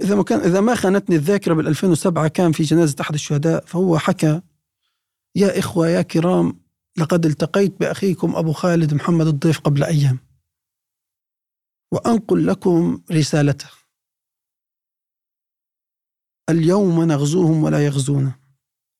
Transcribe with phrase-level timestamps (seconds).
[0.00, 3.98] إذا ما كان إذا ما خانتني الذاكرة بال 2007 كان في جنازة أحد الشهداء فهو
[3.98, 4.42] حكى
[5.36, 6.60] يا إخوة يا كرام
[6.98, 10.18] لقد التقيت بأخيكم أبو خالد محمد الضيف قبل أيام
[11.92, 13.70] وأنقل لكم رسالته.
[16.50, 18.40] اليوم نغزوهم ولا يغزونا.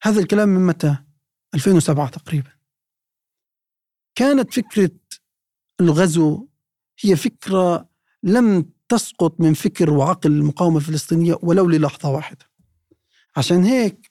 [0.02, 0.96] هذا الكلام من متى؟
[1.54, 2.50] 2007 تقريبا.
[4.14, 4.90] كانت فكرة
[5.80, 6.48] الغزو
[7.00, 7.88] هي فكرة
[8.22, 12.46] لم تسقط من فكر وعقل المقاومة الفلسطينية ولو للحظة واحدة.
[13.36, 14.10] عشان هيك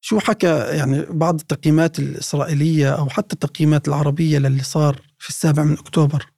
[0.00, 5.72] شو حكى يعني بعض التقييمات الإسرائيلية أو حتى التقييمات العربية للي صار في السابع من
[5.78, 6.32] أكتوبر؟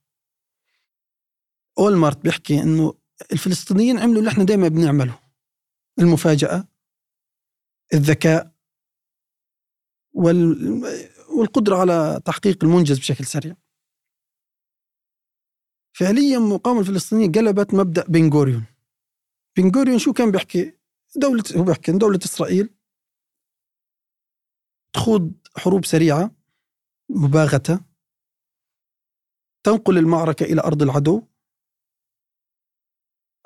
[1.78, 2.94] أولمارت بيحكي إنه
[3.32, 5.18] الفلسطينيين عملوا اللي إحنا دائما بنعمله
[5.98, 6.68] المفاجأة
[7.94, 8.52] الذكاء
[10.12, 10.82] وال...
[11.38, 13.56] والقدرة على تحقيق المنجز بشكل سريع.
[15.92, 18.64] فعليا المقاومة الفلسطينية قلبت مبدأ بنغوريون
[19.56, 20.72] بنغوريون شو كان بيحكي؟
[21.16, 22.70] دولة هو بيحكي دولة إسرائيل
[24.92, 26.34] تخوض حروب سريعة
[27.08, 27.88] مباغتة
[29.64, 31.22] تنقل المعركة إلى أرض العدو.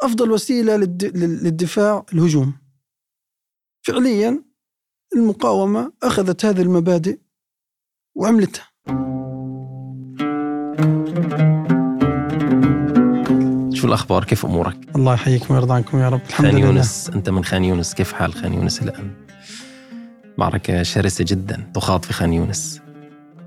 [0.02, 2.58] أفضل وسيلة للدفاع الهجوم.
[3.86, 4.44] فعليا
[5.16, 7.20] المقاومة أخذت هذه المبادئ
[8.14, 8.72] وعملتها.
[13.82, 16.20] شو الأخبار؟ كيف أمورك؟ الله يحييكم ويرضى عنكم يا رب.
[16.28, 16.66] الحمد خان لله.
[16.66, 17.94] يونس أنت من خان يونس.
[17.94, 19.10] كيف حال خان يونس الآن؟
[20.38, 22.80] معركة شرسة جدا تخاض في خان يونس.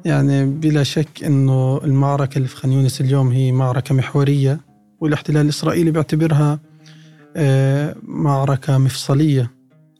[0.05, 4.59] يعني بلا شك أنه المعركة اللي في خان يونس اليوم هي معركة محورية
[4.99, 6.59] والاحتلال الإسرائيلي بيعتبرها
[7.35, 9.51] آه، معركة مفصلية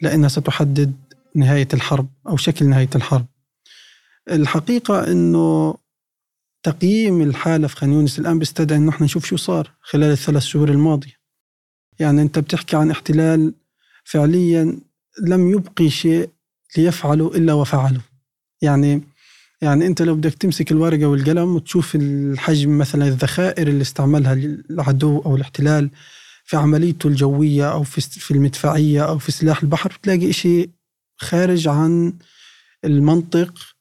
[0.02, 0.94] لأنها ستحدد
[1.36, 3.26] نهاية الحرب أو شكل نهاية الحرب.
[4.32, 5.76] الحقيقة أنه
[6.66, 10.70] تقييم الحالة في خان يونس الآن بيستدعي أنه إحنا نشوف شو صار خلال الثلاث شهور
[10.70, 11.14] الماضية.
[12.00, 13.54] يعني أنت بتحكي عن احتلال
[14.04, 14.80] فعليا
[15.22, 16.30] لم يبقي شيء
[16.78, 18.02] ليفعله إلا وفعله.
[18.62, 19.02] يعني
[19.62, 24.34] يعني أنت لو بدك تمسك الورقة والقلم وتشوف الحجم مثلا الذخائر اللي استعملها
[24.70, 25.90] العدو أو الاحتلال
[26.46, 30.70] في عمليته الجوية أو في في المدفعية أو في سلاح البحر بتلاقي إشي
[31.18, 32.14] خارج عن
[32.86, 33.75] المنطق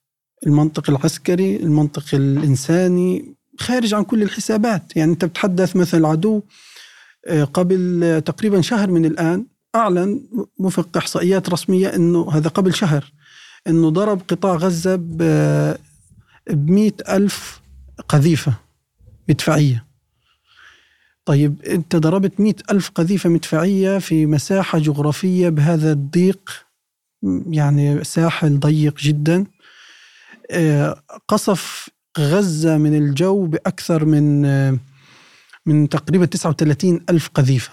[0.47, 4.97] المنطق العسكري المنطق الإنساني خارج عن كل الحسابات.
[4.97, 6.43] يعني أنت بتحدث مثلا العدو
[7.27, 10.21] آه، قبل تقريبا شهر من الآن أعلن
[10.59, 13.13] وفق إحصائيات رسمية أنه هذا قبل شهر
[13.67, 14.97] أنه ضرب قطاع غزة
[16.51, 17.61] بمئة ألف
[18.09, 18.55] قذيفة
[19.29, 19.85] مدفعية.
[21.25, 26.51] طيب أنت ضربت مئة ألف قذيفة مدفعية في مساحة جغرافية بهذا الضيق
[27.51, 29.37] يعني ساحل ضيق جدا.
[29.37, 29.54] آه،
[31.29, 31.89] قصف
[32.19, 34.79] غزة من الجو بأكثر من آه،
[35.67, 37.73] من تقريبا 39 ألف قذيفة.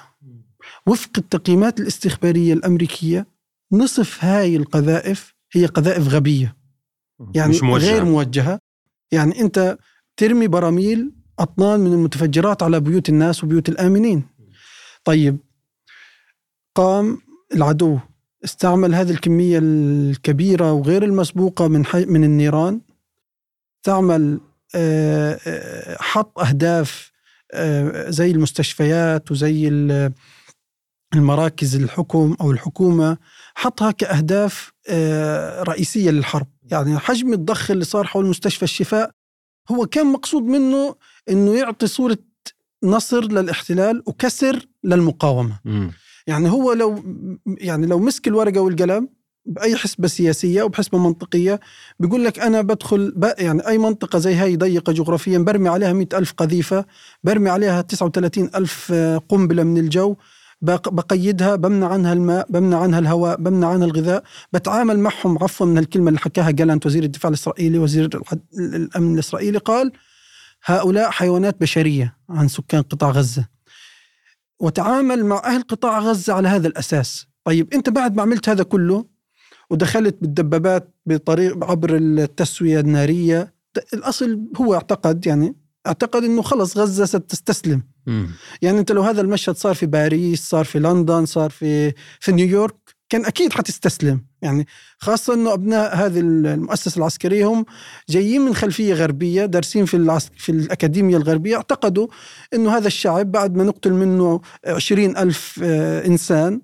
[0.87, 3.27] وفق التقييمات الاستخبارية الأمريكية
[3.71, 6.55] نصف هاي القذائف هي قذائف غبية.
[7.35, 7.91] يعني مش موجهة.
[7.91, 8.59] غير موجهة.
[9.11, 9.77] يعني أنت
[10.17, 14.23] ترمي براميل أطنان من المتفجرات على بيوت الناس وبيوت الآمنين.
[15.03, 15.37] طيب
[16.75, 17.21] قام
[17.53, 17.99] العدو
[18.43, 22.81] استعمل هذه الكمية الكبيرة وغير المسبوقة من حي من النيران.
[23.79, 24.39] استعمل
[24.75, 27.11] آه، آه، حط أهداف
[27.53, 29.67] آه، زي المستشفيات وزي
[31.13, 33.17] المراكز الحكم أو الحكومة.
[33.55, 34.71] حطها كأهداف
[35.67, 36.47] رئيسية للحرب.
[36.63, 39.11] يعني حجم الضخ اللي صار حول مستشفى الشفاء
[39.71, 40.95] هو كان مقصود منه
[41.29, 42.17] أنه يعطي صورة
[42.83, 45.59] نصر للاحتلال وكسر للمقاومة.
[45.65, 45.89] م.
[46.27, 47.03] يعني هو لو
[47.47, 49.09] يعني لو مسك الورقة والقلم
[49.45, 51.59] بأي حسبة سياسية وبحسبه منطقية
[51.99, 56.33] بيقول لك أنا بدخل يعني أي منطقة زي هاي ضيقة جغرافيا برمي عليها مئة ألف
[56.33, 56.85] قذيفة
[57.23, 58.93] برمي عليها 39 ألف
[59.29, 60.15] قنبلة من الجو
[60.61, 64.23] بقيدها بمنع عنها الماء بمنع عنها الهواء بمنع عنها الغذاء
[64.53, 68.09] بتعامل معهم عفوا من الكلمة اللي حكاها جالانت وزير الدفاع الإسرائيلي وزير
[68.59, 69.91] الأمن الإسرائيلي قال
[70.65, 73.45] هؤلاء حيوانات بشرية عن سكان قطاع غزة.
[74.61, 77.27] وتعامل مع أهل قطاع غزة على هذا الأساس.
[77.43, 79.05] طيب أنت بعد ما عملت هذا كله
[79.69, 83.53] ودخلت بالدبابات بطريق عبر التسوية النارية
[83.93, 85.55] الأصل هو اعتقد يعني
[85.87, 87.83] أعتقد إنه خلص غزة ستستسلم.
[88.07, 88.25] م.
[88.61, 92.75] يعني أنت لو هذا المشهد صار في باريس صار في لندن صار في في نيويورك
[93.09, 94.21] كان أكيد حتستسلم.
[94.41, 94.67] يعني
[94.99, 97.65] خاصة إنه أبناء هذه المؤسسة العسكرية هم
[98.09, 102.07] جايين من خلفية غربية دارسين في العسك في الأكاديمية الغربية اعتقدوا
[102.53, 106.61] إنه هذا الشعب بعد ما نقتل منه عشرين ألف آه، إنسان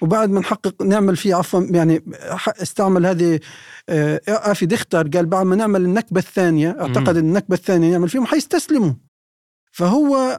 [0.00, 2.04] وبعد ما نحقق نعمل فيه عفوا يعني
[2.62, 3.40] استعمل هذه
[3.88, 8.92] آه، آفي دختر قال بعد ما نعمل النكبة الثانية اعتقد النكبة الثانية نعمل فيهم حيستسلموا.
[9.72, 10.38] فهو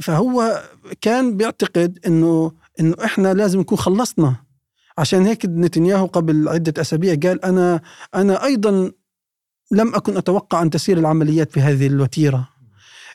[0.00, 0.62] فهو
[1.00, 4.36] كان بيعتقد انه إنه إحنا لازم نكون خلصنا.
[4.98, 7.80] عشان هيك نتنياهو قبل عدة أسابيع قال أنا
[8.14, 8.92] أنا أيضا
[9.70, 12.48] لم أكن أتوقع أن تسير العمليات بهذه الوتيرة.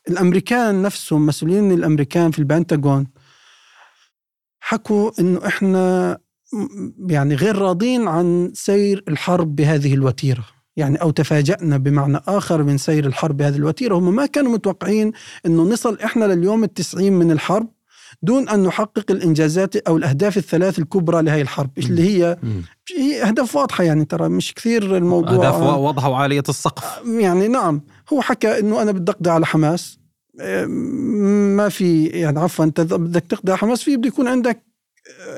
[0.09, 3.07] الأمريكان نفسهم مسؤولين الأمريكان في البنتاغون
[4.59, 6.17] حكوا إنه إحنا
[6.53, 10.43] م- يعني غير راضين عن سير الحرب بهذه الوتيرة.
[10.75, 13.95] يعني أو تفاجأنا بمعنى آخر من سير الحرب بهذه الوتيرة.
[13.95, 15.11] هم ما كانوا متوقعين
[15.45, 17.69] إنه نصل إحنا لليوم التسعين من الحرب.
[18.21, 22.37] دون أن نحقق الإنجازات أو الأهداف الثلاث الكبرى لهي الحرب اللي هي.
[22.97, 25.33] هي أهداف واضحة يعني ترى مش كثير الموضوع.
[25.33, 27.01] أهداف واضحة وعالية السقف.
[27.05, 27.81] يعني نعم.
[28.13, 29.99] هو حكى إنه أنا بدي أقضي على حماس.
[30.41, 30.65] إيه،
[31.55, 34.63] ما في يعني عفوا أنت إذا بدك تقضي على حماس في بده يكون عندك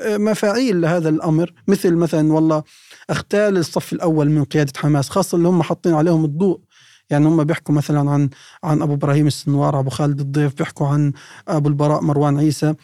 [0.04, 1.52] إيه، مفاعيل لهذا الأمر.
[1.68, 2.62] مثل مثلا والله
[3.10, 6.60] أغتال الصف الأول من قيادة حماس خاصة اللي هم حاطين عليهم الضوء.
[7.10, 8.30] يعني هم بيحكوا مثلا عن
[8.64, 11.12] عن أبو إبراهيم السنوار أبو خالد الضيف بيحكوا عن
[11.48, 12.74] أبو البراء مروان عيسى.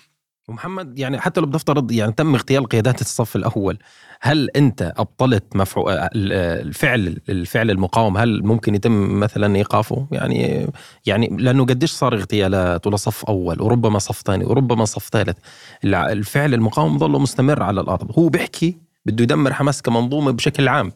[0.49, 3.78] ومحمد يعني حتى لو بنفترض يعني تم اغتيال قيادات الصف الأول
[4.20, 5.84] هل أنت أبطلت مفعو...
[6.14, 10.67] الفعل الفعل المقاوم؟ هل ممكن يتم مثلا إيقافه؟ يعني
[11.06, 15.37] يعني لأنه قديش صار اغتيالات ولا صف أول وربما صف ثاني وربما صف ثالث.
[15.84, 18.19] الفعل المقاوم ظل مستمر على الأرض.
[18.19, 20.93] هو بيحكي بده يدمر حماس كمنظومة بشكل عام.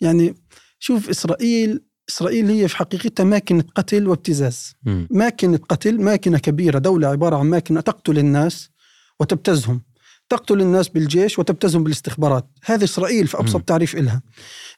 [0.00, 0.34] يعني
[0.78, 4.74] شوف إسرائيل إسرائيل هي في حقيقتها ماكينه قتل وابتزاز.
[4.82, 5.08] مم.
[5.10, 8.70] ماكينة قتل ماكينة كبيرة دولة عبارة عن ماكينة تقتل الناس
[9.20, 9.82] وتبتزهم.
[10.28, 12.46] تقتل الناس بالجيش وتبتزهم بالاستخبارات.
[12.64, 13.62] هذه إسرائيل في أبسط مم.
[13.62, 14.22] تعريف إلها.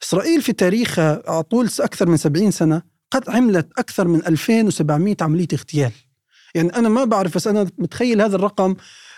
[0.02, 5.48] إسرائيل في تاريخها على طول أكثر من 70 سنة قد عملت أكثر من 2700 عملية
[5.52, 5.92] اغتيال.
[6.54, 8.74] يعني أنا ما بعرف بس أنا متخيل هذا الرقم.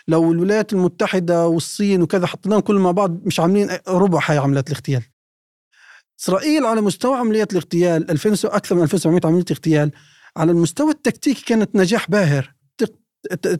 [0.08, 5.02] لو الولايات المتحدة والصين وكذا حطيناهم كلهم مع بعض مش عاملين ربع هاي عمليات الاغتيال.
[6.20, 9.91] إسرائيل على مستوى عمليات الاغتيال 2000 وس- أكثر من 2700 عملية اغتيال
[10.37, 12.55] على المستوى التكتيكي كانت نجاح باهر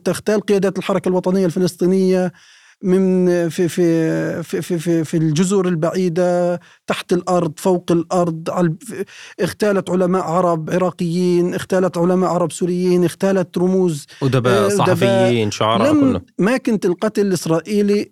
[0.03, 2.31] تغتال قيادات الحركة الوطنية الفلسطينية
[2.83, 9.05] من في في في في في, في الجزر البعيدة تحت الأرض فوق الب-
[9.41, 14.77] اغتالت علماء عرب عراقيين اغتالت علماء عرب سوريين اغتالت رموز أدباء أدباء.
[14.87, 18.11] صحفيين شعراء كله ماكينة القتل الإسرائيلي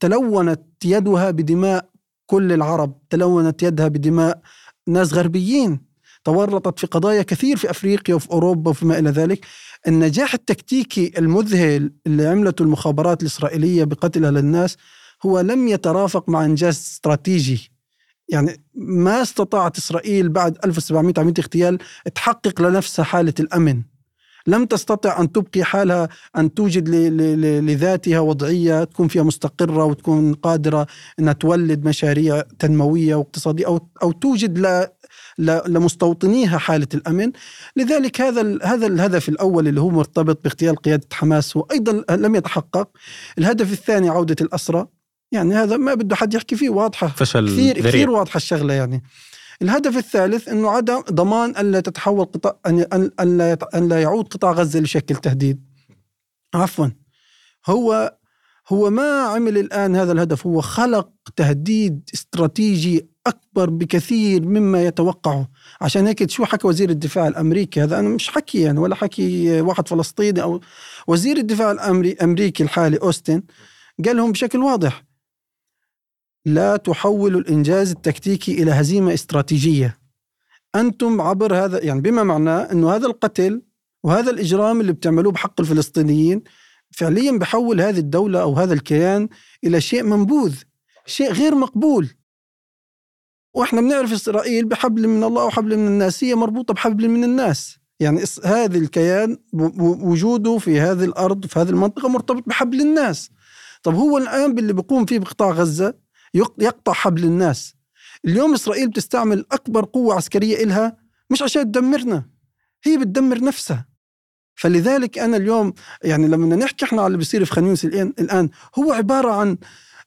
[0.00, 1.88] تلونت يدها بدماء
[2.26, 4.40] كل العرب تلونت يدها بدماء
[4.86, 5.80] ناس غربيين.
[6.24, 9.46] تورطت في قضايا كثير في أفريقيا وفي أوروبا وفيما إلى ذلك.
[9.88, 14.76] النجاح التكتيكي المذهل اللي عملته المخابرات الإسرائيلية بقتلها للناس
[15.26, 17.70] هو لم يترافق مع إنجاز استراتيجي.
[18.28, 21.78] يعني ما استطاعت إسرائيل بعد 1700 عملية اغتيال
[22.14, 23.82] تحقق لنفسها حالة الأمن.
[24.46, 26.88] لم تستطع أن تبقي حالها أن توجد
[27.44, 30.86] لذاتها وضعية تكون فيها مستقرة وتكون قادرة
[31.18, 34.86] أنها تولد مشاريع تنموية واقتصادية أو, أو توجد ل
[35.38, 37.32] ل- لمستوطنيها حالة الأمن.
[37.76, 42.34] لذلك هذا ال- هذا الهدف الأول اللي هو مرتبط باغتيال قيادة حماس هو أيضا لم
[42.36, 42.88] يتحقق.
[43.38, 44.86] الهدف الثاني عودة الأسرى
[45.32, 47.06] يعني هذا ما بده حد يحكي فيه واضحة.
[47.06, 47.90] فشل كثير ذريع.
[47.90, 49.02] كثير واضحة الشغلة يعني.
[49.62, 53.88] الهدف الثالث إنه عدم ضمان أن لا تتحول قطاع ان ان أن لا يت- أن
[53.88, 55.64] لا يعود قطاع غزة لشكل تهديد.
[56.54, 56.86] عفوا.
[57.66, 58.16] هو
[58.68, 60.46] هو ما عمل الآن هذا الهدف.
[60.46, 65.48] هو خلق تهديد استراتيجي أكبر بكثير مما يتوقعه.
[65.80, 69.88] عشان هيك شو حكى وزير الدفاع الأمريكي؟ هذا أنا مش حكي يعني ولا حكي واحد
[69.88, 70.60] فلسطيني أو
[71.06, 73.42] وزير الدفاع الامريكي الحالي أوستن
[74.04, 75.04] قال لهم بشكل واضح
[76.46, 79.98] لا تحولوا الإنجاز التكتيكي إلى هزيمة استراتيجية.
[80.74, 83.62] أنتم عبر هذا يعني بما معناه إنه هذا القتل
[84.02, 86.42] وهذا الإجرام اللي بتعملوه بحق الفلسطينيين
[86.90, 89.28] فعليا بحول هذه الدولة أو هذا الكيان
[89.64, 90.54] إلى شيء منبوذ،
[91.06, 92.08] شيء غير مقبول.
[93.54, 97.78] وإحنا بنعرف إسرائيل بحبل من الله وحبل من الناس هي مربوطة بحبل من الناس.
[98.00, 99.38] يعني هذا الكيان
[99.80, 103.30] وجوده في هذه الأرض في هذه المنطقة مرتبط بحبل الناس.
[103.82, 106.03] طب هو الآن باللي بيقوم فيه بقطاع غزة
[106.34, 107.74] يقطع حبل الناس.
[108.24, 110.96] اليوم إسرائيل بتستعمل أكبر قوة عسكرية إلها
[111.30, 112.24] مش عشان تدمرنا
[112.84, 113.86] هي بتدمر نفسها.
[114.54, 115.72] فلذلك أنا اليوم
[116.02, 119.56] يعني لما نحكي إحنا على اللي بيصير في خان يونس الآن الآن هو عبارة عن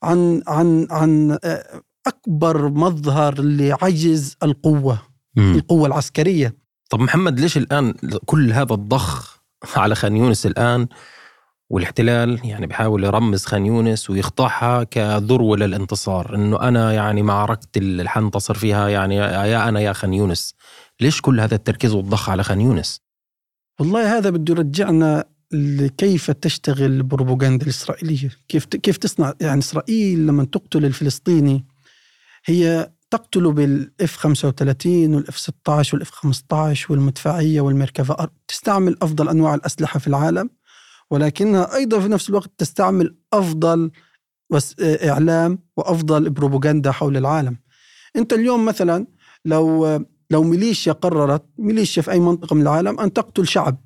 [0.04, 5.02] عن عن عن آه، أكبر مظهر لعجز القوة
[5.36, 5.56] مم.
[5.56, 6.56] القوة العسكرية.
[6.90, 7.94] طب محمد ليش الآن
[8.26, 9.38] كل هذا الضخ
[9.76, 10.88] على خان يونس الآن
[11.70, 16.36] والاحتلال يعني بحاول يرمز خان يونس ويخضعها كذروة للانتصار.
[16.36, 20.56] إنه أنا يعني معركتي اللي حنتصر فيها يعني يا أنا يا خان يونس.
[21.02, 23.02] ليش كل هذا التركيز والضخ على خان يونس؟
[23.80, 28.32] والله هذا بده يرجعنا لكيف تشتغل البروباغندا الإسرائيلية.
[28.48, 31.66] كيف كيف تصنع؟ يعني إسرائيل لما تقتل الفلسطيني
[32.46, 39.30] هي تقتله بال F 35 وال F 16 وال F 15 والمدفعية والميركافا تستعمل أفضل
[39.30, 40.50] أنواع الأسلحة في العالم.
[41.12, 43.92] ولكنها أيضا في نفس الوقت تستعمل أفضل
[44.82, 47.58] إعلام وأفضل بروباغندا حول العالم.
[48.16, 49.08] أنت اليوم مثلا
[49.46, 49.88] لو
[50.30, 53.78] لو ميليشيا قررت ميليشيا في أي منطقة من العالم أن تقتل شعب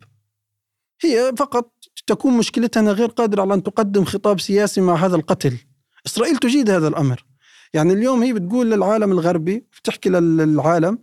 [1.04, 1.74] هي فقط
[2.08, 5.58] تكون مشكلتها أنها غير قادرة على أن تقدم خطاب سياسي مع هذا القتل.
[6.06, 7.25] إسرائيل تجيد هذا الأمر.
[7.74, 11.00] يعني اليوم هي بتقول للعالم الغربي بتحكي للعالم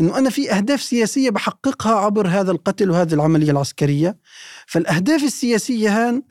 [0.00, 4.18] إنه أنا في أهداف سياسية بحققها عبر هذا القتل وهذه العملية العسكرية.
[4.66, 6.22] فالأهداف السياسية هان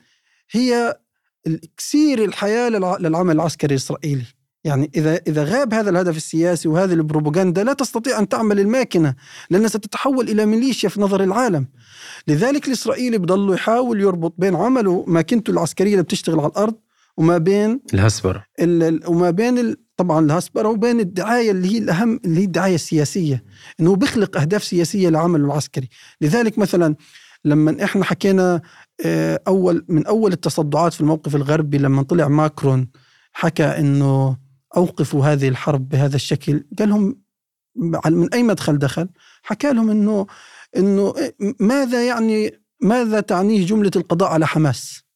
[0.50, 0.98] هي
[1.46, 4.24] اكسير الحياة للعمل العسكري الإسرائيلي.
[4.64, 9.14] يعني إذا إذا غاب هذا الهدف السياسي وهذه البروباغندا لا تستطيع أن تعمل الماكنة
[9.50, 11.68] لأنها ستتحول إلى ميليشيا في نظر العالم.
[12.28, 16.74] لذلك الإسرائيلي بضل يحاول يربط بين عمله ماكنته العسكرية اللي بتشتغل على الأرض
[17.16, 18.44] وما بين الهسبرة
[19.08, 23.44] وما بين طبعا الهسبرة وبين الدعاية اللي هي الأهم اللي هي الدعاية السياسية
[23.80, 25.88] إنه بيخلق أهداف سياسية لعمله العسكري.
[26.20, 26.96] لذلك مثلا
[27.44, 28.62] لما إحنا حكينا
[29.04, 32.88] آه، أول من أول التصدعات في الموقف الغربي لما طلع ماكرون
[33.32, 34.36] حكى إنه
[34.76, 37.20] أوقفوا هذه الحرب بهذا الشكل قال لهم
[38.06, 39.08] من أي مدخل دخل؟
[39.42, 40.26] حكى لهم إنه
[40.76, 41.14] إنه
[41.60, 45.07] ماذا يعني ماذا تعنيه جملة القضاء على حماس؟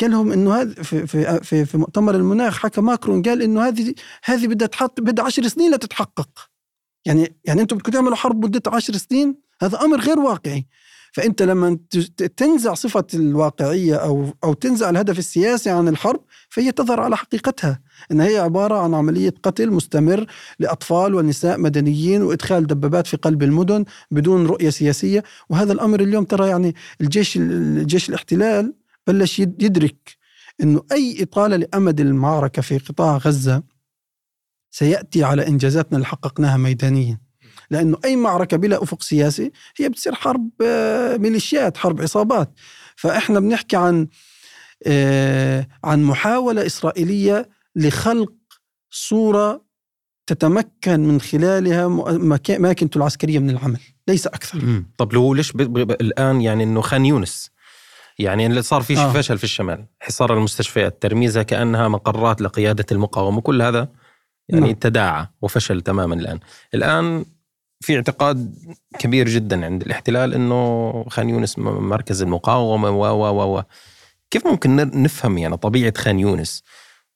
[0.00, 4.46] قال لهم إنه هذا في في في, مؤتمر المناخ حكى ماكرون قال إنه هذه هذه
[4.46, 6.28] بدها تحط بدها 10 سنين لتتحقق.
[7.04, 10.66] يعني يعني أنتم بدكم تعملوا حرب مدتها 10 سنين؟ هذا أمر غير واقعي.
[11.12, 11.78] فأنت لما
[12.36, 17.80] تنزع صفة الواقعية أو أو تنزع الهدف السياسي عن الحرب فهي تظهر على حقيقتها.
[18.12, 20.26] إن هي عبارة عن عملية قتل مستمر
[20.58, 25.22] لأطفال ونساء مدنيين وإدخال دبابات في قلب المدن بدون رؤية سياسية.
[25.50, 28.74] وهذا الأمر اليوم ترى يعني الجيش الجيش الاحتلال
[29.06, 30.16] بلش يدرك
[30.62, 33.62] إنه أي إطالة لأمد المعركة في قطاع غزة
[34.70, 37.20] سيأتي على إنجازاتنا اللي حققناها ميدانيا.
[37.70, 42.50] لأنه أي معركة بلا أفق سياسي هي بتصير حرب آه، ميليشيات حرب عصابات.
[42.96, 44.08] فإحنا بنحكي عن
[44.86, 48.32] آه، عن محاولة إسرائيلية لخلق
[48.90, 49.66] صورة
[50.26, 51.88] تتمكن من خلالها
[52.58, 54.82] ماكنته العسكرية من العمل ليس أكثر.
[54.98, 57.50] طب لو ليش الآن يعني إنه خان يونس
[58.18, 59.12] يعني اللي صار في آه.
[59.12, 63.88] فشل في الشمال حصار المستشفيات ترميزها كأنها مقرات لقيادة المقاومة كل هذا
[64.48, 64.74] يعني نعم.
[64.74, 66.38] تداعى وفشل تماما الآن
[66.74, 67.24] الآن
[67.80, 68.54] في اعتقاد
[68.98, 73.62] كبير جدا عند الاحتلال إنه خان يونس مركز المقاومة و و و
[74.30, 76.62] كيف ممكن نفهم يعني طبيعة خان يونس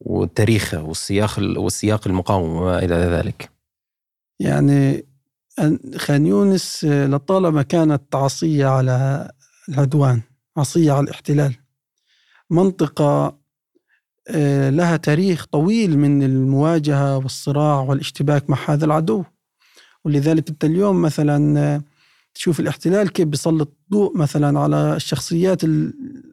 [0.01, 3.51] وتاريخه والسياق والسياق المقاومة وما إلى ذلك؟
[4.41, 5.07] يعني
[5.97, 9.29] خان يونس لطالما كانت عصيه على
[9.69, 10.23] العدوان
[10.57, 11.55] عصية على الاحتلال.
[12.51, 13.41] منطقة
[14.29, 19.25] آه، لها تاريخ طويل من المواجهة والصراع والاشتباك مع هذا العدو.
[20.05, 21.83] ولذلك أنت اليوم مثلا آه،
[22.35, 25.65] تشوف الاحتلال كيف بيسلط ضوء مثلا على الشخصيات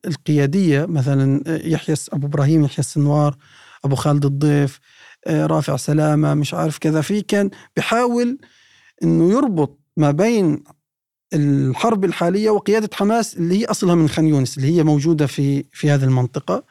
[0.06, 3.36] القيادية مثلا آه، يحيى أبو إبراهيم يحيى السنوار
[3.86, 4.80] أبو خالد الضيف
[5.28, 7.02] رافع سلامة مش عارف كذا.
[7.02, 8.38] في كان بحاول
[9.04, 10.64] أنه يربط ما بين
[11.34, 15.90] الحرب الحالية وقيادة حماس اللي هي أصلها من خان يونس اللي هي موجودة في في
[15.90, 16.64] هذه المنطقة.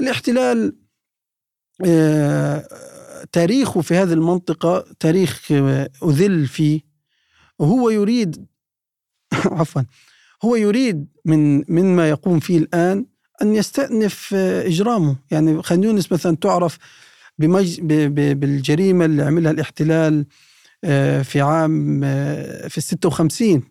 [0.00, 0.76] الاحتلال
[1.84, 2.68] آه،
[3.32, 6.80] تاريخه في هذه المنطقة تاريخ آه، أذل فيه.
[7.58, 8.46] وهو يريد
[9.44, 9.82] عفوا
[10.44, 13.06] هو يريد من مما يقوم فيه الآن
[13.42, 15.16] أن يستأنف آه، إجرامه.
[15.30, 16.78] يعني خان يونس مثلا تعرف
[17.38, 17.80] بمج...
[18.32, 20.26] بالجريمة اللي عملها الاحتلال
[21.24, 22.00] في عام
[22.68, 23.62] في ال 56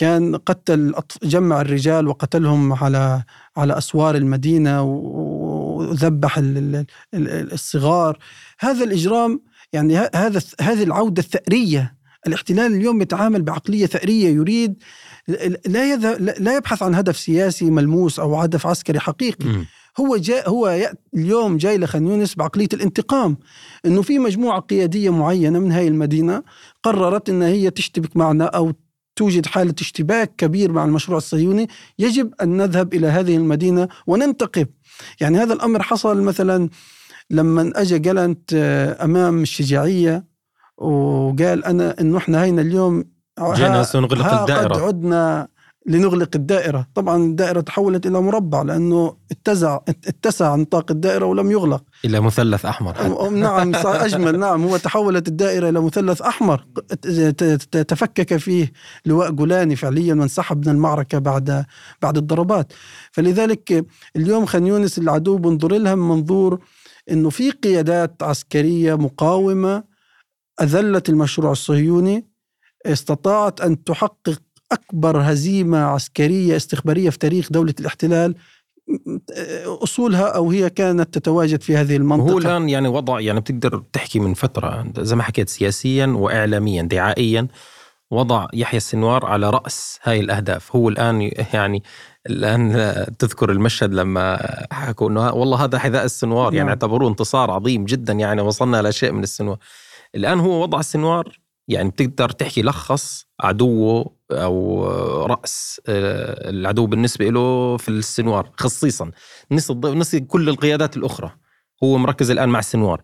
[0.00, 3.22] كان قتل جمع الرجال وقتلهم على
[3.56, 6.40] على أسوار المدينة وذبح
[7.14, 8.18] الصغار.
[8.60, 9.40] هذا الإجرام
[9.72, 11.96] يعني هذا هذه العودة الثأرية.
[12.26, 14.28] الاحتلال اليوم يتعامل بعقلية ثأرية.
[14.28, 14.82] يريد
[15.66, 19.48] لا لا يبحث عن هدف سياسي ملموس أو هدف عسكري حقيقي.
[19.48, 19.66] م.
[20.00, 23.36] هو جاء هو اليوم جاي لخان يونس بعقلية الانتقام.
[23.86, 26.42] إنه في مجموعة قيادية معينة من هاي المدينة
[26.82, 28.72] قررت إن هي تشتبك معنا أو
[29.20, 34.68] توجد حالة اشتباك كبير مع المشروع الصهيوني يجب أن نذهب إلى هذه المدينة وننتقب
[35.20, 36.68] يعني هذا الأمر حصل مثلا
[37.30, 40.24] لما أجى جالنت آه، أمام الشجاعية
[40.76, 43.04] وقال أنا إنه إحنا هينا اليوم
[43.40, 44.74] جينا سنغلق الدائرة.
[44.74, 45.48] قد عدنا
[45.86, 46.86] لنغلق الدائرة.
[46.94, 51.82] طبعا الدائرة تحولت إلى مربع لأنه اتسع اتسع نطاق الدائرة ولم يغلق.
[52.04, 54.38] إلى مثلث أحمر نعم أجمل.
[54.46, 56.66] نعم هو تحولت الدائرة إلى مثلث أحمر.
[57.72, 58.72] تفكك فيه
[59.06, 61.64] لواء جولاني فعليا وانسحب من المعركة بعد
[62.02, 62.72] بعد الضربات.
[63.12, 66.60] فلذلك اليوم خان يونس العدو بنظر لها من منظور
[67.10, 69.84] إنه في قيادات عسكرية مقاومة
[70.60, 72.30] أذلت المشروع الصهيوني
[72.86, 78.34] استطاعت أن تحقق أكبر هزيمة عسكرية استخبارية في تاريخ دولة الاحتلال
[79.66, 84.20] أصولها أو هي كانت تتواجد في هذه المنطقة؟ هو الآن يعني وضع يعني بتقدر تحكي
[84.20, 87.48] من فترة زي ما حكيت سياسيا واعلاميا دعائيا
[88.10, 90.76] وضع يحيى السنوار على رأس هاي الأهداف.
[90.76, 91.82] هو الآن يعني
[92.26, 94.38] الآن تذكر المشهد لما
[94.72, 96.68] حكوا إنه والله هذا حذاء السنوار يعني نعم.
[96.68, 99.58] اعتبروه انتصار عظيم جدا يعني وصلنا لشيء من السنوار.
[100.14, 104.86] الآن هو وضع السنوار يعني بتقدر تحكي لخص عدوه أو
[105.26, 109.10] رأس آه، العدو بالنسبة له في السنوار خصيصا.
[109.52, 111.30] نسي نسي كل القيادات الأخرى
[111.84, 113.02] هو مركز الآن مع السنوار.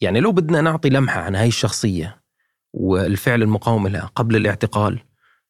[0.00, 2.22] يعني لو بدنا نعطي لمحة عن هاي الشخصية
[2.72, 5.00] والفعل المقاوم لها قبل الاعتقال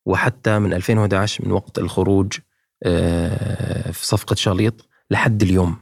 [0.07, 2.39] وحتى من 2011 من وقت الخروج
[2.83, 5.77] آه، في صفقة شاليط لحد اليوم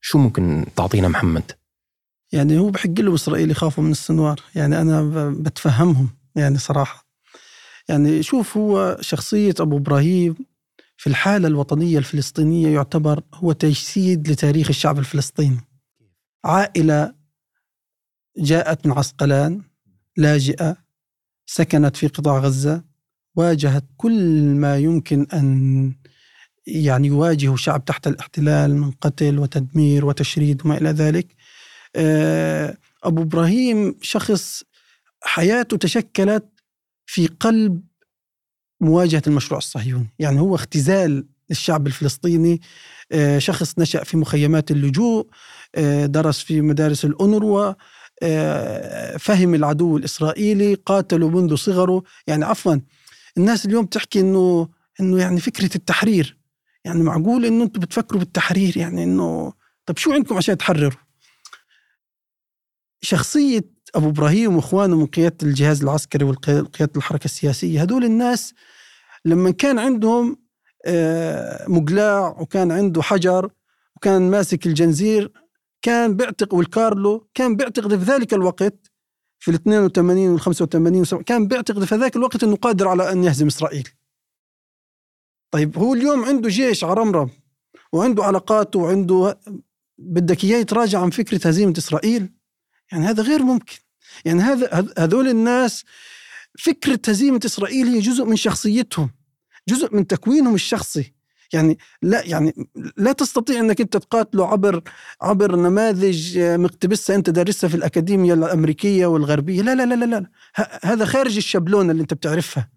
[0.00, 1.52] شو ممكن تعطينا محمد؟
[2.32, 4.40] يعني هو بحق له إسرائيل يخافوا من السنوار.
[4.54, 7.09] يعني أنا بتفهمهم يعني صراحة.
[7.90, 10.36] يعني شوف هو شخصية أبو إبراهيم
[10.96, 15.60] في الحالة الوطنية الفلسطينية يعتبر هو تجسيد لتاريخ الشعب الفلسطيني.
[16.44, 17.14] عائلة
[18.38, 19.62] جاءت من عسقلان
[20.16, 20.76] لاجئة
[21.46, 22.84] سكنت في قطاع غزة
[23.36, 25.92] واجهت كل ما يمكن أن
[26.66, 31.26] يعني يواجه شعب تحت الاحتلال من قتل وتدمير وتشريد وما إلى ذلك.
[31.96, 34.64] آه، أبو إبراهيم شخص
[35.22, 36.49] حياته تشكلت
[37.10, 37.82] في قلب
[38.80, 40.06] مواجهة المشروع الصهيوني.
[40.18, 42.60] يعني هو اختزال الشعب الفلسطيني
[43.12, 45.26] آه، شخص نشأ في مخيمات اللجوء
[45.74, 47.72] آه، درس في مدارس الأونروا
[49.18, 52.02] فهم العدو الإسرائيلي قاتله منذ صغره.
[52.26, 52.76] يعني عفوا
[53.38, 54.68] الناس اليوم تحكي إنه
[55.00, 56.36] إنه يعني فكرة التحرير.
[56.84, 59.52] يعني معقول إنه أنتم بتفكروا بالتحرير؟ يعني إنه
[59.86, 61.09] طب شو عندكم عشان تحرروا؟
[63.00, 63.64] شخصية
[63.94, 68.54] أبو إبراهيم وإخوانه من قيادة الجهاز العسكري وقيادة الحركة السياسية هدول الناس
[69.24, 70.36] لما كان عندهم
[70.86, 73.50] آه، مقلاع وكان عنده حجر
[73.96, 75.32] وكان ماسك الجنزير
[75.82, 78.90] كان بيعتق والكارلو كان بيعتقد في ذلك الوقت
[79.38, 83.46] في ال 82 وال 85 كان بيعتقد في ذاك الوقت أنه قادر على أن يهزم
[83.46, 83.88] إسرائيل.
[85.50, 87.30] طيب هو اليوم عنده جيش عرمرم
[87.92, 89.40] وعنده علاقاته وعنده
[89.98, 92.39] بدك إياه يتراجع عن فكرة هزيمة إسرائيل
[92.92, 93.76] يعني هذا غير ممكن.
[94.24, 95.84] يعني هذا هذول الناس
[96.58, 99.10] فكرة هزيمة إسرائيل هي جزء من شخصيتهم
[99.68, 101.14] جزء من تكوينهم الشخصي.
[101.52, 102.54] يعني لا يعني
[102.96, 104.82] لا تستطيع إنك أنت تقاتله عبر
[105.22, 109.62] عبر نماذج مقتبسة أنت دارسها في الأكاديمية الأمريكية والغربية.
[109.62, 110.30] لا لا لا لا, لا.
[110.84, 112.70] هذا خارج الشبلونه اللي أنت بتعرفها.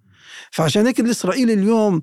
[0.52, 2.02] فعشان هيك الاسرائيلي اليوم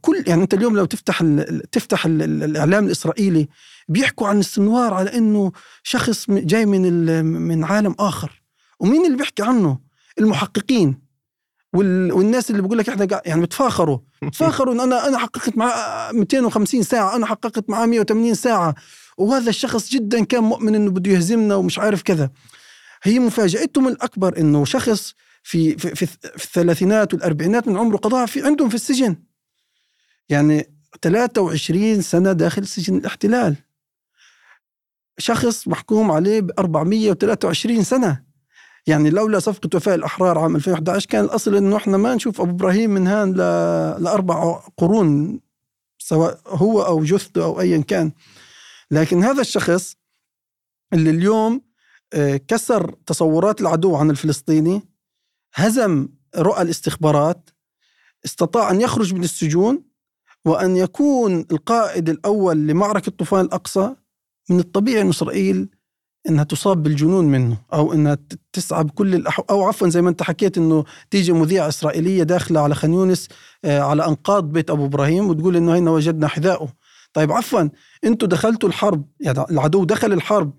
[0.00, 3.48] كل يعني أنت اليوم لو تفتح ال تفتح ال الإعلام الإسرائيلي
[3.88, 8.42] بيحكوا عن السنوار على إنه شخص جاي من من عالم آخر.
[8.80, 9.78] ومين اللي بيحكي عنه؟
[10.18, 11.02] المحققين.
[11.72, 13.98] والناس اللي بيقول لك إحنا يعني بتفاخروا.
[14.22, 18.74] بتفاخروا إن أنا أنا حققت معاه 250 ساعة أنا حققت معاه 180 ساعة.
[19.18, 22.30] وهذا الشخص جدا كان مؤمن إنه بده يهزمنا ومش عارف كذا.
[23.02, 28.42] هي مفاجأتهم الأكبر إنه شخص في في, في, في الثلاثينات والأربعينات من عمره قضاها في
[28.46, 29.16] عندهم في السجن.
[30.32, 30.70] يعني
[31.02, 33.56] 23 سنة داخل سجن الاحتلال
[35.18, 38.22] شخص محكوم عليه ب 423 سنة
[38.86, 42.90] يعني لولا صفقة وفاء الأحرار عام 2011 كان الأصل إنه إحنا ما نشوف أبو إبراهيم
[42.90, 43.32] من هان.
[44.02, 45.40] لأربع قرون
[45.98, 48.12] سواء هو أو جثته أو أيا كان
[48.90, 49.96] لكن هذا الشخص
[50.92, 51.62] اللي اليوم
[52.12, 54.82] آه، كسر تصورات العدو عن الفلسطيني
[55.54, 57.50] هزم رؤى الاستخبارات
[58.24, 59.91] استطاع أن يخرج من السجون
[60.44, 63.94] وأن يكون القائد الأول لمعركة طوفان الأقصى
[64.50, 65.68] من الطبيعي أن إسرائيل
[66.28, 68.18] إنها تصاب بالجنون منه أو إنها
[68.52, 69.40] تسعى بكل الأح...
[69.50, 73.28] أو عفوا زي ما أنت حكيت إنه تيجي مذيعة إسرائيلية داخلة على خان يونس
[73.64, 76.68] آه، على أنقاض بيت أبو إبراهيم وتقول إنه هنا وجدنا حذاءه
[77.12, 77.68] طيب عفوا
[78.04, 80.52] أنتم دخلتوا الحرب يعني العدو دخل الحرب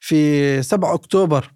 [0.00, 1.52] في 7 أكتوبر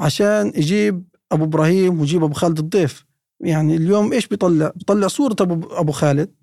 [0.00, 3.04] عشان يجيب أبو إبراهيم ويجيب أبو خالد الضيف.
[3.40, 6.34] يعني اليوم إيش بيطلع؟ بيطلع صورة ابو أبو خالد.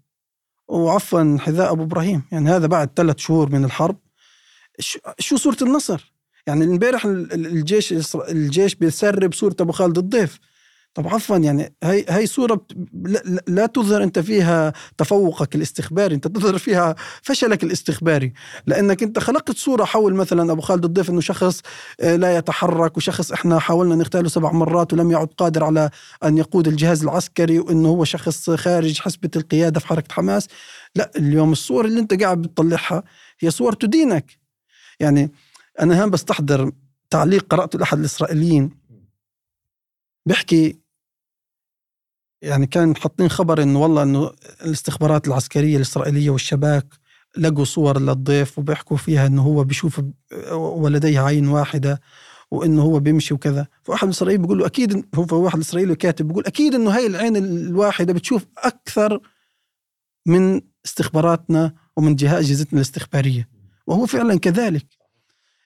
[0.72, 2.24] وعفوا حذاء أبو إبراهيم.
[2.32, 3.98] يعني هذا بعد ثلاث شهور من الحرب.
[5.20, 6.14] شو صورة النصر؟
[6.48, 10.40] يعني إمبارح الجيش الجيش بيسرب صورة أبو خالد الضيف.
[10.94, 16.58] طب عفوا يعني هي هي صورة لا, لا تظهر أنت فيها تفوقك الاستخباري أنت تظهر
[16.58, 18.34] فيها فشلك الاستخباري.
[18.66, 21.62] لأنك أنت خلقت صورة حول مثلا أبو خالد الضيف إنه شخص
[22.02, 25.90] آه، لا يتحرك وشخص إحنا حاولنا نغتاله سبع مرات ولم يعد قادر على
[26.24, 30.48] أن يقود الجهاز العسكري وإنه هو شخص خارج حسبة القيادة في حركة حماس.
[30.96, 33.04] لا اليوم الصور اللي أنت قاعد بتطلعها
[33.40, 34.40] هي صور تدينك.
[35.00, 35.32] يعني
[35.80, 36.72] أنا هان بستحضر
[37.10, 38.82] تعليق قرأته لأحد الإسرائيليين.
[40.26, 40.81] بيحكي
[42.42, 44.32] يعني كان حاطين خبر إنه والله إنه
[44.66, 46.88] الاستخبارات العسكرية الإسرائيلية والشباك
[47.38, 50.02] لقوا صور للضيف وبيحكوا فيها إنه هو بيشوف
[50.54, 52.02] ولديه عين واحدة
[52.52, 53.68] وإنه هو بيمشي وكذا.
[53.84, 58.14] فواحد الاسرائيلي بيقول له أكيد هو واحد اسرائيلي كاتب بيقول أكيد إنه هاي العين الواحدة
[58.14, 59.20] بتشوف أكثر
[60.26, 63.50] من استخباراتنا ومن جهات اجهزتنا الاستخبارية.
[63.88, 64.88] وهو فعلا كذلك.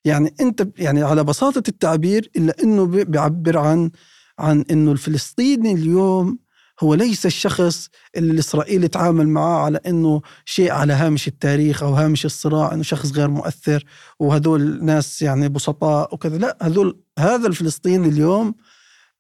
[0.06, 3.92] يعني أنت يعني على بساطة التعبير إلا إنه بيعبر عن
[4.40, 6.45] عن إنه الفلسطيني اليوم
[6.80, 12.26] هو ليس الشخص اللي الاسرائيلي تعامل معاه على إنه شيء على هامش التاريخ أو هامش
[12.26, 13.84] الصراع إنه شخص غير مؤثر
[14.20, 16.38] وهذول ناس يعني بسطاء وكذا.
[16.38, 18.56] لا هذول هذا الفلسطيني اليوم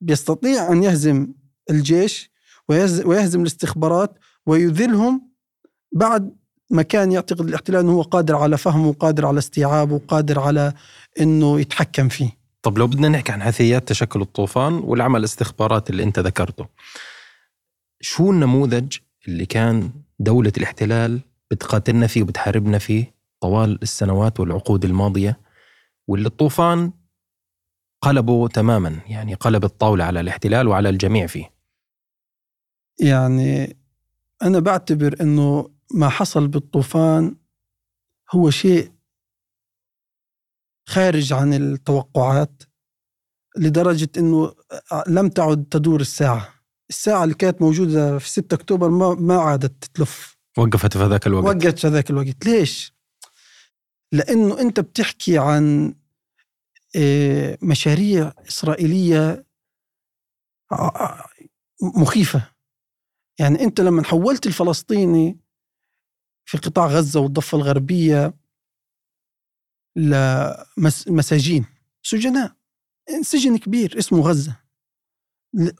[0.02, 1.28] بيستطيع أن يهزم
[1.70, 2.32] الجيش
[2.70, 5.30] ويهزم الاستخبارات ويذلهم
[5.91, 6.36] بعد
[6.70, 10.74] ما كان يعتقد الاحتلال إنه هو قادر على فهمه وقادر على استيعابه وقادر على
[11.20, 12.30] إنه يتحكم فيه.
[12.62, 16.65] طب لو بدنا نحكي عن حيثيات تشكل الطوفان والعمل الاستخباراتي اللي أنت ذكرته
[18.06, 25.39] شو النموذج اللي كان دولة الاحتلال بتقاتلنا فيه وبتحاربنا فيه طوال السنوات والعقود الماضية
[26.08, 26.94] واللي الطوفان
[28.02, 31.54] قلبوا تماما؟ يعني قلب الطاولة على الاحتلال وعلى الجميع فيه.
[33.00, 33.78] يعني
[34.41, 37.36] أنا بعتبر أنه ما حصل بالطوفان
[38.32, 38.91] هو شيء
[40.88, 42.63] خارج عن التوقعات
[43.58, 44.56] لدرجة أنه
[45.08, 46.55] لم تعد تدور الساعة.
[46.89, 51.45] الساعة اللي كانت موجودة في 6 أكتوبر ما, ما عادت تتلف وقفت في هذاك الوقت.
[51.45, 52.45] وقفت في هذاك الوقت.
[52.45, 52.93] ليش؟
[54.12, 55.95] لأنه أنت بتحكي عن
[56.95, 59.45] آه، مشاريع إسرائيلية
[61.82, 62.52] مخيفة.
[63.39, 65.39] يعني أنت لما حولت الفلسطيني
[66.45, 68.34] في قطاع غزة والضفة الغربية
[69.95, 71.65] لمساجين
[72.04, 72.56] سجناء
[73.21, 74.64] سجن كبير اسمه غزة.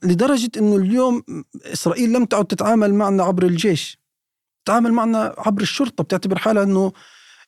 [0.03, 1.23] لدرجة أنه اليوم
[1.65, 3.99] إسرائيل لم تعد تتعامل معنا عبر الجيش.
[4.65, 6.91] تتعامل معنا عبر الشرطة بتعتبر حالها أنه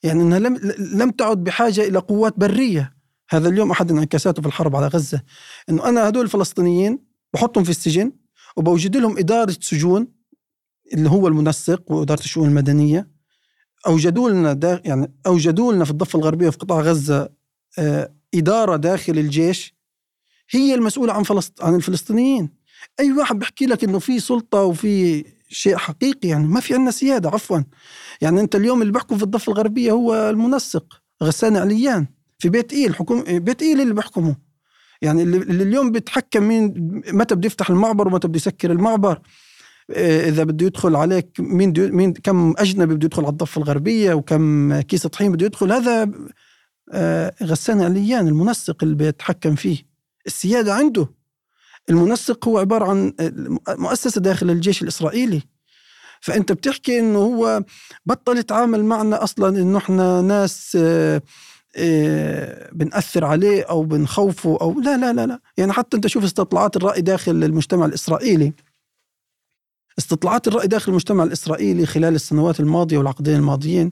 [0.03, 0.57] يعني أنها لم,
[0.93, 2.97] لم تعد بحاجة إلى قوات برية.
[3.29, 5.21] هذا اليوم أحد انعكاساته في الحرب على غزة.
[5.69, 6.99] أنه أنا هدول الفلسطينيين
[7.33, 8.11] بحطهم في السجن
[8.57, 10.07] وبوجد لهم إدارة سجون
[10.93, 13.11] اللي هو المنسق وإدارة الشؤون المدنية.
[13.87, 17.29] أوجدوا لنا يعني أوجدوا لنا في الضفة الغربية في قطاع غزة
[17.79, 19.76] آه إدارة داخل الجيش.
[20.49, 21.63] هي المسؤولة عن فلسط...
[21.63, 22.49] عن الفلسطينيين.
[22.99, 27.29] أي واحد بيحكي لك إنه في سلطة وفي شيء حقيقي يعني ما في عندنا سيادة
[27.29, 27.59] عفوا.
[28.21, 32.07] يعني أنت اليوم اللي بيحكم في الضفة الغربية هو المنسق غسان عليان
[32.39, 34.35] في بيت إيل حكوم بيت إيل اللي بيحكمه.
[35.01, 36.73] يعني اللي اليوم بيتحكم مين
[37.13, 39.21] متى بده يفتح المعبر ومتى بده يسكر المعبر.
[39.91, 44.13] آه، إذا بده يدخل عليك مين دي مين كم أجنبي بده يدخل على الضفة الغربية
[44.13, 46.11] وكم كيس طحين بده يدخل هذا
[46.91, 49.96] آه، غسان عليان المنسق اللي بيتحكم فيه.
[50.27, 51.07] السيادة عنده.
[51.89, 53.13] المنسق هو عبارة عن
[53.69, 55.41] مؤسسة داخل الجيش الإسرائيلي.
[56.21, 57.63] فأنت بتحكي إنه هو
[58.05, 61.21] بطل يتعامل معنا أصلا إنه إحنا ناس آه،
[61.75, 65.39] آه، بنأثر عليه أو بنخوفه أو لا لا لا لا.
[65.57, 68.53] يعني حتى أنت شوف استطلاعات الرأي داخل المجتمع الإسرائيلي.
[69.99, 73.91] استطلاعات الرأي داخل المجتمع الإسرائيلي خلال السنوات الماضية والعقدين الماضيين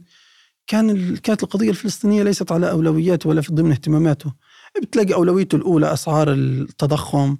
[0.67, 4.33] كان كانت القضية الفلسطينية ليست على اولوياته ولا في ضمن اهتماماته.
[4.81, 7.37] بتلاقي أولويته الأولى أسعار التضخم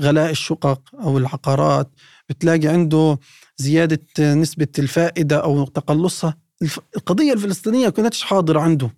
[0.00, 1.90] غلاء الشقق أو العقارات
[2.28, 3.18] بتلاقي عنده
[3.56, 6.38] زيادة نسبة الفائدة أو تقلصها.
[6.96, 8.90] القضية الفلسطينية كانتش حاضرة عنده.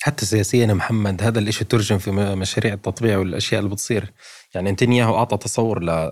[0.00, 4.12] حتى سياسيا محمد هذا الإشي ترجم في مشاريع التطبيع والأشياء اللي بتصير.
[4.54, 6.10] يعني نتنياهو أعطى تصور ل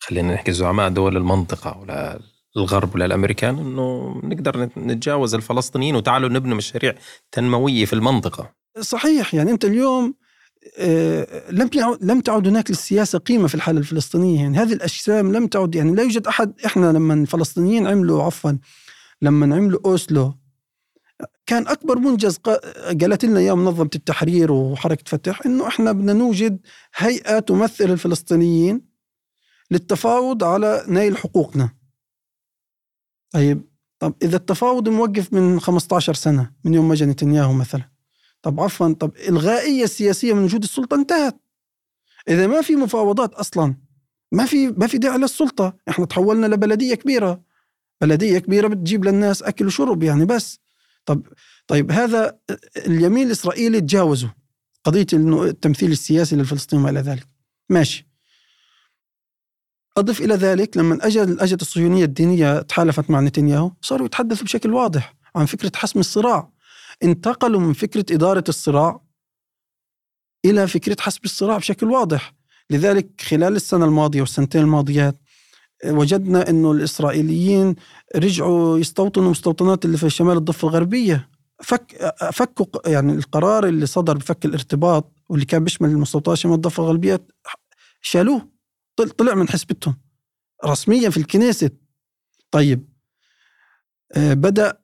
[0.00, 2.20] خلينا نحكي زعماء دول المنطقة ولا
[2.56, 6.94] الغرب ولا الأمريكان إنه نقدر نتجاوز الفلسطينيين وتعالوا نبني مشاريع
[7.32, 8.54] تنموية في المنطقة.
[8.80, 10.14] صحيح يعني أنت اليوم
[11.50, 15.74] لم يعد لم تعد هناك للسياسة قيمة في الحالة الفلسطينية يعني هذه الأجسام لم تعد
[15.74, 18.52] يعني لا يوجد احد إحنا لما الفلسطينيين عملوا عفوا
[19.22, 20.34] لما عملوا أوسلو
[21.46, 22.36] كان أكبر منجز
[23.00, 26.60] قالت لنا اياه منظمة التحرير وحركة فتح إنه إحنا بدنا نوجد
[26.96, 28.80] هيئة تمثل الفلسطينيين
[29.70, 31.70] للتفاوض على نيل حقوقنا.
[33.30, 33.62] طيب
[33.98, 37.91] طب إذا التفاوض موقف من 15 سنة من يوم ما جاء نتنياهو مثلا
[38.42, 41.40] طب عفوا طب الغائية السياسية من وجود السلطة انتهت.
[42.28, 43.76] إذا ما في مفاوضات أصلا
[44.32, 45.76] ما في ما في داعي للسلطة.
[45.88, 47.42] إحنا تحولنا لبلدية كبيرة.
[48.00, 50.60] بلدية كبيرة بتجيب للناس أكل وشرب يعني بس.
[51.06, 51.26] طب
[51.66, 52.38] طيب هذا
[52.76, 54.34] اليمين الإسرائيلي تجاوزه.
[55.12, 57.26] إنه التمثيل السياسي للفلسطينيين والى ذلك.
[57.68, 58.08] ماشي.
[59.96, 65.14] أضف إلى ذلك لما أجت أجت الصهيونية الدينية تحالفت مع نتنياهو صاروا يتحدثوا بشكل واضح
[65.36, 66.51] عن فكرة حسم الصراع.
[67.02, 69.00] انتقلوا من فكرة إدارة الصراع
[70.44, 72.34] إلى فكرة حسب الصراع بشكل واضح.
[72.70, 75.20] لذلك خلال السنة الماضية والسنتين الماضيات
[75.86, 77.74] وجدنا إنه الإسرائيليين
[78.16, 81.30] رجعوا يستوطنوا مستوطنات اللي في شمال الضفة الغربية.
[81.62, 87.26] فك فكوا يعني القرار اللي صدر بفك الارتباط واللي كان بيشمل المستوطنات شمال الضفة الغربية
[88.00, 88.48] شالوه.
[89.18, 90.00] طلع من حسبتهم
[90.64, 91.70] رسميا في الكنيسة.
[92.50, 92.88] طيب
[94.16, 94.81] آه، بدأ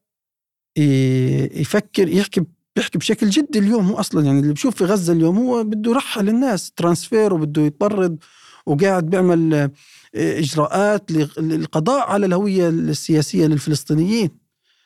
[1.60, 2.44] يفكر يحكي
[2.76, 4.24] بيحكي بشكل جدي اليوم هو أصلا.
[4.26, 8.18] يعني اللي بشوف في غزة اليوم هو بده يرحل الناس ترانسفير وبده يطرد
[8.66, 9.70] وقاعد بيعمل آه،
[10.14, 14.30] إجراءات للقضاء على الهوية السياسية للفلسطينيين.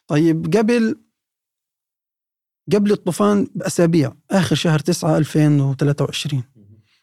[0.07, 0.97] طيب قبل
[2.73, 6.43] قبل الطوفان بأسابيع آخر شهر 9 2023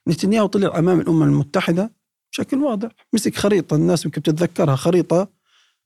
[0.07, 1.93] نتنياهو طلع أمام الأمم المتحدة
[2.31, 2.89] بشكل واضح.
[3.13, 5.27] مسك خريطة الناس يمكن بتتذكرها خريطة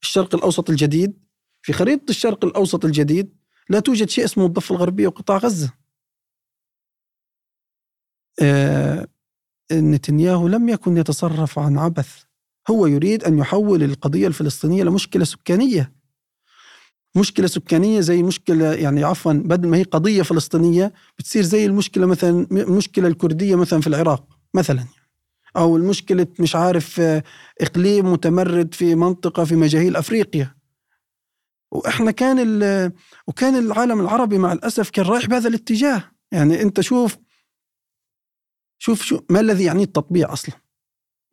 [0.02, 1.24] الشرق الأوسط الجديد.
[1.64, 3.34] في خريطة الشرق الأوسط الجديد
[3.70, 5.74] لا توجد شيء اسمه الضفة الغربية وقطاع غزة.
[8.42, 9.08] آه
[9.72, 12.24] نتنياهو لم يكن يتصرف عن عبث.
[12.70, 15.94] هو يريد أن يحول القضية الفلسطينية لمشكلة سكانية.
[17.16, 22.48] مشكلة سكانية زي مشكلة يعني عفوا بدل ما هي قضية فلسطينية بتصير زي المشكلة مثلا
[22.52, 24.86] المشكلة الكردية مثلا في العراق مثلا.
[25.58, 27.02] أو المشكلة مش عارف
[27.62, 30.56] إقليم متمرد في منطقة في مجاهيل أفريقيا.
[31.74, 32.40] وإحنا كان
[33.28, 36.12] وكان العالم العربي مع الأسف كان رايح بهذا الاتجاه.
[36.32, 37.18] يعني أنت شوف
[38.80, 40.56] شوف شو ما الذي يعني التطبيع أصلا؟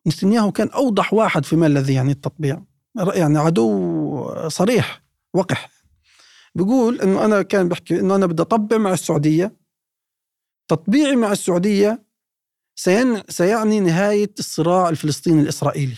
[0.06, 2.62] نتنياهو كان أوضح واحد في ما الذي يعني التطبيع.
[3.14, 5.02] يعني عدو صريح
[5.34, 5.70] وقح.
[6.54, 9.56] بيقول إنه أنا كان بحكي إنه أنا بدي أطبع مع السعودية.
[10.68, 12.04] تطبيعي مع السعودية
[12.74, 15.96] سين سيعني نهاية الصراع الفلسطيني الإسرائيلي.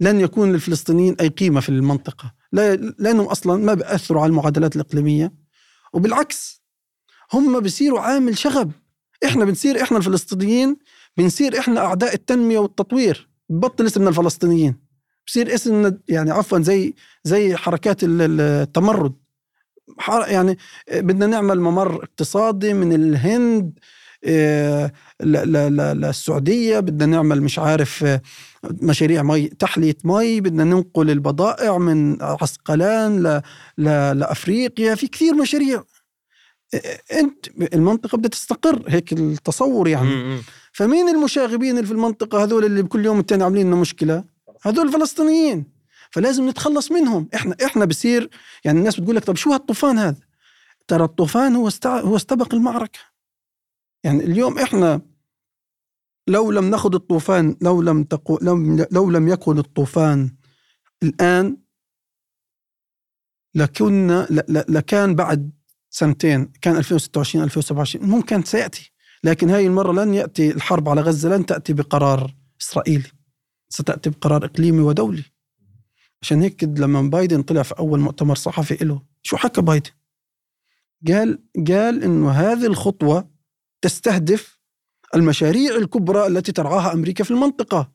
[0.00, 2.34] لن يكون للفلسطينيين أي قيمة في المنطقة.
[2.98, 5.32] لأنهم أصلا ما بيأثروا على المعادلات الإقليمية.
[5.92, 6.62] وبالعكس
[7.32, 8.72] هم بيصيروا عامل شغب.
[9.24, 10.76] إحنا بنصير إحنا الفلسطينيين
[11.16, 13.28] بنصير إحنا أعداء التنمية والتطوير.
[13.48, 14.76] ببطل اسمنا الفلسطينيين.
[15.26, 19.14] بصير اسمنا يعني عفوا زي زي حركات التمرد.
[20.28, 20.58] يعني
[20.92, 23.78] بدنا نعمل ممر اقتصادي من الهند
[24.24, 24.92] آه،
[25.22, 26.80] للسعودية.
[26.80, 28.22] بدنا نعمل مش عارف آه،
[28.82, 33.42] مشاريع مي تحلية مي بدنا ننقل البضائع من عسقلان
[33.78, 35.84] لأفريقيا في كثير مشاريع.
[37.12, 40.38] أنت المنطقة بدها تستقر هيك التصور يعني.
[40.72, 44.24] فمين المشاغبين اللي في المنطقة؟ هذول اللي بكل يوم التاني عاملين لنا مشكلة.
[44.62, 45.64] هذول الفلسطينيين
[46.10, 47.28] فلازم نتخلص منهم.
[47.34, 48.30] إحنا إحنا بصير
[48.64, 50.16] يعني الناس بتقول لك طب شو هالطوفان هذا؟
[50.88, 52.00] ترى الطوفان هو استع...
[52.00, 52.98] هو استبق المعركة.
[54.04, 55.00] يعني اليوم إحنا
[56.28, 60.36] لو لم ناخذ الطوفان لو لم تقو لو, لو لم يكن الطوفان
[61.02, 61.56] الآن
[63.54, 64.26] لكنا
[64.68, 65.50] لكان بعد
[65.90, 68.92] سنتين كان 2026 2027 ممكن سيأتي
[69.24, 73.10] لكن هاي المرة لن يأتي الحرب على غزة لن تأتي بقرار إسرائيلي
[73.68, 75.24] ستأتي بقرار إقليمي ودولي.
[76.22, 79.90] عشان هيك لما بايدن طلع في أول مؤتمر صحفي له شو حكى بايدن؟
[81.08, 83.30] قال قال إنه هذه الخطوة
[83.82, 84.55] تستهدف
[85.14, 87.92] المشاريع الكبرى التي ترعاها أمريكا في المنطقة.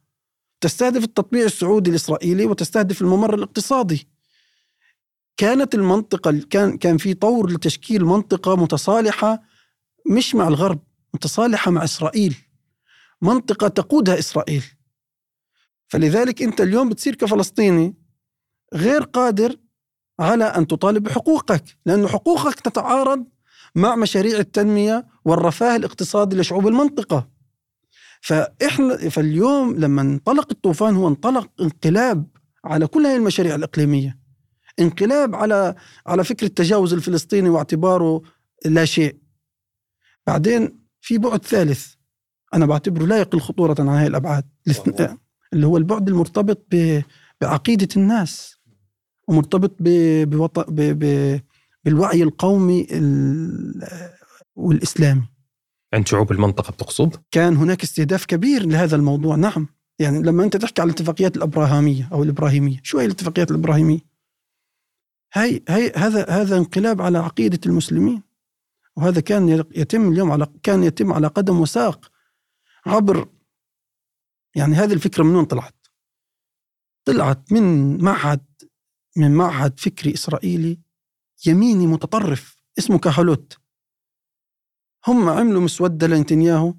[0.62, 4.08] تستهدف التطبيع السعودي الإسرائيلي وتستهدف الممر الاقتصادي.
[5.38, 9.42] كانت المنطقة كان كان في طور لتشكيل منطقة متصالحة
[10.10, 10.80] مش مع الغرب
[11.14, 12.36] متصالحة مع إسرائيل.
[13.22, 14.64] منطقة تقودها إسرائيل.
[15.88, 17.96] فلذلك أنت اليوم بتصير كفلسطيني
[18.74, 19.56] غير قادر
[20.20, 23.26] على أن تطالب بحقوقك لأن حقوقك تتعارض
[23.76, 27.28] مع مشاريع التنمية والرفاه الاقتصادي لشعوب المنطقة.
[28.22, 32.28] فإحنا فاليوم لما انطلق الطوفان هو انطلق انقلاب
[32.66, 34.18] على كل هذه المشاريع الإقليمية.
[34.80, 35.76] انقلاب على
[36.08, 38.22] على فكر التجاوز الفلسطيني واعتباره
[38.66, 39.18] لا شيء.
[40.28, 41.94] بعدين في بعد ثالث.
[42.54, 44.44] أنا بعتبره لا يقل خطورة عن هذه الأبعاد.
[45.54, 46.66] اللي هو البعد المرتبط
[47.42, 48.58] بعقيدة الناس.
[49.28, 50.60] ومرتبط بوط...
[50.60, 50.76] ب...
[50.76, 51.40] ب...
[51.86, 52.88] بالوعي القومي
[54.62, 55.28] والإسلامي.
[55.94, 59.68] عند شعوب المنطقة بتقصد؟ كان هناك استهداف كبير لهذا الموضوع نعم.
[60.00, 64.00] يعني لما أنت تحكي على الاتفاقيات الأبراهامية أو الإبراهيمية شو هي الاتفاقيات الإبراهيمية؟
[65.34, 68.24] هاي هاي هذا هذا انقلاب على عقيدة المسلمين.
[68.96, 72.12] وهذا كان يتم اليوم على كان يتم على قدم وساق
[72.86, 73.30] عبر
[74.56, 75.88] يعني هذه الفكرة من وين طلعت؟
[77.06, 78.46] طلعت من معهد
[79.18, 80.80] من معهد فكري إسرائيلي
[81.46, 83.58] يميني متطرف اسمه كهالوت
[85.08, 86.74] هم عملوا مسودة لنتنياهو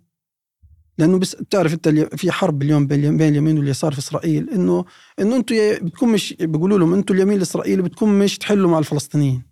[0.99, 4.85] لأنه بس بتعرف أنت في حرب اليوم بين اليمين واليسار في إسرائيل إنه
[5.21, 9.43] إنه أنتم بدكم مش بيقولوا لهم أنتم اليمين الإسرائيلي بدكم مش تحلوا مع الفلسطينيين.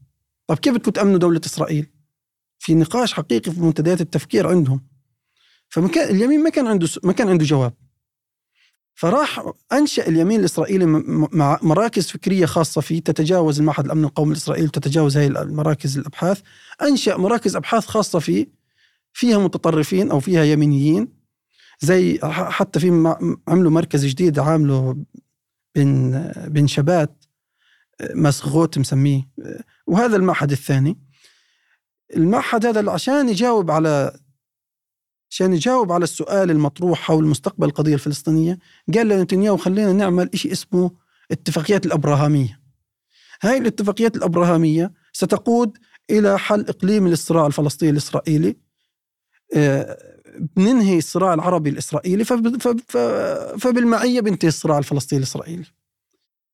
[0.47, 1.87] طيب كيف بدكم تأمنوا دولة إسرائيل؟
[2.59, 4.81] في نقاش حقيقي في منتديات التفكير عندهم.
[5.69, 7.73] فما كان اليمين ما كان عنده ما كان عنده جواب.
[8.95, 10.87] فراح أنشأ اليمين الإسرائيلي
[11.33, 16.41] مع مراكز فكرية خاصة فيه تتجاوز المعهد الأمن القومي الاسرائيلي وتتجاوز هذه المراكز الأبحاث.
[16.83, 18.60] أنشأ مراكز أبحاث خاصة فيه
[19.13, 21.09] فيها متطرفين أو فيها يمينيين
[21.81, 23.17] زي حتى في
[23.49, 24.97] عملوا مركز جديد عامله
[25.75, 27.25] بن بن شبات
[28.15, 29.29] مسغوت مسميه.
[29.87, 30.99] وهذا المعهد الثاني.
[32.17, 34.21] المعهد هذا عشان يجاوب على
[35.31, 38.59] عشان يجاوب على السؤال المطروح حول مستقبل القضية الفلسطينية
[38.95, 40.91] قال لنتنياهو خلينا نعمل شيء اسمه
[41.31, 42.61] اتفاقيات الأبراهامية.
[43.43, 45.79] هاي الاتفاقيات الأبراهامية ستقود
[46.11, 48.49] إلى حل إقليمي للصراع الفلسطيني الإسرائيلي.
[48.49, 48.55] آه،
[50.57, 52.25] بننهي الصراع العربي الإسرائيلي
[53.59, 55.65] فبالمعية بينتهي الصراع الفلسطيني الإسرائيلي.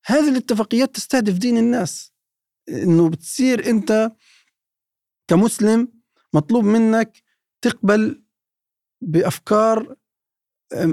[0.06, 2.12] هذه الاتفاقيات تستهدف دين الناس.
[2.68, 4.12] إنه بتصير أنت
[5.28, 5.88] كمسلم
[6.32, 7.22] مطلوب منك
[7.62, 8.22] تقبل
[9.00, 9.96] بأفكار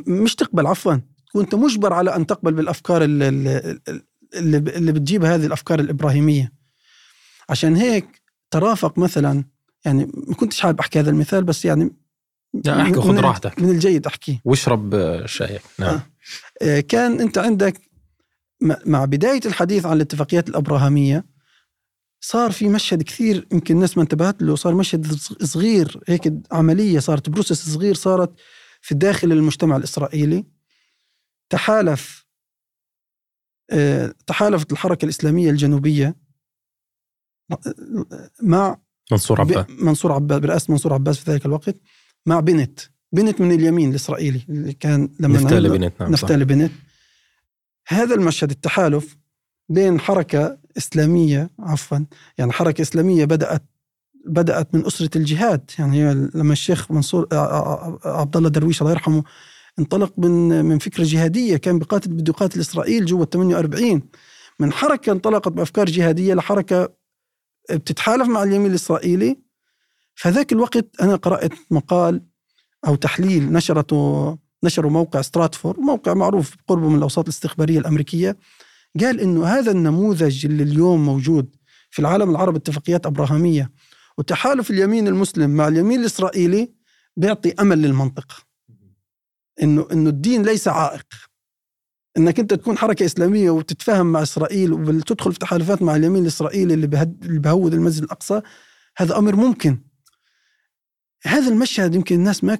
[0.07, 0.95] مش تقبل عفوا
[1.27, 3.29] تكون أنت مجبر على أن تقبل بالأفكار اللي,
[4.35, 6.53] اللي, اللي بتجيب هذه الأفكار الإبراهيمية.
[7.49, 9.45] عشان هيك ترافق مثلا
[9.85, 11.95] يعني ما كنتش حابب أحكي هذا المثال بس يعني
[12.65, 13.59] لا أحكي خذ من- راحتك.
[13.61, 15.59] من الجيد احكيه واشرب آه، شاي.
[15.79, 15.89] نعم.
[15.95, 16.03] آه.
[16.61, 17.81] آه، كان أنت عندك
[18.85, 21.25] مع بداية الحديث عن الاتفاقيات الأبراهامية
[22.21, 27.29] صار في مشهد كثير يمكن الناس ما انتبهت له صار مشهد صغير هيك عملية صارت
[27.29, 28.33] بروسس صغير صارت
[28.81, 30.45] في داخل المجتمع الإسرائيلي.
[31.49, 32.25] تحالف
[33.71, 36.15] آه، تحالفت الحركة الإسلامية الجنوبية
[38.41, 38.77] مع
[39.11, 39.65] منصور عباس.
[39.69, 41.75] منصور عباس برئاسه منصور عباس في ذلك الوقت
[42.25, 42.79] مع بنت
[43.11, 46.11] بنت من اليمين الإسرائيلي اللي كان لما نفتالي بنت نعم.
[46.11, 46.71] نفتالي بنت
[47.87, 49.17] هذا المشهد التحالف
[49.69, 51.99] بين حركة إسلامية عفوا
[52.37, 53.63] يعني حركة إسلامية بدأت
[54.25, 55.71] بدأت من أسرة الجهاد.
[55.79, 57.27] يعني لما الشيخ منصور
[58.05, 59.23] عبد الله درويش الله يرحمه
[59.79, 64.01] انطلق من من فكرة جهادية كان بقاتل بده يقاتل إسرائيل جوا 48
[64.59, 66.89] من حركة انطلقت بأفكار جهادية لحركة
[67.71, 69.37] بتتحالف مع اليمين الإسرائيلي
[70.15, 72.21] فذاك الوقت أنا قرأت مقال
[72.87, 78.37] أو تحليل نشرته نشروا موقع ستراتفورد موقع معروف قربه من الأوساط الاستخبارية الأمريكية
[78.99, 81.55] قال إنه هذا النموذج اللي اليوم موجود
[81.89, 83.71] في العالم العربي اتفاقيات أبراهامية
[84.17, 86.73] وتحالف اليمين المسلم مع اليمين الإسرائيلي
[87.17, 88.35] بيعطي أمل للمنطقة.
[89.63, 91.05] إنه إنه الدين ليس عائق.
[92.17, 96.87] إنك أنت تكون حركة إسلامية وتتفاهم مع إسرائيل وتدخل في تحالفات مع اليمين الإسرائيلي اللي
[96.87, 98.41] بهد اللي بهود المسجد الأقصى
[98.97, 99.81] هذا أمر ممكن.
[101.25, 102.57] هذا المشهد يمكن الناس ما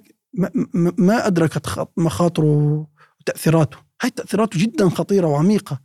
[0.97, 2.87] ما, أدركت مخاطره
[3.19, 3.77] وتأثيراته.
[4.01, 5.79] هاي تأثيراته جدا خطيرة وعميقة.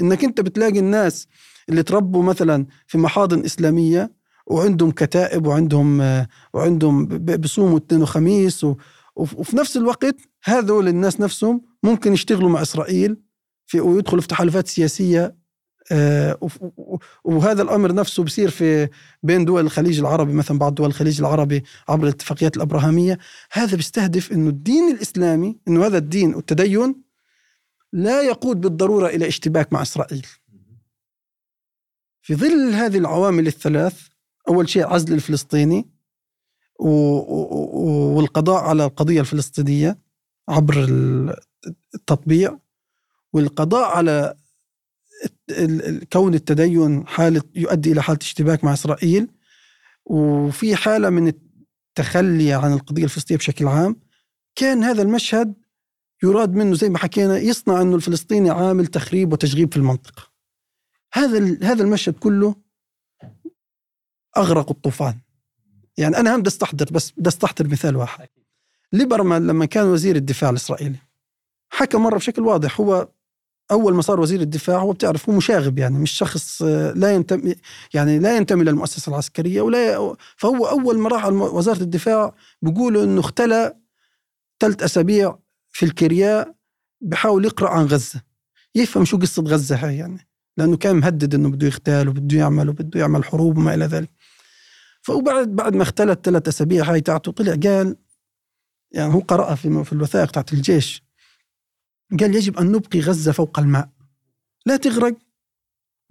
[0.00, 1.28] إنك أنت بتلاقي الناس
[1.68, 4.12] اللي تربوا مثلا في محاضن إسلامية
[4.46, 8.66] وعندهم كتائب وعندهم وعندهم بصوموا اثنين وخميس
[9.16, 13.16] وفي نفس الوقت هذول الناس نفسهم ممكن يشتغلوا مع إسرائيل
[13.66, 15.36] في ويدخلوا في تحالفات سياسية
[15.92, 16.38] آه،
[17.24, 18.88] وهذا الأمر نفسه بصير في
[19.22, 23.18] بين دول الخليج العربي مثلا بعض دول الخليج العربي عبر الاتفاقيات الأبراهامية.
[23.52, 27.02] هذا بيستهدف إنه الدين الإسلامي إنه هذا الدين والتدين
[27.92, 30.26] لا يقود بالضرورة إلى اشتباك مع إسرائيل.
[32.22, 34.08] في ظل هذه العوامل الثلاث
[34.48, 35.88] أول شيء عزل الفلسطيني
[36.78, 39.98] والقضاء على القضية الفلسطينية
[40.48, 41.36] عبر ال-
[41.94, 42.58] التطبيع
[43.32, 44.36] والقضاء على
[46.12, 49.28] كون التدين حالة يؤدي إلى حالة اشتباك مع إسرائيل.
[50.04, 53.96] وفي حالة من التخلي عن القضية الفلسطينية بشكل عام
[54.54, 55.54] كان هذا المشهد
[56.22, 60.22] يراد منه زي ما حكينا يصنع أنه الفلسطيني عامل تخريب وتشغيب في المنطقة.
[61.12, 62.54] هذا هذا المشهد كله
[64.36, 65.18] أغرق الطوفان.
[65.98, 68.28] يعني أنا هم بدي أستحضر بس بدي أستحضر مثال واحد.
[68.92, 70.98] ليبرمان لما كان وزير الدفاع الإسرائيلي.
[71.70, 72.80] حكى مرة بشكل واضح.
[72.80, 73.08] هو
[73.70, 77.54] أول ما صار وزير الدفاع هو بتعرف هو مشاغب يعني مش شخص آه، لا ينتمي
[77.94, 83.20] يعني لا ينتمي للمؤسسه العسكرية ولا فهو أول ما راح على وزارة الدفاع بيقولوا إنه
[83.20, 83.76] اختلى
[84.60, 85.38] ثلاث أسابيع
[85.72, 86.54] في الكرياء
[87.00, 88.22] بحاول يقرأ عن غزة
[88.74, 93.00] يفهم شو قصة غزة هاي يعني لأنه كان مهدد إنه بده يغتال وبده يعمل وبده
[93.00, 94.10] يعمل حروب وما إلى ذلك.
[95.02, 97.96] فبعد بعد ما اختلت ثلاث أسابيع هاي تاعته طلع قال
[98.92, 101.02] يعني هو قراها في في الوثائق تاعت الجيش.
[102.20, 103.88] قال يجب أن نبقي غزة فوق الماء.
[104.66, 105.16] لا تغرق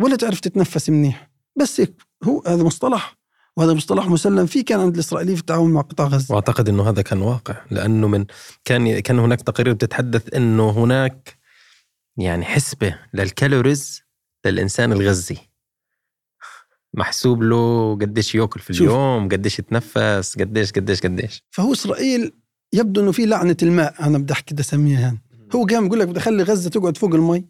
[0.02, 1.32] ولا تعرف تتنفس منيح.
[1.60, 3.18] بس هيك هو هذا مصطلح.
[3.58, 6.34] وهذا مصطلح مسلم فيه كان عند الإسرائيليين في التعاون مع قطاع غزة.
[6.36, 7.66] وأعتقد إنه هذا كان واقع.
[7.72, 8.26] لأنه من
[8.66, 11.38] كان كان هناك تقارير بتتحدث إنه هناك
[12.18, 14.02] يعني حسبة للكالوريز
[14.46, 15.38] للإنسان الغزي.
[16.94, 18.70] محسوب له قديش يأكل في.
[18.70, 21.44] اليوم قديش يتنفس قديش قديش قديش.
[21.52, 22.34] فهو إسرائيل
[22.74, 25.18] يبدو أنه في لعنة الماء أنا بدي أحكي بدي أسميها هان.
[25.56, 27.46] هو قام يقول لك بدي أخلي غزة تقعد فوق المي.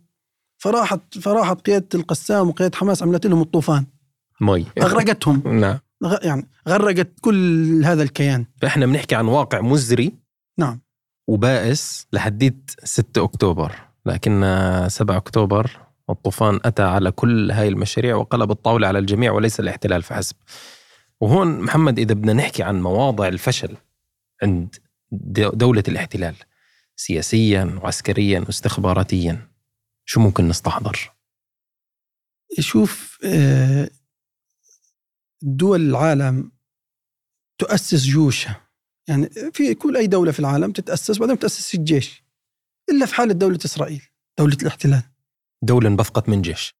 [0.57, 3.85] فراحت فراحت قيادة القسام وقيادة حماس عملت لهم الطوفان.
[4.41, 4.65] مي.
[4.81, 5.59] أغرقتهم.
[5.59, 5.79] نعم.
[6.23, 8.45] يعني غرقت كل هذا الكيان.
[8.61, 10.13] فإحنا بنحكي عن واقع مزري
[10.57, 10.81] نعم.
[11.27, 13.75] وبائس لحديت 6 أكتوبر.
[14.05, 14.41] لكن
[14.87, 15.71] 7 أكتوبر
[16.09, 20.35] الطوفان أتى على كل هاي المشاريع وقلب الطاولة على الجميع وليس الاحتلال فحسب.
[21.21, 23.77] وهون محمد إذا بدنا نحكي عن مواضع الفشل
[24.43, 24.75] عند
[25.11, 26.35] دو- دولة الاحتلال
[26.95, 29.47] سياسيا وعسكريا واستخباراتيا
[30.05, 31.11] شو ممكن نستحضر؟
[32.59, 33.89] شوف آه،
[35.41, 36.51] دول العالم
[37.57, 38.61] تؤسس جيوشها
[39.07, 42.23] يعني في كل أي دولة في العالم تتأسس بعدين تاسس الجيش
[42.89, 44.01] إلا في حاله دولة إسرائيل
[44.37, 45.03] دولة الاحتلال
[45.61, 46.75] دولة انبثقت من جيش.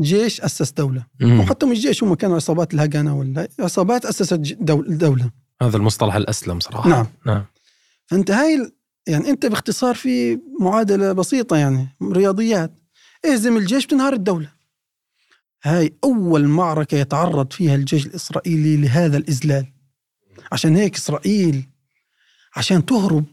[0.00, 1.40] جيش أسس دولة مم.
[1.40, 5.30] وحتى مش جيش هم كانوا عصابات الهجنة ولا عصابات أسست ج- دول- دولة
[5.62, 6.88] هذا المصطلح الأسلم صراحة.
[6.90, 7.06] نعم.
[7.26, 7.44] نعم.
[8.10, 8.72] فانت هاي
[9.06, 12.74] يعني أنت باختصار في معادلة بسيطة يعني رياضيات.
[13.24, 14.52] اهزم الجيش بتنهار الدولة.
[15.62, 19.72] هاي أول معركة يتعرض فيها الجيش الإسرائيلي لهذا الاذلال
[20.52, 21.68] عشان هيك إسرائيل
[22.56, 23.24] عشان تهرب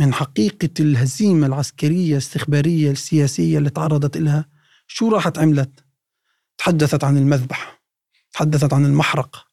[0.00, 4.48] من حقيقة الهزيمة العسكرية الاستخبارية السياسية اللي تعرضت لها
[4.86, 5.84] شو راحت عملت؟
[6.58, 7.82] تحدثت عن المذبح
[8.32, 9.44] تحدثت عن المحرقه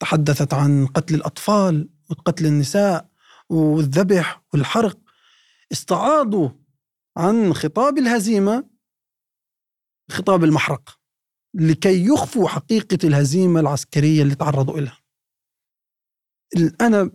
[0.00, 3.15] تحدثت عن قتل الأطفال وقتل النساء.
[3.50, 4.98] والذبح والحرق
[5.72, 6.50] استعاضوا
[7.16, 8.70] عن خطاب الهزيمة
[10.10, 10.96] خطاب المحرقه
[11.54, 14.98] لكي يخفوا حقيقة الهزيمة العسكرية اللي تعرضوا لها.
[16.80, 17.10] أنا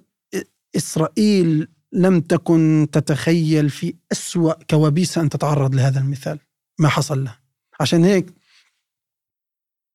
[0.75, 6.39] إسرائيل لم تكن تتخيل في أسوأ كوابيسها أن تتعرض لهذا المثال
[6.79, 7.41] ما حصل لها.
[7.79, 8.33] عشان هيك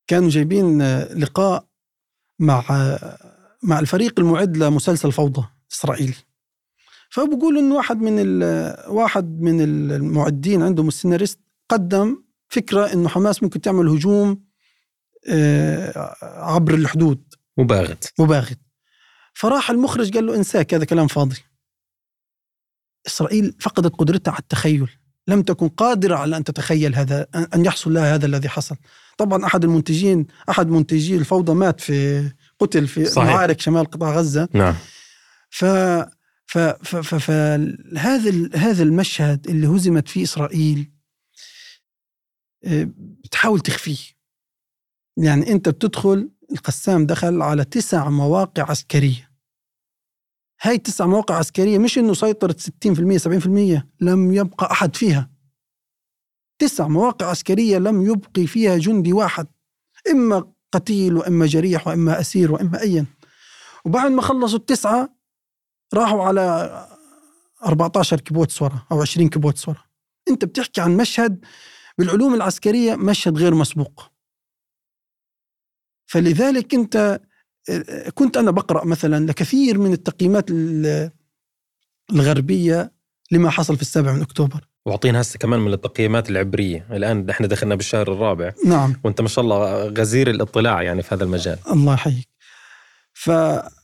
[0.06, 1.68] كانوا جايبين آه، لقاء
[2.38, 6.14] مع آه، مع الفريق المعد لمسلسل فوضى اسرائيلي
[7.10, 13.60] فبقول إنه واحد من ال- واحد من المعدين عندهم السيناريست قدم فكرة إنه حماس ممكن
[13.60, 14.46] تعمل هجوم
[15.28, 17.34] آه، عبر الحدود.
[17.58, 18.12] مباغت.
[18.18, 18.58] مباغت.
[19.34, 21.36] فراح المخرج قال له انساك هذا كلام فاضي.
[23.06, 24.88] إسرائيل فقدت قدرتها على التخيل.
[25.28, 28.76] لم تكن قادرة على أن تتخيل هذا أن يحصل لها هذا الذي حصل.
[29.18, 33.28] طبعا أحد المنتجين أحد منتجي الفوضى مات في قتل في صحيح.
[33.28, 34.48] معارك شمال قطاع غزة.
[34.52, 34.74] نعم.
[35.50, 35.64] ف
[36.46, 40.92] فهذا هذا المشهد اللي هزمت فيه إسرائيل
[42.64, 43.98] آه، بتحاول تخفيه.
[45.16, 49.30] يعني أنت بتدخل القسام دخل على تسع مواقع عسكرية.
[50.62, 55.30] هاي تسع مواقع عسكرية مش إنه سيطرت 60% 70% لم يبقى أحد فيها.
[56.58, 59.46] تسع مواقع عسكرية لم يبقي فيها جندي واحد
[60.10, 63.06] إما قتيل وإما جريح وإما أسير وإما ايا.
[63.84, 65.15] وبعد ما خلصوا التسعة
[65.94, 66.86] راحوا على
[67.66, 69.82] 14 كيبوتس ورا أو 20 كيبوتس ورا
[70.30, 71.44] أنت بتحكي عن مشهد
[71.98, 74.10] بالعلوم العسكرية مشهد غير مسبوق.
[76.06, 77.20] فلذلك أنت
[78.14, 81.10] كنت أنا بقرأ مثلا لكثير من التقييمات ال-
[82.12, 82.92] الغربية
[83.32, 84.68] لما حصل في السابع من أكتوبر.
[84.86, 86.86] واعطينا هسه كمان من التقييمات العبرية.
[86.90, 88.52] الآن إحنا دخلنا بالشهر الرابع.
[88.66, 89.00] نعم.
[89.04, 91.58] وأنت ما شاء الله غزير الاطلاع يعني في هذا المجال.
[91.72, 92.28] الله يحييك.
[93.12, 93.75] فكانوا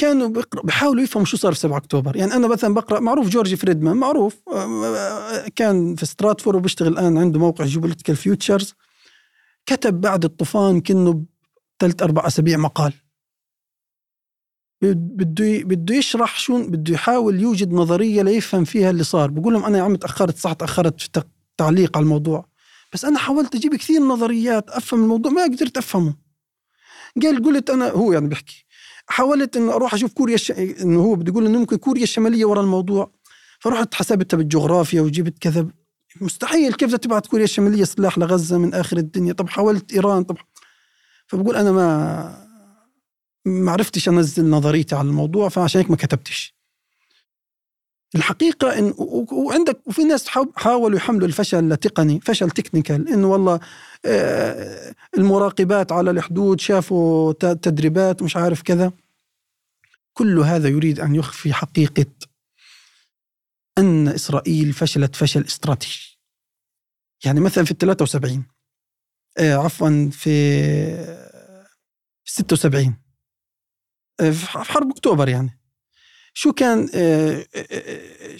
[0.00, 2.16] بيقرأ بيحاولوا يفهموا شو صار في 7 أكتوبر.
[2.16, 7.38] يعني أنا مثلا بقرأ معروف جورج فريدمان معروف آه، كان في ستراتفور وبيشتغل الآن عنده
[7.38, 8.74] موقع Geopolitical Futures
[9.66, 11.24] كتب بعد الطوفان كأنه
[11.78, 12.92] ثلاث أربع أسابيع مقال.
[14.82, 19.30] بده بده يشرح شو بده يحاول يوجد نظرية ليفهم فيها اللي صار.
[19.30, 21.22] بقول لهم أنا يا عم تأخرت صح تأخرت في
[21.56, 22.46] تعليق على الموضوع.
[22.92, 26.14] بس أنا حاولت أجيب كثير نظريات أفهم الموضوع ما قدرت أفهمه.
[27.22, 28.66] قال قلت أنا هو يعني بيحكي.
[29.12, 30.50] حاولت إنه أروح أشوف كوريا الش...
[30.50, 33.10] إنه هو بده يقول إنه ممكن كوريا الشمالية ورا الموضوع.
[33.60, 35.68] فرحت حسبتها بالجغرافيا وجبت كذا.
[36.20, 39.32] مستحيل كيف تبعت كوريا الشمالية سلاح لغزة من آخر الدنيا.
[39.32, 40.36] طب حاولت إيران طب
[41.26, 42.42] فبقول أنا ما
[43.44, 46.61] ما عرفتش أنزل نظريتي على الموضوع فعشان هيك ما كتبتش.
[48.14, 48.94] الحقيقة إن
[49.32, 53.60] وعندك وفي ناس حاو- حاولوا يحملوا الفشل تقني فشل تكنيكال انه والله
[54.04, 58.92] آه، المراقبات على الحدود شافوا تدريبات مش عارف كذا.
[60.14, 62.06] كل هذا يريد أن يخفي حقيقة
[63.78, 66.18] أن إسرائيل فشلت فشل استراتيجي.
[67.24, 68.44] يعني مثلا في ال 73
[69.38, 70.30] آه، عفوا في
[72.24, 72.96] 76
[74.20, 75.58] آه، في حرب أكتوبر يعني.
[76.34, 78.38] شو كان آه، آه، آه،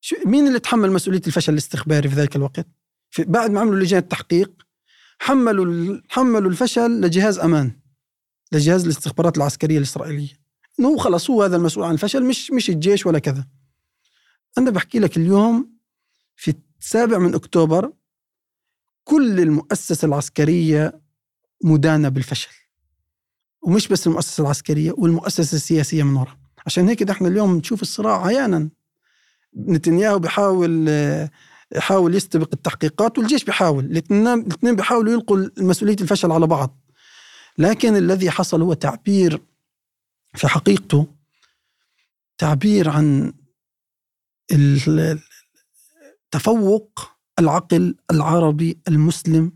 [0.00, 2.66] شو مين اللي تحمل مسؤولية الفشل الاستخباري في ذلك الوقت؟
[3.10, 4.52] في بعد ما عملوا لجان تحقيق
[5.18, 7.72] حملوا حملوا الفشل لجهاز أمان
[8.52, 10.40] لجهاز الاستخبارات العسكرية الإسرائيلية.
[10.80, 13.46] إنه خلص هو هذا المسؤول عن الفشل مش مش الجيش ولا كذا.
[14.58, 15.78] أنا بحكي لك اليوم
[16.36, 17.92] في السابع من أكتوبر
[19.04, 21.00] كل المؤسسة العسكرية
[21.64, 22.50] مدانة بالفشل.
[23.62, 26.47] ومش بس المؤسسة العسكرية والمؤسسة السياسية من وراء.
[26.68, 28.68] عشان هيك إحنا اليوم نشوف الصراع عيانا.
[29.56, 30.88] نتنياهو بيحاول
[31.76, 33.84] يحاول يستبق التحقيقات والجيش بيحاول.
[33.84, 36.78] الاثنين بيحاولوا يلقوا مسؤولية الفشل على بعض.
[37.58, 39.42] لكن الذي حصل هو تعبير
[40.34, 41.06] في حقيقته
[42.38, 43.32] تعبير عن
[46.30, 49.52] تفوق العقل العربي المسلم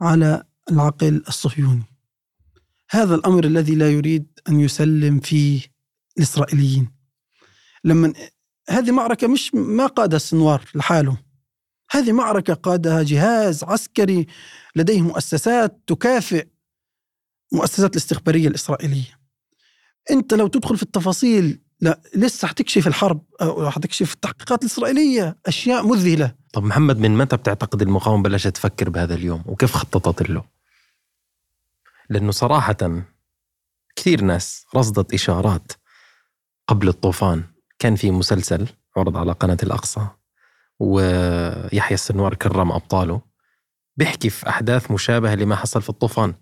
[0.00, 1.82] على العقل الصهيوني.
[2.90, 5.71] هذا الأمر الذي لا يريد أن يسلم فيه
[6.18, 6.90] الإسرائيليين.
[7.84, 8.12] لما
[8.68, 11.16] هذه معركة مش ما قادها السنوار لحاله
[11.90, 14.26] هذه معركة قادها جهاز عسكري
[14.76, 16.46] لديه مؤسسات تكافئ
[17.52, 19.18] مؤسسات الاستخبارية الإسرائيلية.
[20.10, 26.34] أنت لو تدخل في التفاصيل لا لسه حتكشف الحرب أو حتكشف التحقيقات الإسرائيلية أشياء مذهلة.
[26.52, 30.44] طب محمد من متى بتعتقد المقاومة بلشت تفكر بهذا اليوم؟ وكيف خططت له؟
[32.10, 33.04] لأنه صراحة
[33.96, 35.72] كثير ناس رصدت إشارات
[36.72, 37.42] قبل الطوفان
[37.78, 38.66] كان في مسلسل
[38.96, 40.06] عرض على قناة الأقصى
[40.80, 43.20] ويحيى السنوار كرم أبطاله
[43.96, 46.34] بيحكي في أحداث مشابهة لما حصل في الطوفان.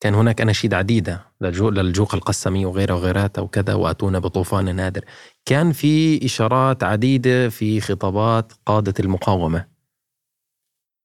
[0.00, 5.04] كان هناك أناشيد عديدة للجوق القسمي وغيره وغيراتها وكذا وأتونا بطوفان نادر.
[5.44, 9.66] كان في إشارات عديدة في خطابات قادة المقاومة.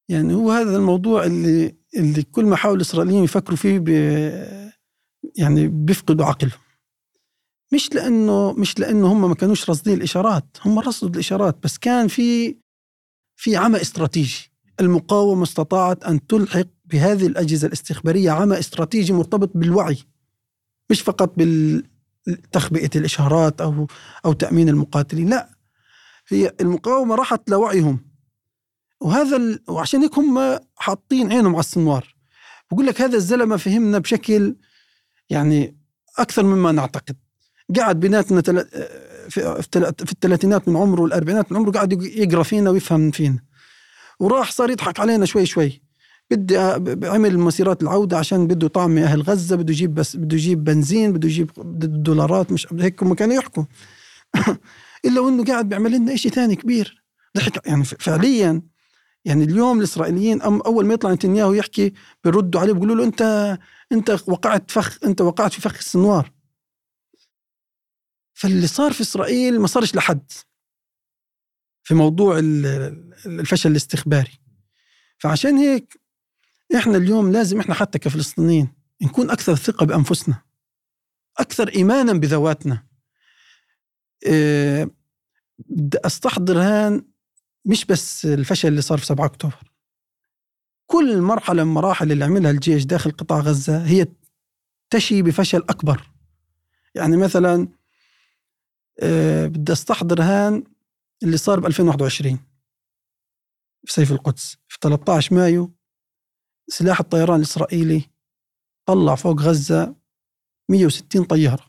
[0.09, 3.89] يعني هو هذا الموضوع اللي اللي كل ما حاول الإسرائيليين يفكروا فيه ب
[5.35, 6.66] يعني بيفقدوا عقلهم.
[7.73, 12.57] مش لأنه مش لأنه هم ما كانوش راصدين الإشارات هم رصدوا الإشارات بس كان في
[13.35, 14.51] في عمى استراتيجي.
[14.79, 19.97] المقاومة استطاعت أن تلحق بهذه الأجهزة الاستخبارية عمى استراتيجي مرتبط بالوعي
[20.89, 23.87] مش فقط بالتخبئة الإشارات أو
[24.25, 25.49] أو تأمين المقاتلين لا.
[26.27, 27.99] هي المقاومة راحت لوعيهم.
[29.01, 29.63] وهذا ال...
[29.67, 32.15] وعشان هيك هم حاطين عينهم على السنوار
[32.71, 34.55] بقول لك هذا الزلمة فهمنا بشكل
[35.29, 35.77] يعني
[36.17, 37.15] أكثر مما نعتقد.
[37.75, 38.65] قاعد بيناتنا تل...
[39.29, 39.61] في...
[40.05, 43.39] في الثلاثينات من عمره والأربعينات من عمره قاعد يقرأ فينا ويفهم فينا.
[44.19, 45.81] وراح صار يضحك علينا شوي شوي.
[46.31, 46.57] بدي
[47.07, 51.27] عمل مسيرات العودة عشان بده طعم أهل غزة بده يجيب بس بده يجيب بنزين بده
[51.27, 51.51] يجيب
[52.03, 53.63] دولارات مش هيك هم كانوا يحكوا.
[55.05, 57.03] إلا وإنه قاعد بيعمل لنا شيء ثاني كبير.
[57.37, 58.61] ضحك يعني فعليا.
[59.25, 61.93] يعني اليوم الإسرائيليين أم أول ما يطلع نتنياهو يحكي
[62.23, 63.57] بيردوا عليه بيقولوا له أنت
[63.91, 66.31] أنت وقعت فخ أنت وقعت في فخ السنوار.
[68.37, 70.31] فاللي صار في إسرائيل ما صارش لحد
[71.83, 72.39] في موضوع
[73.25, 74.39] الفشل الاستخباري.
[75.17, 76.01] فعشان هيك
[76.75, 80.43] إحنا اليوم لازم إحنا حتى كفلسطينيين نكون أكثر ثقة بأنفسنا
[81.37, 82.87] أكثر إيمانا بذواتنا.
[85.59, 87.05] بدي أستحضر هان
[87.65, 89.73] مش بس الفشل اللي صار في 7 أكتوبر.
[90.85, 94.07] كل مرحلة من المراحل اللي عملها الجيش داخل قطاع غزة هي
[94.89, 96.11] تشي بفشل أكبر.
[96.95, 97.67] يعني مثلا
[99.01, 100.63] إيه بدي أستحضر هان
[101.23, 102.39] اللي صار ب 2021
[103.85, 105.71] في سيف القدس في 13 مايو
[106.69, 108.09] سلاح الطيران الإسرائيلي
[108.87, 109.95] طلع فوق غزة
[110.69, 111.65] 160 طيارة.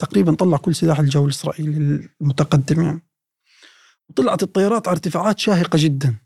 [0.00, 3.02] تقريبا طلع كل سلاح الجو الإسرائيلي المتقدم يعني.
[4.08, 6.18] وطلعت الطيارات على ارتفاعات شاهقة جدا.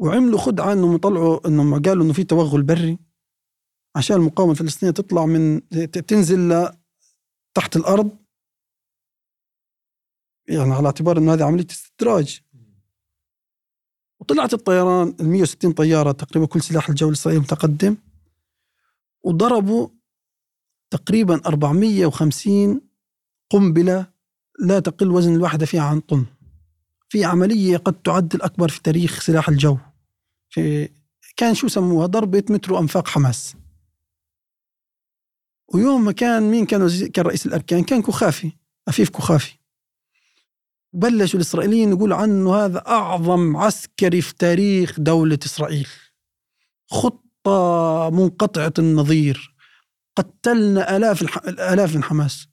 [0.00, 2.98] وعملوا خدعة انهم طلعوا إنهم قالوا إنه في توغل بري
[3.96, 6.68] عشان المقاومة الفلسطينية تطلع من تنزل
[7.54, 8.21] تحت الأرض
[10.48, 12.40] يعني على اعتبار إنه هذه عملية استدراج.
[14.20, 17.96] وطلعت الطيران ال 160 طيارة تقريبا كل سلاح الجو الإسرائيلي متقدم.
[19.22, 19.88] وضربوا
[20.90, 22.80] تقريبا 450
[23.50, 24.06] قنبلة
[24.58, 26.26] لا تقل وزن الواحدة فيها عن طن.
[27.08, 29.78] في عملية قد تعد الأكبر في تاريخ سلاح الجو.
[30.48, 30.88] في
[31.36, 33.56] كان شو سموها ضربة مترو أنفاق حماس.
[35.74, 38.52] ويوم ما كان مين كان كان رئيس الأركان؟ كان كخافي
[38.88, 39.61] أفيف كخافي
[40.92, 45.88] بلشوا الإسرائيليين يقولوا عنه هذا أعظم عسكري في تاريخ دولة إسرائيل.
[46.90, 49.54] خطة منقطعة النظير.
[50.16, 51.36] قتلنا آلاف الح...
[51.36, 52.48] الآلاف من حماس.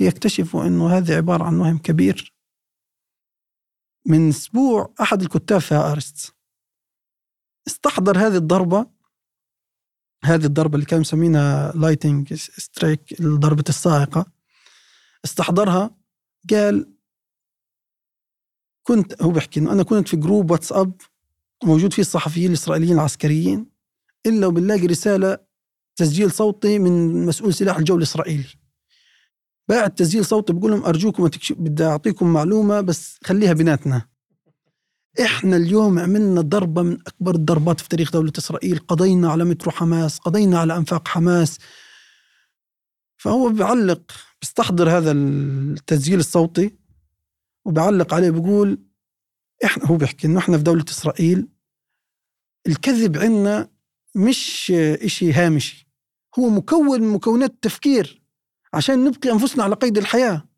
[0.00, 2.34] ليكتشفوا أنه هذه عبارة عن وهم كبير.
[4.06, 6.34] من أسبوع أحد الكتاب في أرست.
[7.66, 8.86] استحضر هذه الضربة.
[10.24, 14.26] هذه الضربة اللي كانوا مسمينها lightning strike ضربة الصاعقة
[15.24, 15.96] استحضرها.
[16.50, 16.99] قال
[18.82, 20.92] كنت هو بيحكي إنه أنا كنت في جروب واتساب
[21.64, 23.66] موجود فيه الصحفيين الإسرائيليين العسكريين
[24.26, 25.38] إلا وبنلاقي رسالة
[25.96, 28.48] تسجيل صوتي من مسؤول سلاح الجو الإسرائيلي.
[29.68, 34.08] باعت تسجيل صوتي بقول لهم أرجوكم بدي أعطيكم معلومة بس خليها بيناتنا.
[35.20, 38.78] إحنا اليوم عملنا ضربة من أكبر الضربات في تاريخ دولة إسرائيل.
[38.78, 41.58] قضينا على مترو حماس قضينا على أنفاق حماس.
[43.16, 46.79] فهو بيعلق بيستحضر هذا التسجيل الصوتي.
[47.64, 48.82] وبيعلق عليه بيقول
[49.64, 51.48] إحنا هو بيحكي إنه إحنا في دولة إسرائيل
[52.66, 53.70] الكذب عندنا
[54.14, 55.88] مش إشي هامشي
[56.38, 58.22] هو مكون من مكونات التفكير
[58.74, 60.48] عشان نبقي أنفسنا على قيد الحياة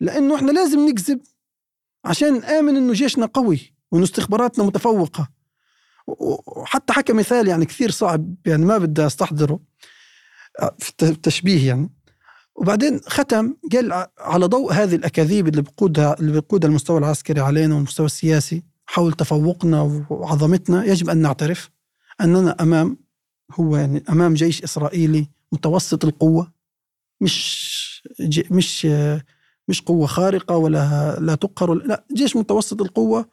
[0.00, 1.20] لأنه إحنا لازم نكذب
[2.04, 5.30] عشان نآمن إنه جيشنا قوي وإنه استخباراتنا متفوقة.
[6.06, 9.60] وحتى حكى مثال يعني كثير صعب يعني ما بدي أستحضره
[10.78, 11.90] في التشبيه يعني.
[12.60, 18.06] وبعدين ختم قال على ضوء هذه الأكاذيب اللي بقودها اللي بقودها المستوى العسكري علينا والمستوى
[18.06, 21.70] السياسي حول تفوقنا وعظمتنا يجب أن نعترف
[22.20, 22.96] أننا أمام
[23.52, 26.52] هو يعني أمام جيش إسرائيلي متوسط القوة
[27.20, 28.08] مش
[28.50, 28.86] مش
[29.68, 33.28] مش قوة خارقة ولا لا تقهر لا جيش متوسط القوة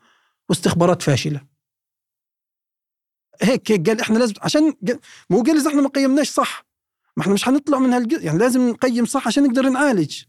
[0.49, 1.41] واستخبارات فاشلة.
[3.41, 4.73] هيك هيك قال إحنا لازم عشان
[5.30, 6.66] مو قال إذا إحنا ما قيمناش صح.
[7.18, 10.24] ما إحنا مش حنطلع من هالج يعني لازم نقيم صح عشان نقدر نعالج.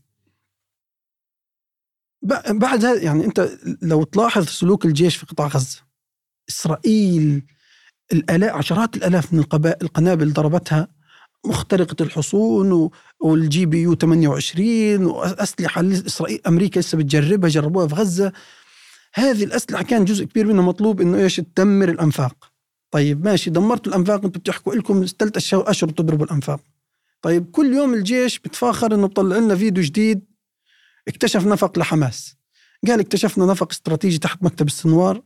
[2.50, 3.50] بعد هذا يعني أنت
[3.82, 5.82] لو تلاحظ سلوك الجيش في قطاع غزة
[6.48, 7.42] إسرائيل
[8.12, 10.88] الالاف عشرات الألاف من القبائل القنابل ضربتها
[11.46, 18.32] مخترقة الحصون وال GBU 28 وأسلحة إسرائيل أمريكا لسه بتجربها جربوها في غزة.
[19.14, 22.52] هذه الأسلحة كان جزء كبير منها مطلوب إنه إيش؟ تدمر الأنفاق.
[22.90, 26.60] طيب ماشي دمرتوا الأنفاق أنتم بتحكوا لكم ثلاث أشهر تضربوا الأنفاق.
[27.22, 30.24] طيب كل يوم الجيش بتفاخر إنه بطلع لنا فيديو جديد
[31.08, 32.36] اكتشف نفق لحماس.
[32.88, 35.22] قال اكتشفنا نفق استراتيجي تحت مكتب السنوار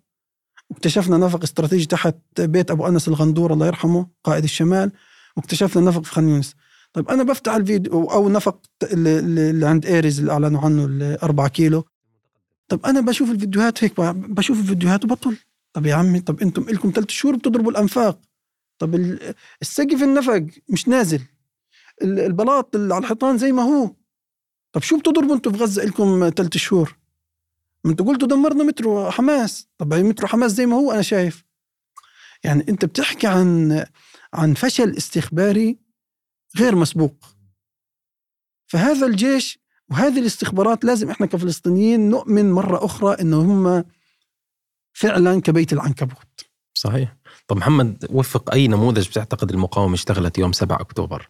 [0.70, 4.93] واكتشفنا نفق استراتيجي تحت بيت أبو أنس الغندور الله يرحمه قائد الشمال
[5.36, 6.55] واكتشفنا نفق في خان يونس.
[6.93, 11.84] طيب أنا بفتح الفيديو أو نفق اللي عند إيريز اللي أعلنوا عنه ال 4 كيلو.
[12.68, 15.36] طب أنا بشوف الفيديوهات هيك بشوف الفيديوهات وبطل.
[15.72, 18.20] طب يا عمي طب أنتم لكم ثلاث شهور بتضربوا الأنفاق.
[18.78, 18.95] طب
[19.62, 21.20] السقف النفق مش نازل.
[22.03, 23.95] البلاط اللي على الحيطان زي ما هو.
[24.72, 26.99] طب شو بتضربوا أنتم في غزة لكم ثلاث شهور؟
[27.84, 29.68] ما أنتوا قلتوا دمرنا مترو حماس.
[29.78, 31.45] طب مترو حماس زي ما هو أنا شايف.
[32.45, 33.84] يعني أنت بتحكي عن
[34.34, 35.78] عن فشل استخباري
[36.59, 37.24] غير مسبوق.
[38.66, 39.59] فهذا الجيش
[39.90, 43.84] وهذه الاستخبارات لازم إحنا كفلسطينيين نؤمن مرة أخرى إنه هم
[44.93, 46.45] فعلا كبيت العنكبوت.
[46.74, 47.16] صحيح.
[47.47, 51.28] طب محمد وفق أي نموذج بتعتقد المقاومة اشتغلت يوم 7 أكتوبر؟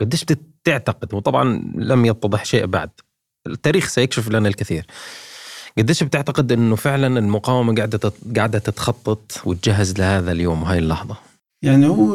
[0.00, 2.90] قديش بتعتقد وطبعا لم يتضح شيء بعد.
[3.46, 4.86] التاريخ سيكشف لنا الكثير.
[5.78, 11.16] قديش بتعتقد إنه فعلا المقاومة قاعدة قاعدة تتخطط وتجهز لهذا اليوم وهي اللحظة؟
[11.62, 12.14] يعني هو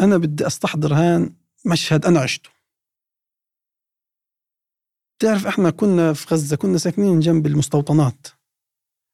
[0.00, 1.34] أنا بدي أستحضر هان
[1.66, 2.50] مشهد أنا عشته.
[5.18, 8.26] بتعرف إحنا كنا في غزة كنا ساكنين جنب المستوطنات.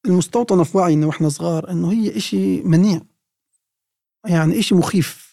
[0.07, 3.01] المستوطنة في وعينا وإحنا صغار إنه هي إشي منيع.
[4.27, 5.28] يعني إشي مخيف.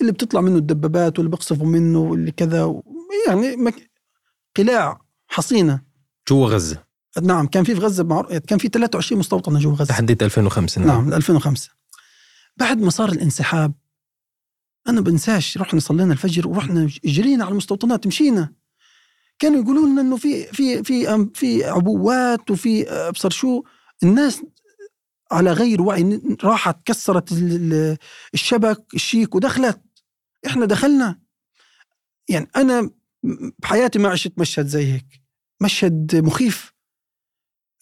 [0.00, 2.82] اللي بتطلع منه الدبابات واللي بيقصفوا منه واللي كذا
[3.28, 3.90] يعني مك...
[4.56, 5.82] قلاع حصينة.
[6.28, 6.84] جوا غزة.
[7.22, 8.38] نعم كان في في غزة معر...
[8.38, 9.84] كان في 23 مستوطنة جوا غزة.
[9.84, 11.70] تحديد 2005 نعم, نعم 2005
[12.56, 13.72] بعد ما صار الانسحاب
[14.88, 18.52] أنا بنساش رحنا صلينا الفجر ورحنا جرينا على المستوطنات مشينا.
[19.38, 23.62] كانوا يقولوا لنا إنه في في في في عبوات وفي أبصر شو.
[24.02, 24.42] الناس
[25.34, 27.32] على غير وعي راحت كسرت
[28.34, 29.82] الشبك الشيك ودخلت.
[30.46, 31.20] إحنا دخلنا.
[32.28, 32.90] يعني أنا
[33.58, 35.22] بحياتي ما عشت مشهد زي هيك.
[35.60, 36.74] مشهد مخيف.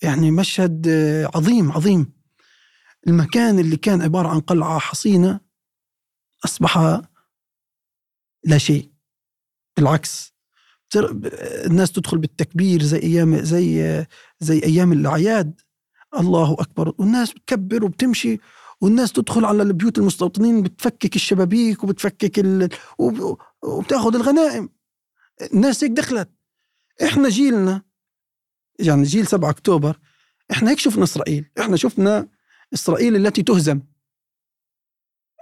[0.02, 0.88] يعني مشهد
[1.34, 2.12] عظيم عظيم.
[3.06, 5.40] المكان اللي كان عبارة عن قلعة حصينة
[6.44, 7.00] أصبح
[8.44, 8.92] لا شيء.
[9.76, 10.32] بالعكس.
[11.66, 14.06] الناس تدخل بالتكبير زي أيام زي
[14.40, 15.60] زي أيام الأعياد.
[16.18, 16.94] الله أكبر.
[16.98, 18.38] والناس بتكبر وبتمشي
[18.80, 22.68] والناس تدخل على البيوت المستوطنين بتفكك الشبابيك وبتفكك ال...
[23.62, 24.68] وبتاخذ الغنائم.
[25.54, 26.30] الناس هيك دخلت.
[27.02, 27.82] إحنا جيلنا
[28.78, 29.98] يعني جيل 7 أكتوبر
[30.50, 31.50] إحنا هيك شفنا إسرائيل.
[31.60, 32.28] إحنا شفنا
[32.74, 33.80] إسرائيل التي تهزم.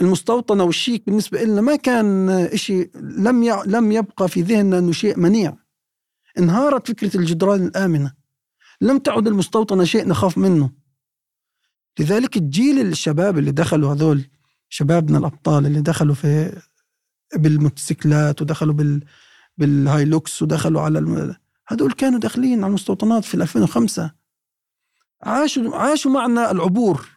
[0.02, 3.62] المستوطنة والشيك بالنسبة لنا ما كان شيء لم ي...
[3.66, 5.56] لم يبقى في ذهننا إنه شيء منيع.
[6.38, 8.19] انهارت فكرة الجدران الآمنة.
[8.80, 10.70] لم تعد المستوطنه شيء نخاف منه.
[11.98, 14.30] لذلك الجيل الشباب اللي دخلوا هذول
[14.68, 16.62] شبابنا الأبطال اللي دخلوا في
[17.36, 19.04] بالموتوسيكلات ودخلوا بال
[19.56, 21.36] بالهايلوكس ودخلوا على الم...
[21.68, 24.14] هذول كانوا داخلين على المستوطنات في 2005
[25.22, 27.08] عاشوا عاشوا معنا العبور.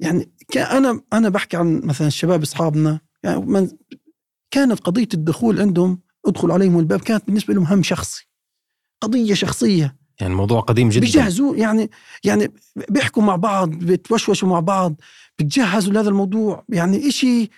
[0.00, 3.68] يعني أنا أنا بحكي عن مثلا الشباب أصحابنا يعني من
[4.50, 8.31] كانت قضية الدخول عندهم ادخل عليهم الباب كانت بالنسبة لهم هم شخصي.
[9.02, 9.96] قضية شخصية.
[10.20, 11.00] يعني الموضوع قديم جدا.
[11.00, 11.90] بيجهزوا يعني
[12.24, 12.52] يعني
[12.88, 15.00] بيحكوا مع بعض بتوشوشوا مع بعض
[15.38, 16.64] بتجهزوا لهذا الموضوع.
[16.68, 17.50] يعني إشي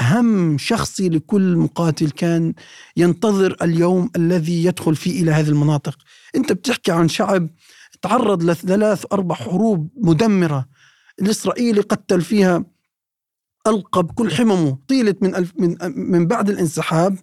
[0.00, 2.54] هم شخصي لكل مقاتل كان
[2.96, 5.98] ينتظر اليوم الذي يدخل فيه إلى هذه المناطق.
[6.36, 7.48] أنت بتحكي عن شعب
[8.02, 10.66] تعرض لثلاث أربع حروب مدمرة.
[11.22, 12.64] الإسرائيلي قتل فيها
[13.66, 14.78] ألقى بكل حممه.
[14.88, 17.18] طيلة من من من بعد الانسحاب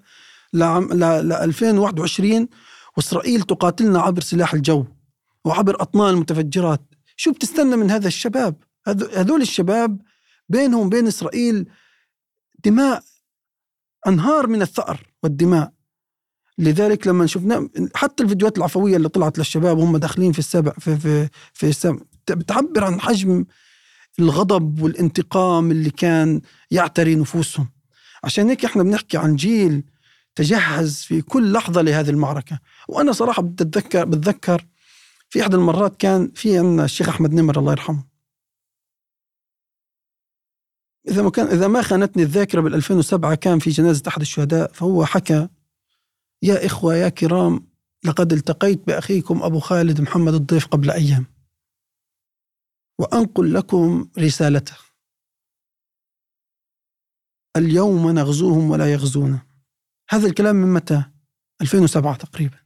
[0.54, 2.48] ل 2021
[2.98, 4.86] وإسرائيل تقاتلنا عبر سلاح الجو
[5.46, 6.82] وعبر أطنان المتفجرات
[7.16, 8.56] شو بتستنى من هذا الشباب.
[8.88, 10.02] هذول الشباب
[10.50, 11.70] بينهم وبين إسرائيل
[12.66, 13.04] دماء
[14.08, 15.72] أنهار من الثأر والدماء.
[16.58, 21.30] لذلك لما شفنا حتى الفيديوهات العفوية اللي طلعت للشباب وهم داخلين في السبع في في
[21.54, 23.46] في السبع بتعبر عن حجم
[24.20, 27.70] الغضب والانتقام اللي كان يعتري نفوسهم.
[28.24, 29.84] عشان هيك إحنا بنحكي عن جيل
[30.40, 32.60] تجهز في كل لحظة لهذه المعركة.
[32.88, 34.66] وأنا صراحة بتذكر بتذكر
[35.30, 38.04] في إحدى المرات كان في عندنا الشيخ أحمد نمر الله يرحمه.
[41.08, 45.06] إذا ما كان إذا ما خانتني الذاكرة بال 2007 كان في جنازة أحد الشهداء فهو
[45.06, 45.50] حكى
[46.44, 47.68] يا إخوة يا كرام
[48.06, 51.26] لقد التقيت بأخيكم أبو خالد محمد الضيف قبل أيام.
[53.00, 54.76] وأنقل لكم رسالته.
[57.58, 59.49] اليوم نغزوهم ولا يغزونا.
[60.10, 61.04] هذا الكلام من متى؟
[61.62, 62.58] 2007 تقريبا.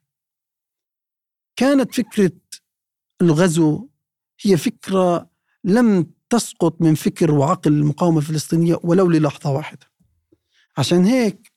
[1.55, 2.31] كانت فكرة
[3.21, 3.89] الغزو
[4.41, 5.29] هي فكرة
[5.63, 9.91] لم تسقط من فكر وعقل المقاومة الفلسطينية ولو للحظة واحدة.
[10.77, 11.53] عشان هيك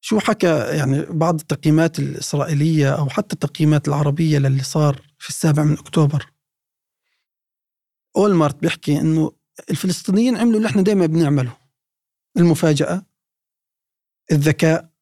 [0.00, 5.78] شو حكى يعني بعض التقييمات الإسرائيلية أو حتى التقييمات العربية للي صار في السابع من
[5.78, 6.32] أكتوبر؟
[8.16, 9.32] أولمارت بيحكي إنه
[9.70, 11.56] الفلسطينيين عملوا اللي إحنا دائما بنعمله
[12.36, 13.07] المفاجأة.
[14.32, 14.92] الذكاء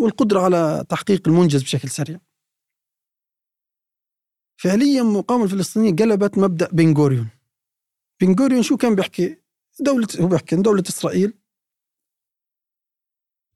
[0.00, 2.20] والقدرة على تحقيق المنجز بشكل سريع.
[4.62, 7.28] فعليا المقاومة الفلسطينية قلبت مبدأ بنغوريون
[8.20, 9.36] بنغوريون شو كان بيحكي؟
[9.80, 11.34] دولة هو بيحكي دولة إسرائيل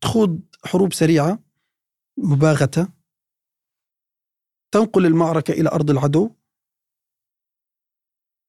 [0.00, 1.42] تخوض حروب سريعة
[2.16, 2.88] مباغتة
[4.72, 6.30] تنقل المعركة إلى أرض العدو.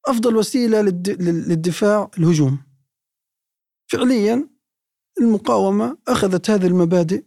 [0.08, 2.69] أفضل وسيلة للدفاع الهجوم.
[3.92, 4.50] فعليا
[5.22, 7.24] المقاومة أخذت هذه المبادئ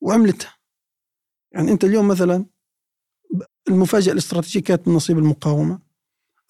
[0.00, 0.54] وعملتها.
[1.52, 2.46] يعني أنت اليوم مثلا
[3.68, 5.82] المفاجأة الاستراتيجية كانت من نصيب المقاومة.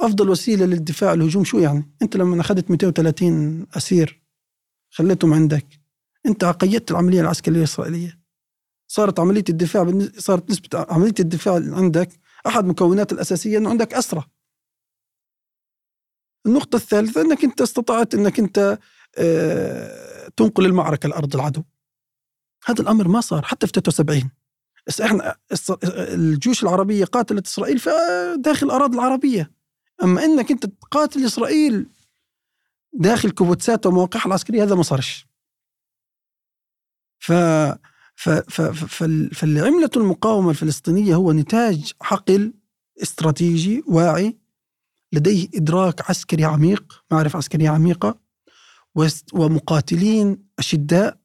[0.00, 4.22] أفضل وسيلة للدفاع الهجوم شو يعني؟ أنت لما أخذت 230 أسير
[4.90, 5.66] خليتهم عندك.
[6.26, 8.20] أنت قيدت العملية العسكرية الإسرائيلية.
[8.88, 12.08] صارت عملية الدفاع صارت نسبة عملية الدفاع عندك
[12.46, 14.24] أحد مكونات الأساسية أنه عندك أسرى
[16.46, 18.78] النقطة الثالثة أنك أنت استطعت أنك أنت
[20.36, 21.62] تنقل المعركة لأرض العدو.
[22.64, 24.30] هذا الأمر ما صار حتى في 73
[25.02, 25.36] إحنا
[25.92, 27.90] الجيوش العربية قاتلت إسرائيل في
[28.38, 29.50] داخل الأراضي العربية.
[30.02, 31.86] أما أنك أنت تقاتل إسرائيل
[32.92, 35.26] داخل كبوتسات ومواقعها العسكرية هذا ما صارش.
[37.18, 37.32] ف
[39.42, 42.54] عملته المقاومة الفلسطينية هو نتاج عقل
[43.02, 44.38] استراتيجي واعي
[45.12, 48.29] لديه إدراك عسكري عميق معرفة عسكرية عميقة.
[49.34, 51.20] ومقاتلين أشداء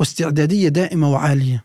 [0.00, 1.64] واستعدادية دائمة وعالية.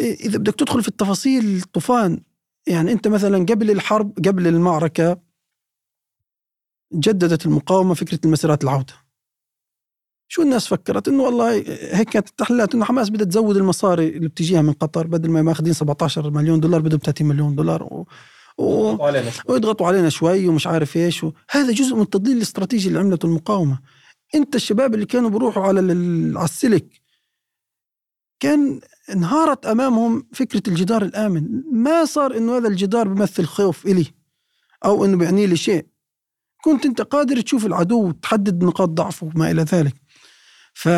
[0.00, 2.22] إذا بدك تدخل في التفاصيل طوفان
[2.66, 5.20] يعني أنت مثلا قبل الحرب قبل المعركة
[6.92, 8.94] جددت المقاومة فكرة المسيرات العودة.
[10.30, 11.54] شو الناس فكرت؟ إنه والله
[11.96, 15.72] هيك كانت التحليلات إنه حماس بدها تزود المصاري اللي بتجيها من قطر بدل ما ماخذين
[15.72, 18.04] 17 مليون دولار بدهم 30 مليون دولار
[18.58, 18.96] و...
[19.48, 20.48] ويضغطوا علينا شوي.
[20.48, 21.24] ومش عارف إيش.
[21.24, 21.32] و...
[21.50, 23.80] هذا جزء من التضليل الاستراتيجي اللي عملته المقاومة.
[24.34, 25.80] أنت الشباب اللي كانوا بيروحوا على
[26.36, 27.00] على السلك
[28.40, 28.80] كان
[29.10, 31.62] انهارت أمامهم فكرة الجدار الآمن.
[31.72, 34.06] ما صار إنه هذا الجدار بيمثل خوف إلي
[34.84, 35.86] أو إنه بيعني لي شيء.
[36.64, 39.94] كنت أنت قادر تشوف العدو وتحدد نقاط ضعفه وما إلى ذلك.
[40.74, 40.88] ف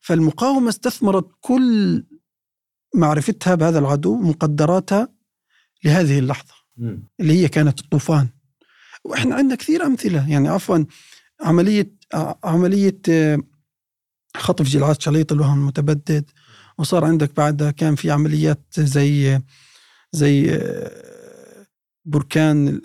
[0.00, 2.04] فالمقاومة استثمرت كل
[2.94, 5.08] معرفتها بهذا العدو مقدراتها
[5.84, 6.63] لهذه اللحظة.
[7.20, 8.28] اللي هي كانت الطوفان.
[9.04, 10.30] وإحنا عندنا كثير أمثلة.
[10.30, 10.84] يعني عفوا
[11.40, 11.92] عملية
[12.44, 13.38] عملية آه،
[14.36, 16.30] خطف جلعات شليط الوهم المتبدد.
[16.78, 19.40] وصار عندك بعدها كان في عمليات زي
[20.12, 21.66] زي آه،
[22.04, 22.78] بركان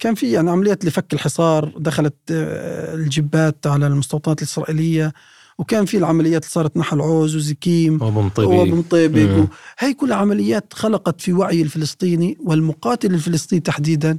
[0.00, 1.74] كان في يعني عمليات لفك الحصار.
[1.78, 5.12] دخلت آه، الجبات على المستوطنات الإسرائيلية.
[5.58, 9.48] وكان في العمليات اللي صارت نحل عوز وزكيم وبن طيبك
[9.78, 14.18] هاي كلها عمليات خلقت في وعي الفلسطيني والمقاتل الفلسطيني تحديدا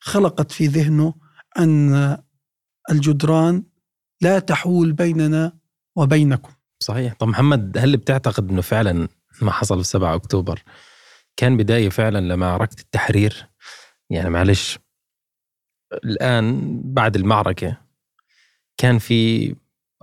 [0.00, 1.14] خلقت في ذهنه
[1.58, 2.16] أن
[2.90, 3.62] الجدران
[4.20, 5.52] لا تحول بيننا
[5.96, 6.52] وبينكم.
[6.80, 7.14] صحيح.
[7.14, 9.08] طب محمد هل بتعتقد أنه فعلا
[9.42, 10.62] ما حصل في 7 أكتوبر
[11.36, 13.48] كان بداية فعلا لمعركة التحرير؟
[14.10, 14.78] يعني معلش
[16.04, 17.76] الآن بعد المعركة
[18.76, 19.54] كان في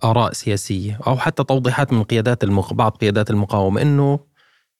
[0.03, 2.73] آراء سياسية أو حتى توضيحات من قيادات المق...
[2.73, 4.19] بعض قيادات المقاومة أنه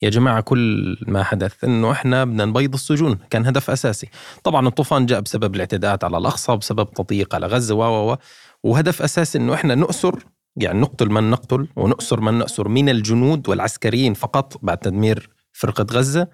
[0.02, 4.10] يا جماعة كل ما حدث أنه إحنا بدنا نبيض السجون كان هدف أساسي.
[4.44, 8.18] طبعا الطوفان جاء بسبب الاعتداءات على الأقصى بسبب تضييق على غزة و
[8.64, 10.24] وهدف أساسي أنه إحنا نؤسر
[10.56, 16.28] يعني نقتل من نقتل ونؤسر من نؤسر من الجنود والعسكريين فقط بعد تدمير فرقة غزة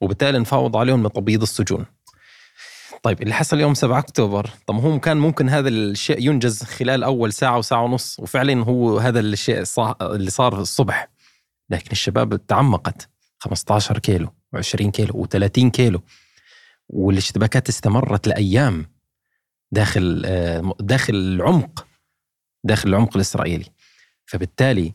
[0.00, 1.86] وبالتالي نفاوض عليهم لتبييض السجون.
[3.02, 7.32] طيب اللي حصل يوم 7 أكتوبر طب هو كان ممكن هذا الشيء ينجز خلال أول
[7.32, 9.64] ساعة وساعه ونص وفعلا هو هذا الشيء
[10.02, 11.08] اللي صار الصبح.
[11.70, 16.02] لكن الشباب تعمقت 15 كيلو و20 كيلو و30 كيلو.
[16.88, 18.86] والاشتباكات استمرت لأيام
[19.72, 21.86] داخل آه، داخل العمق
[22.64, 23.66] داخل العمق الإسرائيلي.
[24.26, 24.94] فبالتالي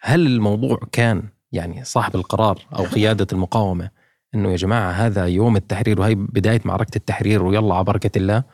[0.00, 3.90] هل الموضوع كان يعني صاحب القرار أو قيادة المقاومة
[4.34, 8.44] إنه يا جماعة هذا يوم التحرير وهي بداية معركة التحرير ويلا على بركة الله.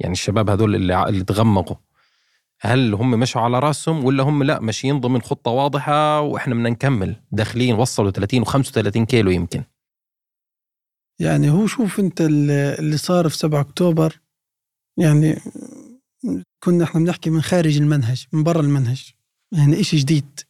[0.00, 1.76] يعني الشباب هذول اللي اللي تغمقوا.
[2.60, 7.16] هل هم مشوا على رأسهم ولا هم لا؟ ماشيين ضمن خطة واضحة وإحنا بدنا نكمل.
[7.32, 9.64] داخلين وصلوا 30 و35 كيلو يمكن.
[11.18, 14.20] يعني هو شوف أنت اللي صار في 7 أكتوبر
[14.98, 15.36] يعني
[16.60, 19.12] كنا إحنا بنحكي من خارج المنهج من برا المنهج.
[19.52, 20.40] يعني إشي جديد.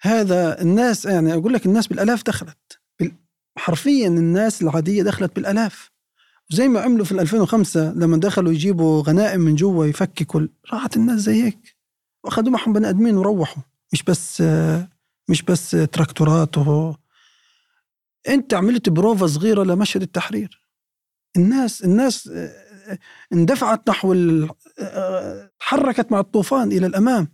[0.00, 2.77] هذا الناس يعني أقول لك الناس بالآلاف دخلت.
[3.58, 5.90] حرفيا الناس العادية دخلت بالألاف.
[6.50, 10.40] زي ما عملوا في 2005 لما دخلوا يجيبوا غنائم من جوا يفككوا
[10.72, 11.76] راحت الناس زي هيك.
[12.24, 13.62] وأخذوا معهم بني آدمين وروحوا.
[13.92, 14.42] مش بس
[15.28, 16.94] مش بس تراكتورات و...
[18.28, 20.62] أنت عملت بروفا صغيرة لمشهد التحرير.
[21.36, 22.30] الناس الناس
[23.32, 24.14] اندفعت نحو.
[25.60, 27.28] تحركت مع الطوفان إلى الأمام.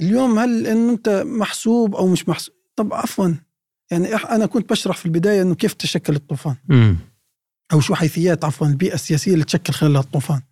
[0.00, 3.34] اليوم هل إن أنت محسوب أو مش محسوب؟ طب عفوا.
[3.90, 6.56] يعني أنا كنت بشرح في البداية إنه كيف تشكل الطوفان.
[6.68, 6.94] م.
[7.72, 10.42] أو شو حيثيات عفوا البيئة السياسية اللي تشكل خلالها الطوفان.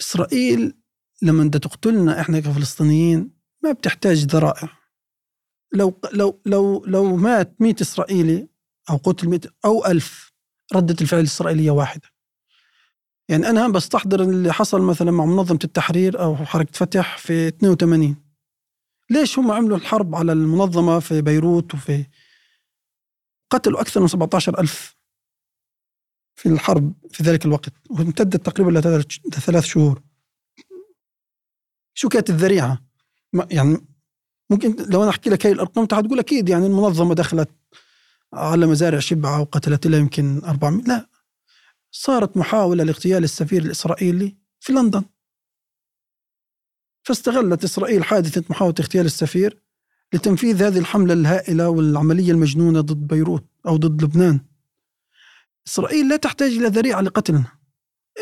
[0.00, 0.74] إسرائيل
[1.22, 3.30] لما بدها تقتلنا إحنا كفلسطينيين
[3.64, 4.68] ما بتحتاج ذرائع.
[5.74, 8.48] لو لو لو لو مات 100 إسرائيلي
[8.90, 10.32] أو قتل 100 أو ألف
[10.74, 12.08] ردة الفعل الإسرائيلية واحدة.
[13.28, 18.16] يعني أنا بستحضر اللي حصل مثلا مع منظمة التحرير أو حركة فتح في 82
[19.12, 22.06] ليش هم عملوا الحرب على المنظمة في بيروت وفي
[23.50, 24.96] قتلوا أكثر من 17 ألف
[26.34, 30.02] في الحرب في ذلك الوقت وامتدت تقريبا لثلاث شهور.
[31.94, 32.84] شو كانت الذريعة؟
[33.50, 33.86] يعني
[34.50, 37.50] ممكن لو أنا أحكي لك هاي الأرقام تقول أكيد يعني المنظمة دخلت
[38.32, 41.08] على مزارع شبعة وقتلت لها يمكن 400 لا
[41.90, 45.04] صارت محاولة لاغتيال السفير الإسرائيلي في لندن.
[47.02, 49.62] فاستغلت إسرائيل حادثة محاولة اغتيال السفير
[50.12, 54.40] لتنفيذ هذه الحملة الهائلة والعملية المجنونة ضد بيروت أو ضد لبنان.
[55.66, 57.58] إسرائيل لا تحتاج إلى ذريعة لقتلنا.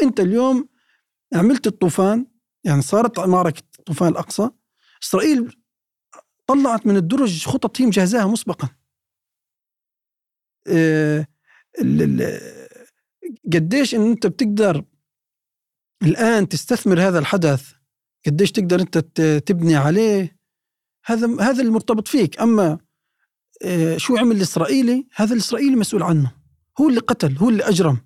[0.03, 0.69] أنت اليوم
[1.35, 2.27] عملت الطوفان
[2.65, 4.51] يعني صارت معركة طوفان الأقصى.
[5.03, 5.57] إسرائيل
[6.47, 8.69] طلعت من الدرج خطط هي مجهزاها مسبقا.
[10.67, 11.27] آه،
[13.53, 14.85] قديش إن أنت بتقدر
[16.03, 17.73] الآن تستثمر هذا الحدث
[18.27, 18.99] قديش تقدر أنت
[19.47, 20.37] تبني عليه
[21.05, 22.41] هذا هذا المرتبط فيك.
[22.41, 22.79] أما
[23.63, 26.33] آه، شو عمل الإسرائيلي هذا الإسرائيلي مسؤول عنه.
[26.81, 27.99] هو اللي قتل هو اللي أجرم.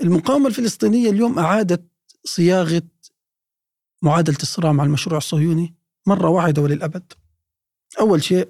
[0.00, 1.88] المقاومة الفلسطينية اليوم أعادت
[2.24, 2.82] صياغة
[4.02, 5.74] معادلة الصراع مع المشروع الصهيوني
[6.06, 7.12] مرة واحدة وللأبد.
[8.00, 8.48] أول شيء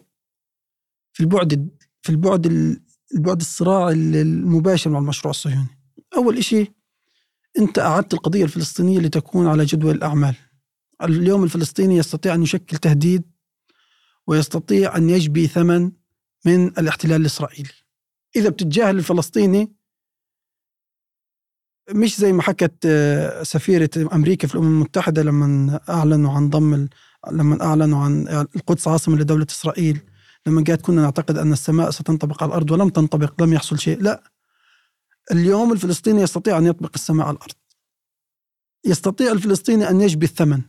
[1.12, 1.70] في البعد
[2.02, 2.46] في البعد
[3.14, 5.78] البعد الصراع المباشر مع المشروع الصهيوني.
[6.16, 6.72] أول شيء
[7.58, 10.34] أنت أعدت القضية الفلسطينية لتكون على جدول الأعمال
[11.02, 13.22] اليوم الفلسطيني يستطيع أن يشكل تهديد
[14.26, 15.92] ويستطيع أن يجبي ثمن
[16.46, 17.70] من الاحتلال الإسرائيلي.
[18.36, 19.72] إذا بتتجاهل الفلسطيني
[21.90, 26.88] مش زي ما حكت آه، سفيرة أمريكا في الأمم المتحدة لما أعلنوا عن ضم
[27.32, 30.00] لما أعلنوا عن القدس عاصمة لدولة إسرائيل
[30.46, 34.02] لما قالت كنا نعتقد أن السماء ستنطبق على الأرض ولم تنطبق لم يحصل شيء.
[34.02, 34.33] لا
[35.32, 37.54] اليوم الفلسطيني يستطيع أن يطبق السماء على الأرض.
[38.84, 40.62] يستطيع الفلسطيني أن يجبي الثمن.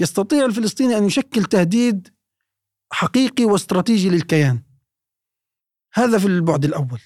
[0.00, 2.08] يستطيع الفلسطيني أن يشكل تهديد
[2.92, 4.62] حقيقي واستراتيجي للكيان.
[5.94, 7.00] هذا في البعد الأول.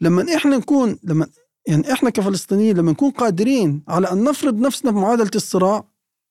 [0.00, 1.26] لما إحنا نكون لما
[1.66, 5.88] يعني إحنا كفلسطينيين لما نكون قادرين على أن نفرض نفسنا في معادلة الصراع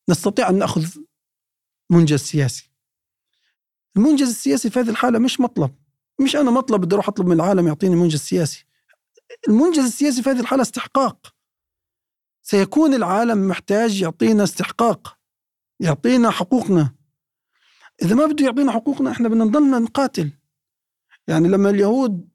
[0.10, 0.86] نستطيع أن نأخذ
[1.90, 2.72] منجز سياسي.
[3.98, 5.76] المنجز السياسي في هذه الحالة مش مطلب.
[6.20, 8.66] مش أنا مطلب بدي أروح أطلب من العالم يعطيني منجز سياسي.
[9.48, 11.36] المنجز السياسي في هذه الحالة استحقاق.
[12.42, 15.18] سيكون العالم محتاج يعطينا استحقاق
[15.80, 16.96] يعطينا حقوقنا.
[18.02, 20.32] إذا ما بده يعطينا حقوقنا إحنا بدنا نضلنا نقاتل.
[21.28, 22.30] يعني لما اليهود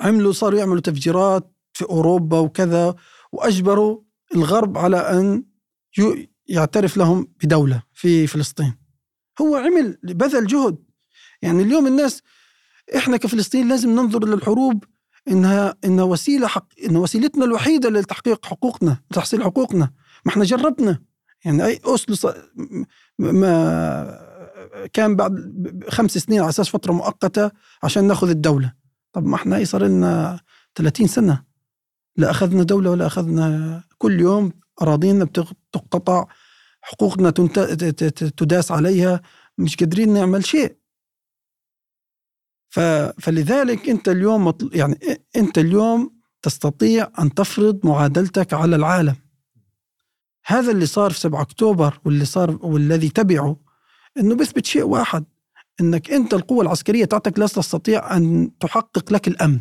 [0.00, 2.96] عملوا صاروا يعملوا تفجيرات في أوروبا وكذا
[3.32, 4.02] وأجبروا
[4.34, 5.44] الغرب على أن
[6.48, 8.78] يعترف لهم بدولة في فلسطين.
[9.40, 10.84] هو عمل بذل جهد.
[11.42, 12.22] يعني اليوم الناس
[12.96, 14.84] إحنا كفلسطين لازم ننظر للحروب
[15.28, 19.92] انها انها وسيلة حق إن وسيلتنا الوحيدة لتحقيق حقوقنا لتحصيل حقوقنا.
[20.24, 21.02] ما إحنا جربنا.
[21.44, 22.32] يعني أي اوسلو
[23.18, 24.26] ما
[24.92, 27.50] كان بعد خمس سنين على أساس فترة مؤقتة
[27.82, 28.72] عشان نأخذ الدولة.
[29.12, 30.40] طب ما إحنا صار لنا
[30.74, 31.42] 30 سنة.
[32.16, 34.52] لا أخذنا دولة ولا أخذنا كل يوم
[34.82, 36.26] أراضينا بتقتطع
[36.80, 37.30] حقوقنا
[38.36, 39.20] تداس عليها
[39.58, 40.76] مش قادرين نعمل شيء.
[43.18, 44.98] فلذلك انت اليوم يعني
[45.36, 49.16] انت اليوم تستطيع أن تفرض معادلتك على العالم.
[50.46, 53.56] هذا اللي صار في 7 أكتوبر واللي صار والذي تبعه
[54.18, 55.24] إنه بيثبت شيء واحد
[55.80, 59.60] إنك أنت القوة العسكرية تاعتك لا تستطيع أن تحقق لك الأمن.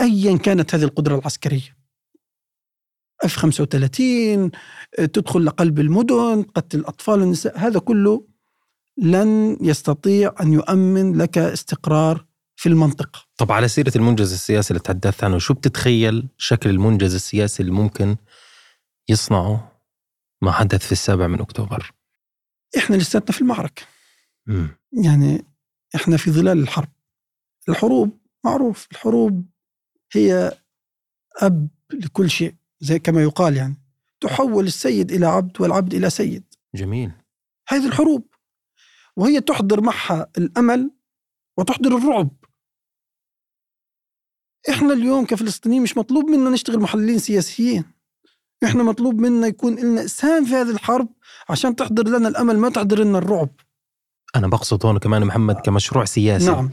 [0.00, 1.78] ايا كانت هذه القدرة العسكرية.
[3.24, 4.50] اف 35
[4.96, 8.26] تدخل لقلب المدن تقتل الأطفال والنساء هذا كله
[9.02, 12.26] لن يستطيع أن يؤمن لك استقرار
[12.56, 13.20] في المنطقة.
[13.36, 18.16] طب على سيرة المنجز السياسي اللي تحدثت عنه شو بتتخيل شكل المنجز السياسي اللي ممكن
[19.08, 19.82] يصنعه
[20.42, 21.92] ما حدث في السابع من أكتوبر؟
[22.78, 23.82] إحنا لساتنا في المعركة.
[24.46, 24.66] م.
[25.04, 25.44] يعني
[25.94, 26.88] إحنا في ظلال الحرب.
[27.68, 29.46] الحروب معروف الحروب
[30.12, 30.58] هي
[31.42, 33.76] أب لكل شيء زي كما يقال يعني.
[34.20, 36.44] تحول السيد إلى عبد والعبد إلى سيد.
[36.74, 37.12] جميل.
[37.68, 38.27] هذه الحروب
[39.18, 40.90] وهي تحضر معها الأمل
[41.58, 42.30] وتحضر الرعب.
[44.70, 47.84] إحنا اليوم كفلسطينيين مش مطلوب منا نشتغل محللين سياسيين.
[48.64, 51.08] إحنا مطلوب منا يكون لنا اسهام في هذه الحرب
[51.48, 53.50] عشان تحضر لنا الأمل ما تحضر لنا الرعب.
[54.36, 56.50] أنا بقصد هون كمان محمد كمشروع سياسي.
[56.50, 56.70] نعم.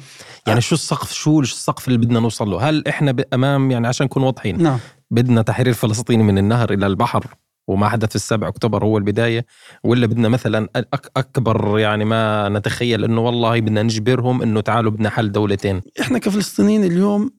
[0.48, 4.24] يعني شو السقف شو السقف اللي بدنا نوصل له؟ هل إحنا امام يعني عشان نكون
[4.24, 4.80] واضحين؟ نعم.
[5.12, 7.36] بدنا تحرير فلسطين من النهر إلى البحر؟
[7.68, 9.46] وما حدث في السابع أكتوبر هو البداية
[9.84, 10.70] ولا بدنا مثلا
[11.18, 15.82] أكبر يعني ما نتخيل إنه والله بدنا نجبرهم إنه تعالوا بدنا حل دولتين.
[16.02, 17.32] إحنا كفلسطينيين اليوم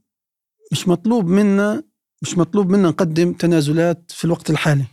[0.72, 1.82] مش مطلوب منا
[2.22, 4.84] مش مطلوب منا نقدم تنازلات في الوقت الحالي.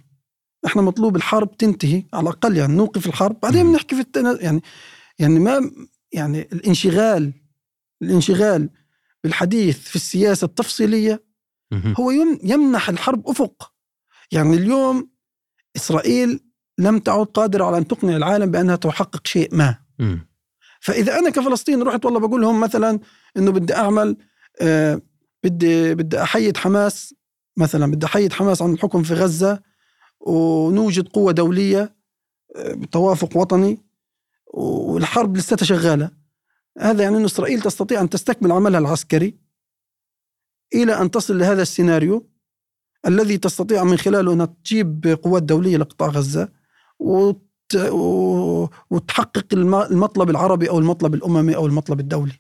[0.66, 4.62] إحنا مطلوب الحرب تنتهي على الأقل يعني نوقف الحرب بعدين بنحكي في التنازل يعني
[5.20, 5.72] يعني ما
[6.12, 7.34] يعني الانشغال
[8.02, 8.70] الانشغال
[9.24, 11.24] بالحديث في السياسة التفصيلية
[12.00, 12.12] هو
[12.44, 13.74] يمنح الحرب أفق.
[14.32, 15.13] يعني اليوم
[15.76, 16.40] إسرائيل
[16.78, 19.78] لم تعد قادرة على أن تقنع العالم بأنها تحقق شيء ما.
[20.80, 23.00] فإذا أنا كفلسطين رحت والله بقول لهم مثلا
[23.38, 24.18] إنه بدي أعمل
[24.62, 25.02] آه
[25.44, 27.16] بدي بدي أحيد حماس
[27.58, 29.62] مثلا بدي أحيد حماس عن الحكم في غزة
[30.20, 31.96] ونوجد قوة دولية
[32.56, 33.86] آه بتوافق وطني
[34.54, 36.12] والحرب لساتها شغالة.
[36.80, 39.38] هذا يعني أن إسرائيل تستطيع أن تستكمل عملها العسكري
[40.76, 42.30] إلى أن تصل لهذا السيناريو.
[43.08, 46.50] الذي تستطيع من خلاله أنها تجيب قوات دولية لقطاع غزة
[47.00, 47.50] وت...
[48.90, 52.34] وتحقق المطلب العربي أو المطلب الأممي أو المطلب الدولي.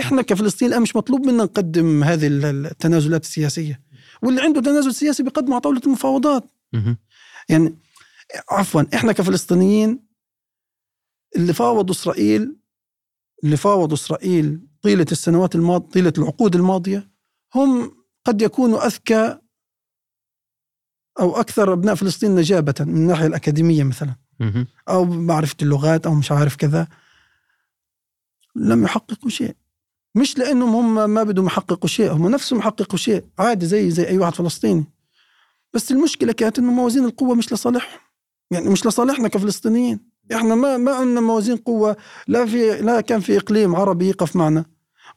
[0.00, 3.80] إحنا كفلسطين الآن مش مطلوب منا نقدم هذه التنازلات السياسية.
[4.22, 6.44] واللي عنده تنازل سياسي بيقدمه على طاولة المفاوضات.
[7.48, 7.78] يعني
[8.50, 10.06] عفوا إحنا كفلسطينيين
[11.36, 12.56] اللي فاوضوا إسرائيل
[13.44, 17.10] اللي فاوضوا إسرائيل طيلة السنوات الماضيه طيلة العقود الماضية
[17.54, 17.92] هم
[18.24, 19.38] قد يكونوا أذكى
[21.20, 24.14] أو أكثر أبناء فلسطين نجابة من الناحية الأكاديمية مثلا.
[24.88, 26.88] أو معرفة اللغات أو مش عارف كذا.
[28.56, 29.56] لم يحققوا شيء.
[30.14, 33.24] مش لأنهم هم ما بدهم يحققوا شيء هم نفسهم يحققوا شيء.
[33.38, 34.84] عادي زي زي أي واحد فلسطيني.
[35.74, 38.00] بس المشكلة كانت إنه موازين القوة مش لصالحهم
[38.50, 40.00] يعني مش لصالحنا كفلسطينيين.
[40.34, 41.96] إحنا ما ما عندنا موازين قوة.
[42.28, 44.64] لا في لا كان في إقليم عربي يقف معنا.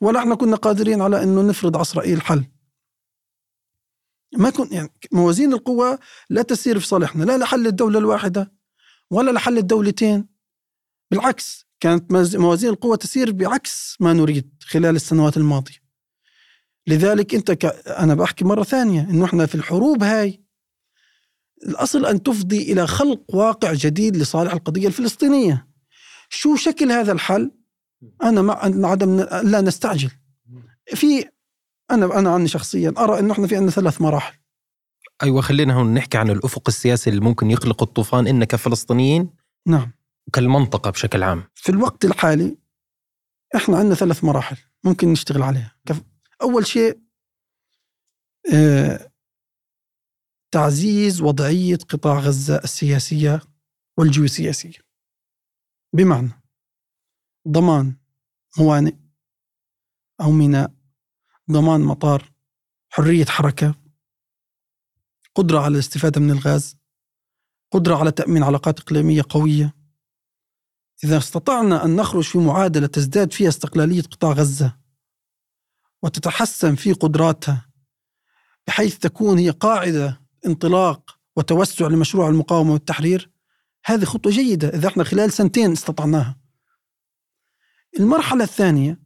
[0.02, 2.44] ولا إحنا كنا قادرين على إنه نفرض على اسرائيل حل.
[4.38, 5.98] ما كن يعني موازين القوى
[6.30, 8.54] لا تسير في صالحنا لا لحل الدولة الواحدة
[9.12, 10.28] ولا لحل الدولتين.
[11.12, 15.86] بالعكس كانت موازين القوى تسير بعكس ما نريد خلال السنوات الماضية.
[16.88, 17.66] لذلك أنت ك...
[17.88, 20.44] أنا بحكي مرة ثانية أنه إحنا في الحروب هاي
[21.68, 25.68] الأصل أن تفضي إلى خلق واقع جديد لصالح القضية الفلسطينية.
[26.30, 27.52] شو شكل هذا الحل؟
[28.24, 30.12] أنا مع عدم لا نستعجل.
[30.86, 31.26] في
[31.92, 32.94] أنا أنا عني شخصيا.
[32.98, 34.38] أرى أنه إحنا في عندنا ثلاث مراحل.
[35.24, 38.28] أيوة خلينا هون نحكي عن الأفق السياسي اللي ممكن يخلق الطوفان.
[38.28, 39.30] إن كفلسطينيين
[39.68, 39.92] نعم.
[40.34, 41.44] كالمنطقة بشكل عام.
[41.56, 42.58] في الوقت الحالي
[43.56, 45.76] إحنا عندنا ثلاث مراحل ممكن نشتغل عليها.
[45.86, 46.02] كف...
[46.42, 47.00] أول شيء
[48.54, 49.12] آه،
[50.52, 53.42] تعزيز وضعية قطاع غزة السياسية
[53.98, 54.80] والجيوسياسية.
[55.96, 56.32] بمعنى
[57.48, 57.96] ضمان
[58.58, 58.96] موانئ
[60.22, 60.74] أو ميناء
[61.52, 62.32] ضمان مطار
[62.90, 63.76] حرية حركة
[65.36, 66.78] قدرة على الاستفادة من الغاز
[67.72, 69.76] قدرة على تأمين علاقات إقليمية قوية.
[71.04, 74.78] إذا استطعنا أن نخرج في معادلة تزداد فيها استقلالية قطاع غزة
[76.04, 77.70] وتتحسن في قدراتها
[78.68, 83.32] بحيث تكون هي قاعدة انطلاق وتوسع لمشروع المقاومة والتحرير
[83.86, 86.38] هذه خطوة جيدة إذا إحنا خلال سنتين استطعناها.
[88.00, 89.00] المرحلة الثانية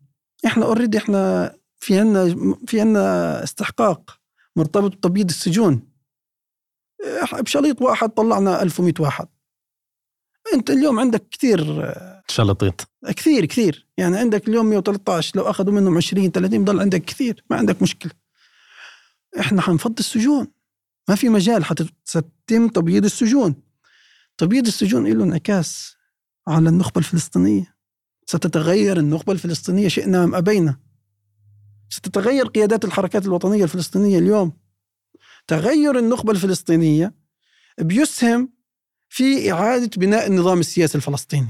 [0.46, 4.20] إحنا اوريدي إحنا في عنا في عنا استحقاق
[4.56, 5.90] مرتبط بتبييض السجون.
[7.34, 9.28] بشليط واحد طلعنا 1100 واحد.
[10.54, 11.94] انت اليوم عندك كثير
[12.28, 12.88] شلطيط.
[13.08, 13.88] كثير كثير.
[13.98, 17.44] يعني عندك اليوم 113 لو أخذوا منهم 20 30 بضل عندك كثير.
[17.50, 18.12] ما عندك مشكلة.
[19.40, 20.48] إحنا حنفضي السجون.
[21.10, 23.56] ما في مجال حتتم تبييض السجون.
[24.38, 25.96] تبييض السجون له انعكاس
[26.48, 27.76] على النخبة الفلسطينية.
[28.26, 30.80] ستتغير النخبة الفلسطينية شئنا أم أبينا.
[31.90, 34.54] ستتغير قيادات الحركات الوطنية الفلسطينية اليوم.
[35.48, 37.14] تغير النخبة الفلسطينية
[37.80, 38.54] بيسهم
[39.10, 41.50] في إعادة بناء النظام السياسي الفلسطيني.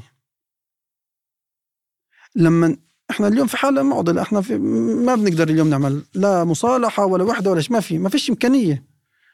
[2.36, 2.78] لما
[3.12, 7.52] إحنا اليوم في حالة معضلة إحنا في ما بنقدر اليوم نعمل لا مصالحة ولا وحدة
[7.52, 8.86] ولا ما في ما فيش إمكانية.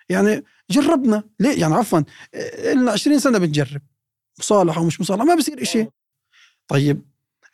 [0.10, 1.24] يعني جربنا.
[1.40, 2.02] ليه؟ يعني عفوا
[2.74, 3.82] لنا 20 سنة بنجرب
[4.40, 5.88] مصالحة ومش مصالحة ما بصير إشي.
[6.68, 7.02] طيب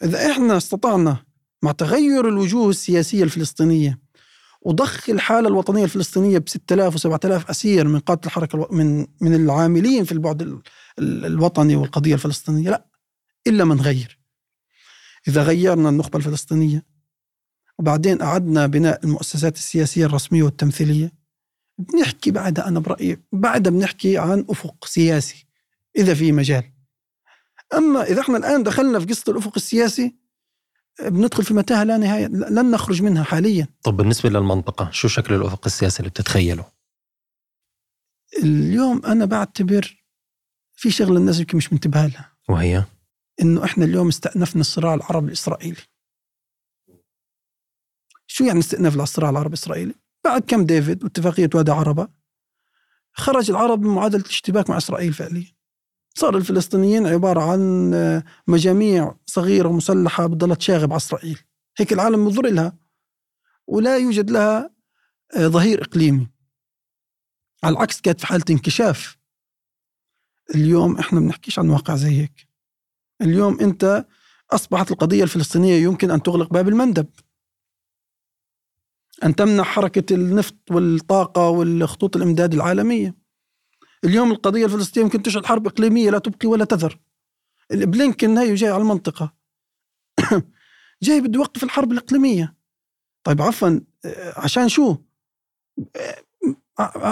[0.03, 1.25] إذا إحنا استطعنا
[1.61, 3.99] مع تغير الوجوه السياسية الفلسطينية
[4.61, 8.67] وضخ الحالة الوطنية الفلسطينية ب 6000 و 7000 أسير من قادة الحركة.
[8.71, 10.61] من من العاملين في البعد
[10.99, 12.85] الوطني والقضية الفلسطينية لا
[13.47, 14.19] إلا من غير
[15.27, 16.85] إذا غيرنا النخبة الفلسطينية
[17.79, 21.11] وبعدين أعدنا بناء المؤسسات السياسية الرسمية والتمثيلية
[21.77, 25.47] بنحكي بعدها أنا برأيي بعدها بنحكي عن أفق سياسي
[25.97, 26.63] إذا في مجال
[27.73, 30.20] أما إذا إحنا الآن دخلنا في قصة الأفق السياسي
[31.03, 33.67] بندخل في متاهة لا نهاية لن نخرج منها حاليا.
[33.83, 36.65] طب بالنسبة للمنطقة شو شكل الأفق السياسي اللي بتتخيله؟
[38.43, 40.03] اليوم أنا بعتبر
[40.75, 42.33] في شغلة الناس يمكن مش منتبهة لها.
[42.49, 42.83] وهي؟
[43.41, 45.81] إنه إحنا اليوم استأنفنا الصراع العربي الإسرائيلي.
[48.27, 52.07] شو يعني استئناف الصراع العربي الإسرائيلي؟ بعد كم ديفيد واتفاقية وادي عربة
[53.13, 55.51] خرج العرب من معادلة الاشتباك مع إسرائيل فعليا.
[56.13, 61.39] صار الفلسطينيين عبارة عن آه، مجاميع صغيرة مسلحة بتضلها تشاغب على إسرائيل.
[61.77, 62.77] هيك العالم مضر لها
[63.67, 64.69] ولا يوجد لها
[65.37, 66.27] آه، ظهير إقليمي.
[67.63, 69.17] على العكس كانت في حالة انكشاف.
[70.55, 72.47] اليوم إحنا بنحكيش عن واقع زي هيك.
[73.21, 74.05] اليوم أنت
[74.51, 77.07] أصبحت القضية الفلسطينية يمكن أن تغلق باب المندب.
[79.23, 83.20] أن تمنع حركة النفط والطاقة والخطوط الإمداد العالمية.
[84.03, 86.99] اليوم القضية الفلسطينية ممكن تشعل حرب إقليمية لا تبقي ولا تذر.
[87.71, 89.33] بلينكن هي جاي على المنطقة.
[91.03, 92.55] جاي بده يوقف الحرب الإقليمية.
[93.23, 93.79] طيب عفوا
[94.37, 94.97] عشان شو؟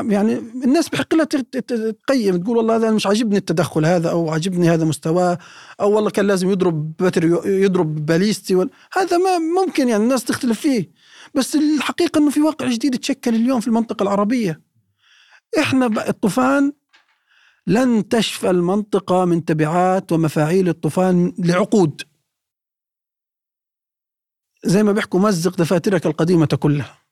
[0.09, 4.85] يعني الناس بحق لها تقيم تقول والله هذا مش عاجبني التدخل هذا أو عاجبني هذا
[4.85, 5.37] مستواه
[5.81, 10.91] أو والله كان لازم يضرب بتر يضرب باليستي هذا ما ممكن يعني الناس تختلف فيه.
[11.33, 14.61] بس الحقيقة إنه في واقع جديد تشكل اليوم في المنطقة العربية.
[15.59, 16.73] إحنا الطوفان
[17.69, 22.01] لن تشفى المنطقة من تبعات ومفاعيل الطوفان لعقود.
[24.65, 27.05] زي ما بيحكوا مزق دفاترك القديمة كلها.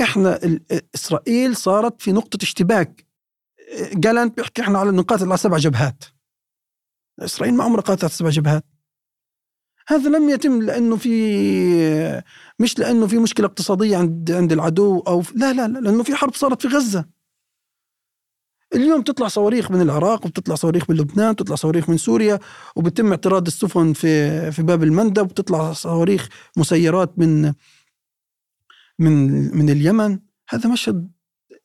[0.00, 0.40] إحنا
[0.94, 3.06] إسرائيل صارت في نقطة اشتباك.
[3.92, 6.04] جالنت بيحكي إحنا على نقاط على سبع جبهات.
[7.20, 8.64] إسرائيل ما عمرها قاتلت سبع جبهات.
[9.88, 12.22] هذا لم يتم لأنه في
[12.58, 16.34] مش لأنه في مشكلة اقتصادية عند عند العدو أو لا لا لا لأنه في حرب
[16.34, 17.13] صارت في غزة.
[18.74, 22.38] اليوم تطلع صواريخ من العراق وبتطلع صواريخ من لبنان تطلع صواريخ من سوريا
[22.76, 27.52] وبتم اعتراض السفن في في باب المندب وتطلع صواريخ مسيرات من
[28.98, 30.18] من من اليمن.
[30.48, 31.10] هذا مشهد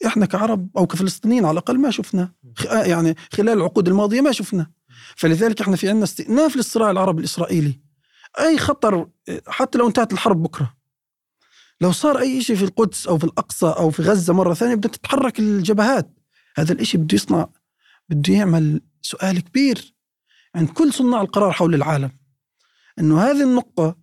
[0.06, 2.32] إحنا كعرب أو كفلسطينيين على الأقل ما شفنا
[2.72, 4.72] يعني خلال العقود الماضية ما شفنا
[5.16, 7.80] فلذلك إحنا في عندنا استئناف للصراع العربي الإسرائيلي.
[8.40, 9.08] أي خطر
[9.48, 10.74] حتى لو انتهت الحرب بكرة.
[11.82, 14.92] لو صار أي شيء في القدس أو في الأقصى أو في غزة مرة ثانية بدها
[14.92, 16.19] تتحرك الجبهات.
[16.56, 17.50] هذا الإشي بده يصنع
[18.10, 19.94] بده يعمل سؤال كبير
[20.56, 22.12] عند كل صناع القرار حول العالم
[23.00, 23.98] إنه هذه النقطة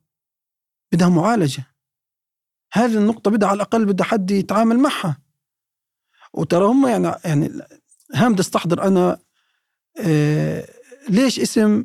[0.93, 1.77] بدها معالجة
[2.73, 5.23] هذه النقطة بدها على الأقل بدها حد يتعامل معها.
[6.32, 7.51] وترى هم يعني يعني
[8.14, 9.18] هام بدي أستحضر أنا
[10.01, 10.68] آه
[11.09, 11.85] ليش اسم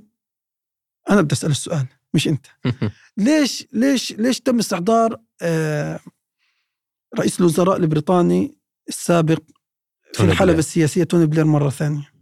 [1.10, 2.46] أنا بدي أسأل السؤال مش أنت.
[3.18, 6.00] ليش ليش ليش تم استحضار آه
[7.20, 8.58] رئيس الوزراء البريطاني
[8.90, 9.42] السابق
[10.14, 10.60] في الحلبة.
[10.60, 12.14] السياسية توني بلير مرة ثانية.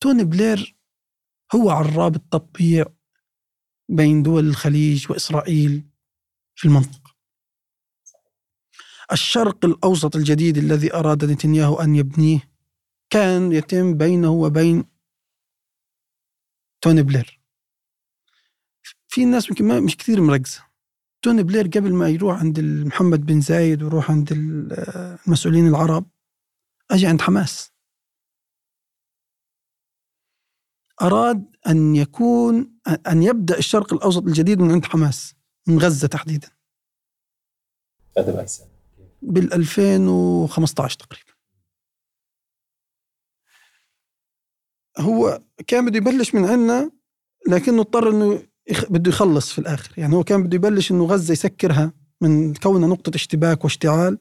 [0.00, 0.76] توني بلير
[1.54, 2.84] هو عراب التطبيع
[3.88, 5.88] بين دول الخليج وإسرائيل
[6.54, 7.14] في المنطقة.
[9.12, 12.50] الشرق الأوسط الجديد الذي أراد نتنياهو أن يبنيه
[13.10, 14.84] كان يتم بينه وبين
[16.80, 17.40] توني بلير.
[19.08, 20.67] في ناس يمكن ما- مش كثير مركزة.
[21.22, 24.72] توني بلير قبل ما يروح عند محمد بن زايد ويروح عند ال-
[25.26, 26.10] المسؤولين العرب
[26.90, 27.72] أجى عند حماس.
[31.02, 35.34] أراد أن يكون أن يبدأ الشرق الأوسط الجديد من عند حماس
[35.66, 36.50] من غزة تحديدا.
[39.22, 41.32] بال 2015 تقريبا.
[44.98, 46.90] هو كان بده يبلش من عندنا
[47.48, 48.47] لكنه اضطر إنه.
[48.90, 49.90] بده يخلص في الآخر.
[49.96, 54.18] يعني هو كان بده يبلش إنه غزة يسكرها من كونها نقطة اشتباك واشتعال.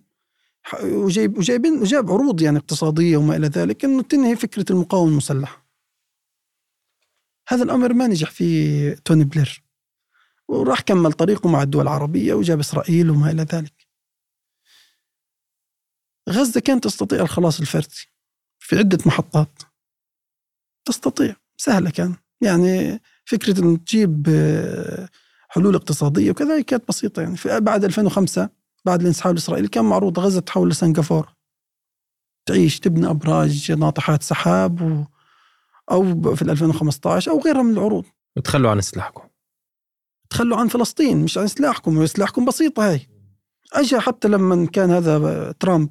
[0.84, 5.68] وجايب وجايبين وجاب عروض يعني اقتصادية وما إلى ذلك إنه تنهي فكرة المقاومة المسلحة.
[7.48, 9.64] هذا الأمر ما نجح فيه توني بلير.
[10.48, 13.88] وراح كمل طريقه مع الدول العربية وجاب إسرائيل وما إلى ذلك.
[16.30, 18.10] غزة كانت تستطيع الخلاص الفردي
[18.60, 19.64] في عدة محطات.
[20.86, 21.36] تستطيع.
[21.58, 22.16] سهلة كان.
[22.42, 25.10] يعني فكرة أن تجيب آه،
[25.50, 27.22] حلول اقتصادية وكذا كانت بسيطة.
[27.22, 28.50] يعني في بعد 2005
[28.86, 31.34] بعد الانسحاب الإسرائيلي كان معروض غزة تحول لسنغافورة
[32.46, 35.04] تعيش تبني أبراج ناطحات سحاب و
[35.92, 38.06] أو ب- في 2015 أو غيرها من العروض.
[38.38, 39.24] وتخلوا عن سلاحكم
[40.30, 43.08] تخلوا عن فلسطين مش عن سلاحكم سلاحكم بسيطة هاي
[43.74, 45.90] أجا حتى لما كان هذا ترامب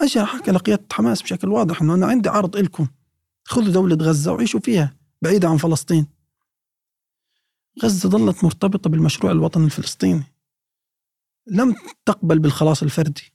[0.00, 2.86] أجا حكى لقيادة حماس بشكل واضح أنه أنا عندي عرض إلكم.
[3.44, 6.06] خذوا دولة غزة وعيشوا فيها بعيدة عن فلسطين.
[7.82, 10.24] غزة ظلت مرتبطة بالمشروع الوطني الفلسطيني.
[11.46, 11.74] لم
[12.06, 13.32] تقبل بالخلاص الفردي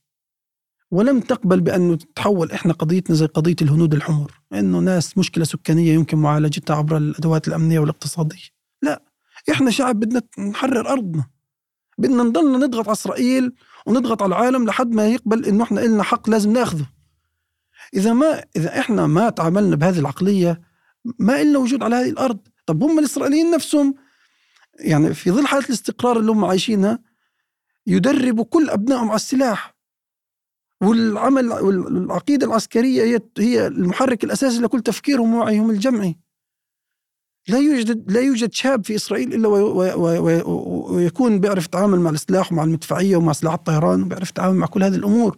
[0.92, 6.18] ولم تقبل بأنه تتحول إحنا قضيتنا زي قضية الهنود الحمر إنه ناس مشكلة سكانية يمكن
[6.18, 8.48] معالجتها عبر الأدوات الأمنية والاقتصادية.
[8.82, 9.04] لا
[9.52, 11.30] إحنا شعب بدنا نحرر أرضنا.
[11.98, 13.54] بدنا نضلنا نضغط على إسرائيل
[13.86, 16.86] ونضغط على العالم لحد ما يقبل إنه إحنا إلنا حق لازم ناخذه.
[17.94, 20.62] إذا ما إذا إحنا ما تعاملنا بهذه العقلية
[21.20, 22.40] ما إلنا وجود على هذه الأرض.
[22.66, 23.96] طب هم الإسرائيليين نفسهم
[24.80, 27.00] يعني في ظل حالة الاستقرار اللي هم عايشينها
[27.88, 29.76] يدربوا كل أبنائهم على السلاح
[30.84, 36.16] والعمل والعقيدة العسكرية هي هي المحرك الأساسي لكل تفكيرهم ووعيهم الجمعي
[37.48, 38.98] لا يوجد لا يوجد شاب في
[39.48, 40.42] وي- وي-
[40.96, 44.96] ويكون بيعرف يتعامل مع السلاح ومع المدفعية ومع سلاح الطيران وبيعرف يتعامل مع كل هذه
[44.96, 45.38] الأمور.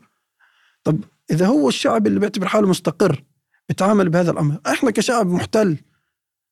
[0.83, 3.23] طب إذا هو الشعب اللي بيعتبر حاله مستقر
[3.69, 5.77] بيتعامل بهذا الأمر، إحنا كشعب محتل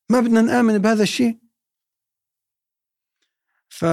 [0.09, 1.37] ما بدنا نآمن بهذا الشيء.
[3.77, 3.85] ف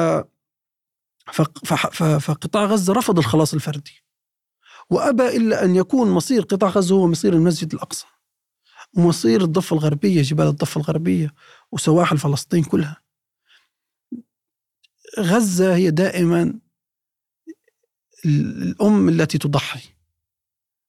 [2.19, 4.05] فقطاع غزة رفض الخلاص الفردي.
[4.91, 8.07] وأبى إلا أن يكون مصير قطاع غزة هو مصير المسجد الأقصى.
[8.97, 11.35] ومصير الضفة الغربية جبال الضفة الغربية
[11.73, 12.97] وسواحل فلسطين كلها
[15.21, 16.61] غزة هي دائما
[18.27, 19.81] الأم التي تضحي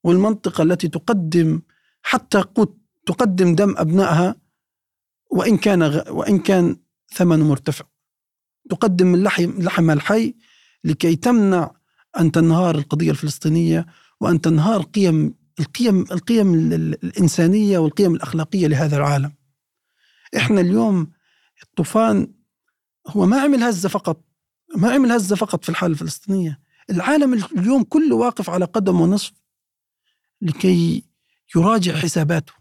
[0.04, 1.62] والمنطقة التي تقدم
[2.02, 4.36] حتى قوت تقدم دم أبنائها
[5.32, 5.84] وإن كان.
[6.10, 6.78] وإن كان
[7.14, 7.86] ثمنه مرتفع
[8.70, 10.36] تقدم من لحم لحم الحي
[10.84, 11.72] لكي تمنع
[12.20, 13.86] أن تنهار القضية الفلسطينية
[14.22, 19.34] وأن تنهار قيم القيم القيم ال- ال- الإنسانية والقيم الأخلاقية لهذا العالم.
[20.38, 21.12] إحنا اليوم
[21.64, 22.34] الطوفان
[23.08, 24.24] هو ما عمل هزة فقط
[24.76, 26.60] ما عمل هزة فقط في الحالة الفلسطينية.
[26.90, 29.32] العالم اليوم كله واقف على قدم ونصف
[30.42, 31.04] لكي
[31.56, 32.54] يراجع حساباته.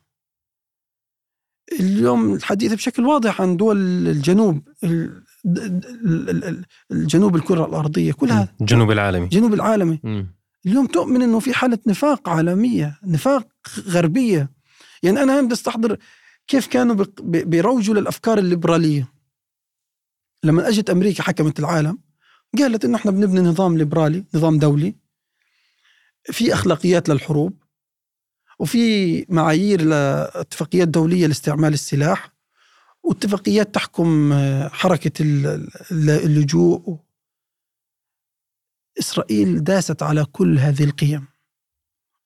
[1.73, 3.77] اليوم الحديث بشكل واضح عن دول
[4.09, 5.25] الجنوب ال- ال- ال- ال-
[6.91, 10.35] الجنوب الكرة الأرضية كلها الجنوب العالمي الجنوب العالمي مم.
[10.67, 13.49] اليوم تؤمن إنه في حالة نفاق عالمية، نفاق
[13.89, 14.51] غربية.
[15.03, 15.97] يعني أنا بدي استحضر
[16.47, 19.13] كيف كانوا بيروجوا للأفكار الليبرالية.
[20.45, 21.99] لما أجت أمريكا حكمت العالم
[22.59, 24.97] قالت إنه إحنا بنبني نظام ليبرالي، نظام دولي
[26.25, 27.63] في أخلاقيات للحروب
[28.59, 32.34] وفي معايير لاتفاقيات دولية لاستعمال السلاح
[33.05, 34.69] واتفاقيات تحكم آه،
[35.21, 36.99] ال- اللجوء.
[38.99, 41.27] إسرائيل داست على كل هذه القيم.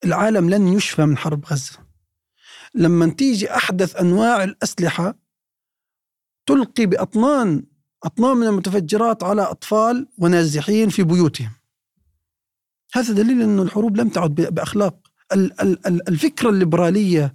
[0.04, 1.78] العالم لن يشفى من حرب غزة.
[2.74, 5.14] لما تيجي أحدث أنواع الأسلحة
[6.46, 7.66] تلقي بأطنان
[8.04, 11.52] أطنان من المتفجرات على أطفال ونازحين في بيوتهم.
[12.94, 15.08] هذا دليل أن الحروب لم تعد بأخلاق.
[15.32, 17.34] ال- ال- ال- الفكرة الليبرالية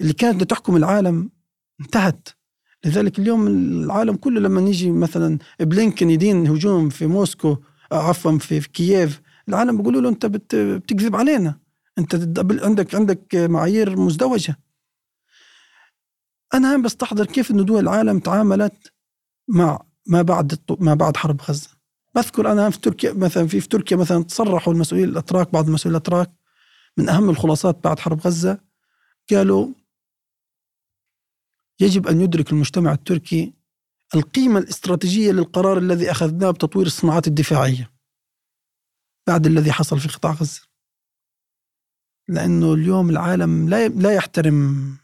[0.00, 1.30] اللي كانت تحكم العالم
[1.80, 2.28] انتهت.
[2.84, 7.56] لذلك اليوم العالم كله لما يجي مثلا بلينكن يدين هجوم في موسكو
[7.92, 11.58] عفوا في, في كييف العالم بيقولوا له أنت بتكذب علينا.
[11.98, 12.14] أنت
[12.62, 14.56] عندك عندك معايير مزدوجة.
[16.54, 18.92] أنا بستحضر كيف إنه دول العالم تعاملت
[19.48, 21.68] مع ما بعد ما بعد حرب غزة.
[22.14, 26.30] بذكر أنا في تركيا مثلا في, في تركيا مثلا تصرحوا المسؤولين الأتراك بعض المسؤولين الأتراك
[26.96, 28.58] من أهم الخلاصات بعد حرب غزة.
[29.30, 29.68] قالوا
[31.80, 33.52] يجب أن يدرك المجتمع التركي
[34.14, 37.92] القيمة الاستراتيجية للقرار الذي أخذناه بتطوير الصناعات الدفاعية
[39.26, 40.60] بعد الذي حصل في قطاع غزة.
[42.28, 44.96] لأنه اليوم العالم لا لا يحترم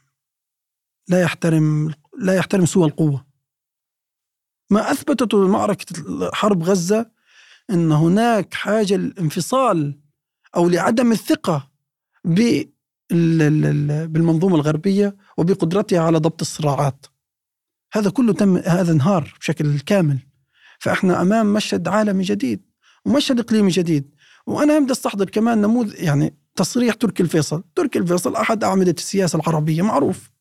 [1.07, 3.25] لا يحترم لا يحترم سوى القوة.
[4.71, 5.85] ما أثبتته معركة
[6.33, 7.11] حرب غزة
[7.69, 9.99] إن هناك حاجة للانفصال
[10.55, 11.71] أو لعدم الثقة
[13.11, 17.05] بالمنظومة الغربية وبقدرتها على ضبط الصراعات.
[17.93, 20.19] هذا كله تم هذا انهار بشكل كامل.
[20.79, 22.65] فإحنا أمام مشهد عالمي جديد
[23.05, 24.15] ومشهد إقليمي جديد.
[24.47, 27.63] وأنا بدي أستحضر كمان نموذج يعني تصريح تركي الفيصل.
[27.75, 30.31] تركي الفيصل أحد أعمدة السياسة العربية معروف.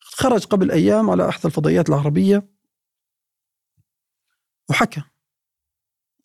[0.00, 2.48] خرج قبل أيام على احدى الفضائيات العربية.
[4.70, 5.02] وحكى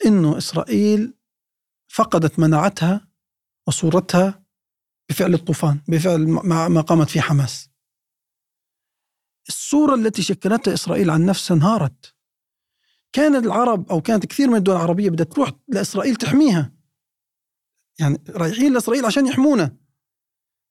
[0.06, 1.14] إنه إسرائيل
[1.88, 3.08] فقدت مناعتها
[3.68, 4.44] وصورتها
[5.10, 6.28] بفعل الطوفان بفعل
[6.70, 7.70] ما قامت فيه حماس.
[9.48, 12.16] الصورة التي شكلتها إسرائيل عن نفسها انهارت.
[13.14, 16.74] كان العرب أو كانت كثير من الدول العربية بدها تروح لإسرائيل تحميها.
[18.00, 19.78] يعني رايحين لإسرائيل عشان يحمونا.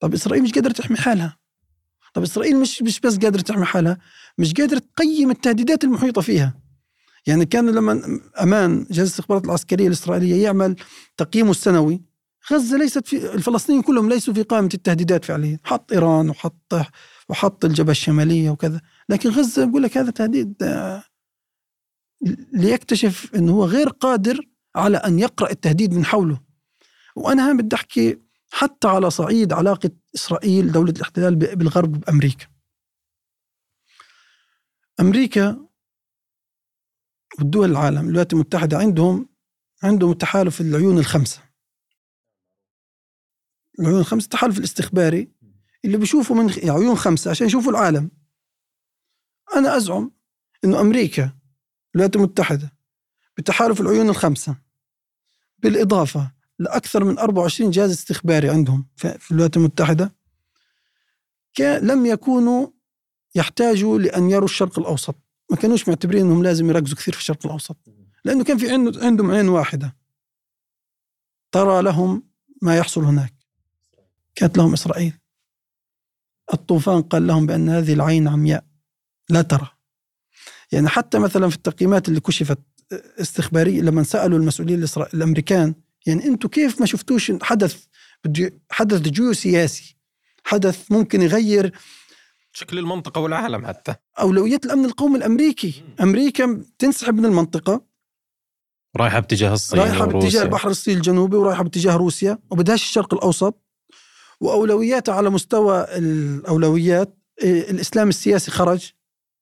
[0.01, 1.39] طب إسرائيل مش قادرة تحمي حالها.
[2.15, 3.99] طب إسرائيل مش مش بس قادرة تحمي حالها
[4.39, 6.61] مش قادرة تقيم التهديدات المحيطة فيها.
[7.27, 10.77] يعني كان لما أمان جهاز الاستخبارات العسكرية الإسرائيلية يعمل
[11.17, 12.08] تقييمه السنوي
[12.53, 15.59] غزة ليست في الفلسطينيين كلهم ليسوا في قائمة التهديدات فعليا.
[15.65, 16.75] حط إيران وحط
[17.29, 18.81] وحط الجبهة الشمالية وكذا.
[19.09, 21.05] لكن غزة يقول لك هذا تهديد آه،
[22.53, 26.41] ليكتشف أنه هو غير قادر على أن يقرأ التهديد من حوله.
[27.17, 28.19] وأنا بدي أحكي
[28.51, 32.47] حتى على صعيد علاقة إسرائيل دولة الاحتلال بالغرب بأمريكا.
[35.01, 35.69] أمريكا
[37.39, 39.29] والدول العالم الولايات المتحدة عندهم
[39.83, 41.48] عندهم التحالف العيون الخمسة.
[43.81, 45.33] العيون الخمسة التحالف الاستخباري
[45.85, 48.11] اللي بيشوفوا من يعني عيون خمسة عشان يشوفوا العالم.
[49.57, 50.11] أنا أزعم
[50.65, 51.33] أنه أمريكا
[51.95, 52.73] الولايات المتحدة
[53.37, 54.57] بتحالف العيون الخمسة.
[55.59, 60.15] بالإضافة لأكثر من 24 جهاز استخباري عندهم في الولايات المتحدة
[61.61, 62.67] لم يكونوا
[63.35, 65.15] يحتاجوا لأن يروا الشرق الأوسط.
[65.51, 67.77] ما كانوش معتبرين أنهم لازم يركزوا كثير في الشرق الأوسط.
[68.25, 68.71] لأنه كان في
[69.03, 69.97] عندهم عين واحدة.
[71.53, 72.29] ترى لهم
[72.63, 73.38] ما يحصل هناك.
[74.39, 75.19] كانت لهم إسرائيل
[76.53, 78.65] الطوفان قال لهم بأن هذه العين عمياء
[79.31, 79.69] لا ترى.
[80.73, 82.59] يعني حتى مثلا في التقييمات اللي كشفت
[82.93, 85.75] استخبارية لما سألوا المسؤولين الأمريكان
[86.07, 87.85] يعني أنتم كيف ما شفتوش حدث
[88.71, 89.97] حدث جيوسياسي
[90.45, 91.79] حدث ممكن يغير
[92.53, 93.95] شكل المنطقة والعالم حتى.
[94.21, 95.85] أولويات الأمن القومي الأمريكي.
[96.01, 97.85] أمريكا تنسحب من المنطقة.
[98.97, 103.68] رايحة باتجاه الصين رايحة باتجاه البحر الصيني الجنوبي ورايحة باتجاه روسيا وبدهاش الشرق الأوسط.
[104.41, 108.93] واولوياته على مستوى الأولويات إيه، الإسلام السياسي خرج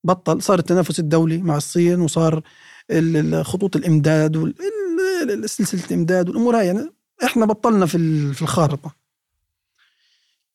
[0.04, 2.42] بطل صار التنافس الدولي مع الصين وصار
[3.42, 6.66] خطوط الإمداد وسلسله الإمداد والأمور هاي.
[6.66, 6.90] يعني
[7.24, 8.94] إحنا بطلنا في في الخارطة.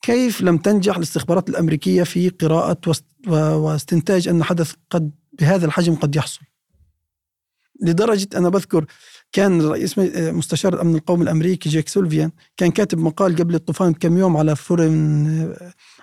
[0.01, 2.95] كيف لم تنجح الاستخبارات الأمريكية في قراءة
[3.27, 6.41] واستنتاج أن حدث قد بهذا الحجم قد يحصل؟
[7.81, 8.85] لدرجة أنا بذكر
[9.31, 14.37] كان رئيس مستشار الأمن القومي الأمريكي جيك سوليفان كان كاتب مقال قبل الطوفان بكم يوم
[14.37, 15.55] على Foreign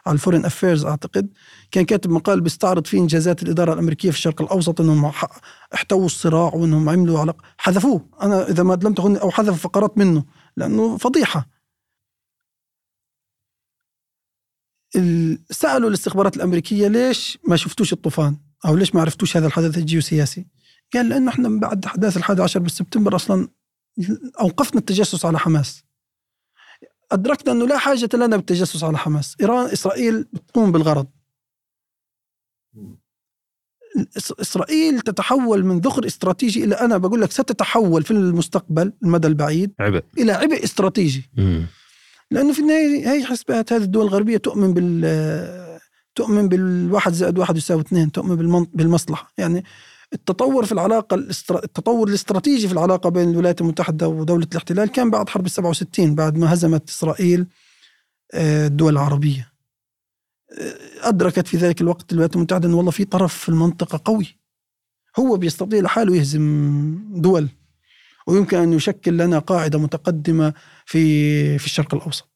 [0.06, 1.28] على ال Foreign Affairs أعتقد.
[1.70, 5.12] كان كاتب مقال بيستعرض فيه إنجازات الإدارة الأمريكية في الشرق الأوسط إنهم
[5.74, 8.08] احتووا الصراع وإنهم عملوا علاقه حذفوه.
[8.22, 10.24] أنا إذا ما لم تكن أو حذف فقرات منه
[10.56, 11.48] لأنه فضيحة.
[15.50, 18.36] سألوا الاستخبارات الأمريكية ليش ما شفتوش الطوفان؟
[18.66, 20.46] أو ليش ما عرفتوش هذا الحدث الجيوسياسي؟
[20.94, 23.48] قال لأنه إحنا من بعد أحداث الحادي عشر بسبتمبر أصلا
[24.40, 25.84] أوقفنا التجسس على حماس.
[27.12, 29.36] أدركنا إنه لا حاجة لنا بالتجسس على حماس.
[29.40, 31.06] إيران إسرائيل بتقوم بالغرض.
[34.40, 40.04] إسرائيل تتحول من ذخر استراتيجي إلى أنا بقول لك ستتحول في المستقبل المدى البعيد عبء.
[40.18, 41.30] إلى عبء استراتيجي.
[41.36, 41.66] مم.
[42.30, 45.78] لأنه في النهاية هي حسبات هذه الدول الغربية تؤمن بال
[46.14, 49.32] تؤمن بالواحد زائد واحد يساوي اثنين تؤمن بالمصلحة.
[49.38, 49.64] يعني
[50.12, 51.14] التطور في العلاقة
[51.50, 56.54] التطور الاستراتيجي في العلاقة بين الولايات المتحدة ودولة الاحتلال كان بعد حرب 67 بعد ما
[56.54, 57.46] هزمت إسرائيل
[58.34, 59.52] آه، الدول العربية.
[61.00, 64.38] أدركت في ذلك الوقت الولايات المتحدة أن والله في طرف في المنطقة قوي.
[65.18, 67.48] هو بيستطيع لحاله يهزم دول.
[68.26, 70.54] ويمكن أن يشكل لنا قاعدة متقدمة
[70.86, 72.28] في في الشرق الأوسط.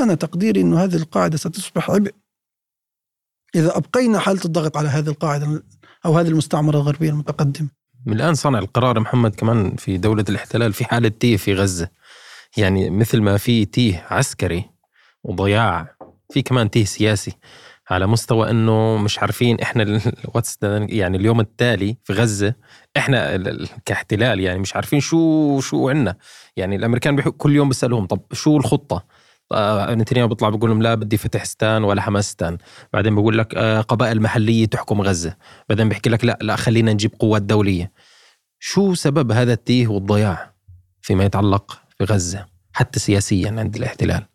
[0.00, 2.14] أنا تقديري أن هذه القاعدة ستصبح عبء.
[3.54, 5.62] إذا أبقينا حالة الضغط على هذه القاعدة
[6.06, 7.68] أو هذه المستعمرة الغربية المتقدمة.
[8.06, 11.88] من الآن صنع القرار محمد كمان في دولة الاحتلال في حالة تيه في غزة.
[12.56, 14.64] يعني مثل ما في تيه عسكري
[15.24, 15.96] وضياع
[16.32, 17.32] في كمان تيه سياسي.
[17.90, 20.00] على مستوى إنه مش عارفين إحنا
[20.88, 22.54] يعني اليوم التالي في غزة
[22.96, 23.38] إحنا
[23.84, 26.16] كاحتلال يعني مش عارفين شو شو عندنا.
[26.56, 29.04] يعني الأمريكان كل يوم بيسالوهم طب شو الخطة؟
[29.94, 32.58] نتنياهو بيطلع بيقول لهم لا بدي فتحستان ولا حماستان
[32.92, 35.36] بعدين بيقول لك آه، قبائل محلية تحكم غزة.
[35.68, 37.92] بعدين بيحكي لك لا لا خلينا نجيب قوات دولية.
[38.58, 40.54] شو سبب هذا التيه والضياع
[41.02, 44.26] فيما يتعلق بغزة حتى سياسيا عند الاحتلال؟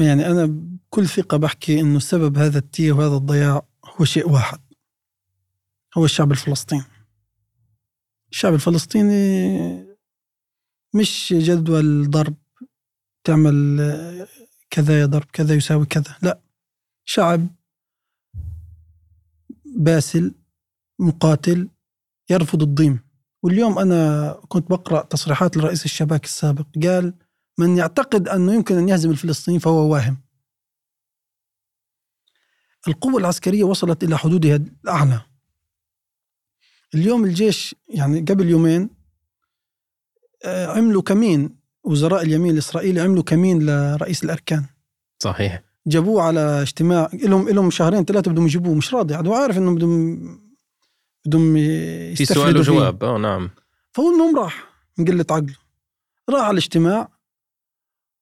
[0.00, 4.58] يعني أنا بكل ثقة بحكي إنه سبب هذا التيه وهذا الضياع هو شيء واحد.
[5.98, 6.84] هو الشعب الفلسطيني.
[8.32, 9.94] الشعب الفلسطيني
[10.94, 12.34] مش جدول ضرب
[13.24, 13.78] تعمل
[14.70, 16.16] كذا يضرب كذا يساوي كذا.
[16.22, 16.40] لا
[17.04, 17.46] شعب
[19.64, 20.34] باسل
[20.98, 21.68] مقاتل
[22.30, 23.00] يرفض الضيم.
[23.42, 27.14] واليوم أنا كنت بقرأ تصريحات لرئيس الشباك السابق قال
[27.58, 30.16] من يعتقد أنه يمكن أن يهزم الفلسطينيين فهو واهم.
[32.88, 35.20] القوة العسكرية وصلت إلى حدودها الأعلى.
[36.94, 38.90] اليوم الجيش يعني قبل يومين
[40.44, 44.66] آه، عملوا كمين؟ وزراء اليمين الإسرائيلي عملوا كمين لرئيس الأركان؟
[45.22, 45.62] صحيح.
[45.86, 49.14] جابوه على اجتماع لهم لهم شهرين ثلاثة بدهم يجيبوه مش راضي.
[49.14, 50.18] عاد عارف انه بدهم
[51.26, 51.54] بدهم
[52.14, 53.04] في سؤال وجواب.
[53.04, 53.50] آه نعم.
[53.92, 54.64] فهو المهم راح
[54.98, 55.56] من قله عقله.
[56.30, 57.08] راح على الاجتماع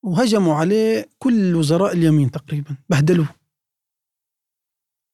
[0.03, 3.27] وهجموا عليه كل وزراء اليمين تقريبا بهدلوه.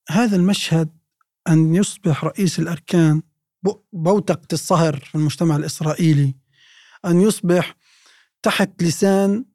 [0.09, 0.89] هذا المشهد
[1.47, 3.21] أن يصبح رئيس الأركان
[3.93, 6.35] بوتقة الصهر في المجتمع الإسرائيلي
[7.05, 7.75] أن يصبح
[8.43, 9.45] تحت لسان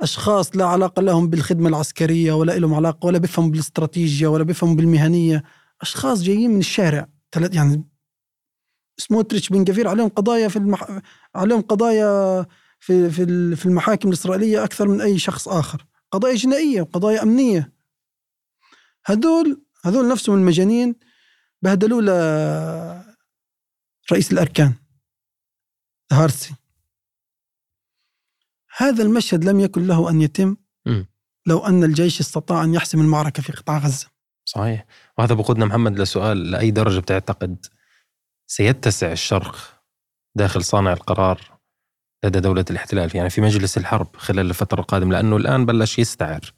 [0.00, 5.42] أشخاص لا علاقة لهم بالخدمة العسكرية ولا لهم علاقة ولا بيفهموا بالاستراتيجية ولا بيفهموا بالمهنية.
[5.80, 7.08] أشخاص جايين من الشارع.
[7.36, 7.84] يعني
[8.98, 11.00] سموتريتش بن جفير عليهم قضايا في المح...
[11.34, 12.46] عليهم قضايا
[12.80, 15.86] في في في المحاكم الإسرائيلية أكثر من أي شخص آخر.
[16.10, 17.72] قضايا جنائية وقضايا أمنية.
[19.06, 20.94] هذول هذول نفسهم المجانين
[21.62, 22.08] بهدلوا ل
[24.12, 24.74] رئيس الأركان
[26.12, 26.54] هارسي.
[28.76, 30.56] هذا المشهد لم يكن له أن يتم
[31.46, 34.06] لو أن الجيش استطاع أن يحسم المعركة في قطاع غزة.
[34.44, 34.86] صحيح.
[35.18, 37.66] وهذا بقودنا محمد لسؤال لأي درجة بتعتقد
[38.46, 39.56] سيتسع الشرق
[40.36, 41.58] داخل صانع القرار
[42.24, 46.52] لدى دولة الاحتلال؟ يعني في مجلس الحرب خلال الفترة القادمة لأنه الآن بلش يستعر.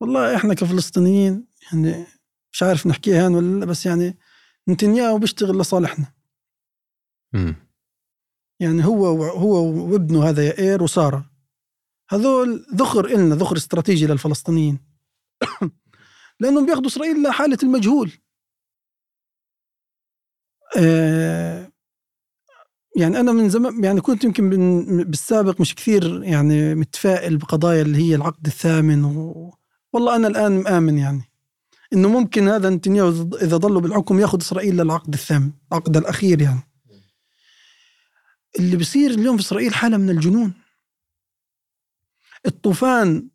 [0.00, 2.06] والله إحنا كفلسطينيين يعني
[2.52, 4.18] مش عارف نحكيها هان ولا بس يعني
[4.68, 6.12] نتنياهو بيشتغل لصالحنا.
[7.34, 7.63] امم
[8.60, 11.30] يعني هو هو وابنه هذا يائير وسارة.
[12.10, 14.78] هذول ذخر إلنا ذخر استراتيجي للفلسطينيين.
[16.40, 18.12] لأنهم بياخذوا إسرائيل لحالة المجهول.
[20.76, 21.72] آه
[22.96, 24.50] يعني أنا من زمان يعني كنت يمكن
[25.04, 29.54] بالسابق مش كثير يعني متفائل بقضايا اللي هي العقد الثامن و...
[29.92, 31.22] والله أنا الآن مآمن يعني.
[31.92, 33.08] إنه ممكن هذا نتنياهو
[33.42, 36.60] إذا ضلوا بالحكم ياخذ إسرائيل للعقد الثامن العقد الأخير يعني.
[38.58, 40.52] اللي بيصير اليوم في إسرائيل حالة من الجنون.
[42.46, 43.28] الطوفان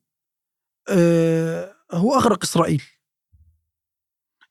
[0.90, 2.84] آه هو أغرق إسرائيل.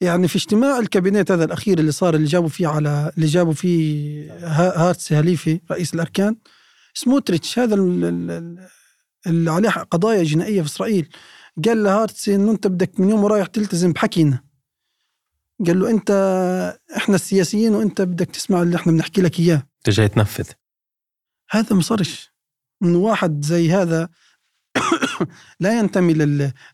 [0.00, 4.32] يعني في اجتماع الكابينت هذا الأخير اللي صار اللي جابوا فيه على اللي جابوا فيه
[4.56, 6.36] هرتسي هليفي رئيس الأركان
[6.94, 7.74] سموتريتش هذا
[9.26, 11.08] اللي عليه قضايا جنائية في إسرائيل
[11.64, 14.44] قال لهرتسي إنه أنت بدك من يوم ورايح تلتزم بحكينا.
[15.66, 16.10] قال له أنت
[16.96, 19.67] إحنا السياسيين وأنت بدك تسمع اللي إحنا بنحكي لك إياه.
[19.78, 20.50] أنت جاي تنفذ.
[21.50, 22.32] هذا ما صارش
[22.80, 24.08] من واحد زي هذا
[25.60, 26.14] لا ينتمي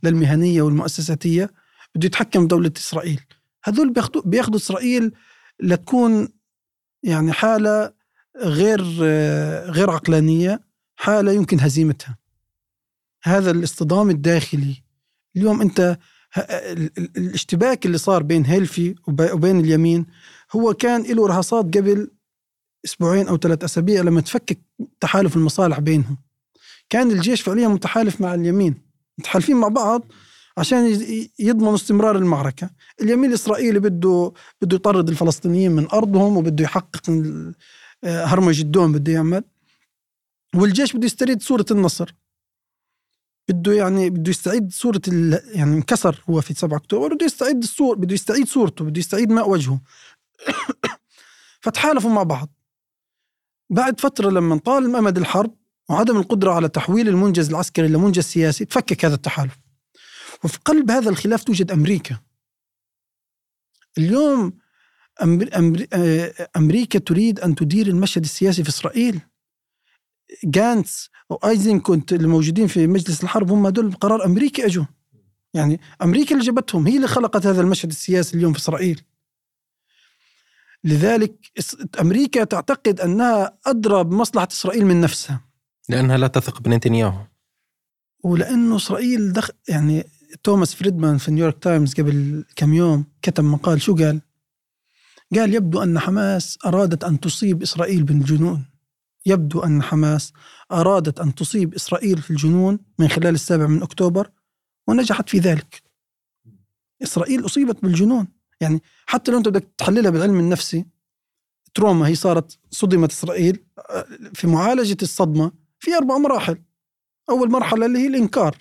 [0.02, 1.51] للمهنية والمؤسساتية.
[1.94, 3.20] بده يتحكم دولة إسرائيل.
[3.64, 5.12] هذول بياخدوا بياخدوا إسرائيل
[5.60, 6.28] لتكون
[7.02, 7.93] يعني حالة
[8.43, 8.82] غير
[9.70, 10.60] غير عقلانية
[10.97, 12.18] حالة يمكن هزيمتها.
[13.22, 14.85] هذا الاصطدام الداخلي.
[15.36, 15.98] اليوم أنت
[17.16, 20.06] الاشتباك اللي صار بين هيلفي وبين اليمين
[20.52, 22.10] هو كان له رهصات قبل
[22.85, 24.59] أسبوعين أو ثلاث أسابيع لما تفكك
[25.01, 26.19] تحالف المصالح بينهم.
[26.90, 28.74] كان الجيش فعليا متحالف مع اليمين.
[29.19, 30.02] متحالفين مع بعض
[30.59, 31.01] عشان
[31.39, 32.70] يضمنوا استمرار المعركة.
[33.01, 34.32] اليمين الإسرائيلي بده
[34.62, 37.11] بده يطرد الفلسطينيين من أرضهم وبده يحقق
[38.05, 39.44] هرمج الدوم بده يعمل.
[40.55, 42.15] والجيش بده يستريد صورة النصر.
[43.48, 45.01] بده يعني بده يستعيد صورة.
[45.55, 49.51] يعني انكسر هو في 7 أكتوبر بده يستعيد الصور بده يستعيد صورته بده يستعيد ماء
[49.51, 49.81] وجهه
[51.62, 52.48] فتحالفوا مع بعض.
[53.70, 55.55] بعد فترة لما طال أمد الحرب
[55.91, 59.59] وعدم القدرة على تحويل المنجز العسكري إلى منجز سياسي تفكك هذا التحالف.
[60.45, 62.19] وفي قلب هذا الخلاف توجد أمريكا.
[63.99, 64.53] اليوم
[66.57, 69.20] أمريكا تريد أن تدير المشهد السياسي في إسرائيل.
[70.45, 74.85] جانتس وأيزنكوت اللي موجودين في مجلس الحرب هم دول بقرار أمريكي اجوا
[75.55, 79.01] يعني أمريكا اللي جابتهم هي اللي خلقت هذا المشهد السياسي اليوم في إسرائيل.
[80.85, 81.35] لذلك
[82.01, 85.40] أمريكا تعتقد أنها ادرى بمصلحه إسرائيل من نفسها.
[85.89, 87.27] لأنها لا تثق بنتنياهو.
[88.24, 90.05] ولأنه إسرائيل دخ يعني
[90.43, 94.20] توماس فريدمان في نيويورك تايمز قبل كم يوم كتب مقال شو قال؟
[95.35, 98.65] قال يبدو أن حماس أرادت أن تصيب إسرائيل بالجنون.
[99.27, 100.32] يبدو أن حماس
[100.73, 104.31] أرادت أن تصيب إسرائيل في الجنون من خلال السابع من أكتوبر
[104.86, 105.82] ونجحت في ذلك.
[107.02, 108.28] إسرائيل أصيبت بالجنون.
[108.65, 110.86] يعني حتى لو أنت بدك تحللها بالعلم النفسي
[111.74, 113.65] تروما هي صارت صدمت إسرائيل
[114.35, 116.62] في معالجة الصدمة في أربع مراحل.
[117.31, 118.57] أول مرحلة اللي هي الإنكار.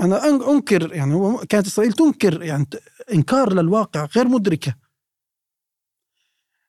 [0.00, 2.66] أنا أنكر يعني كانت إسرائيل تنكر يعني
[3.12, 4.74] إنكار للواقع غير مدركة.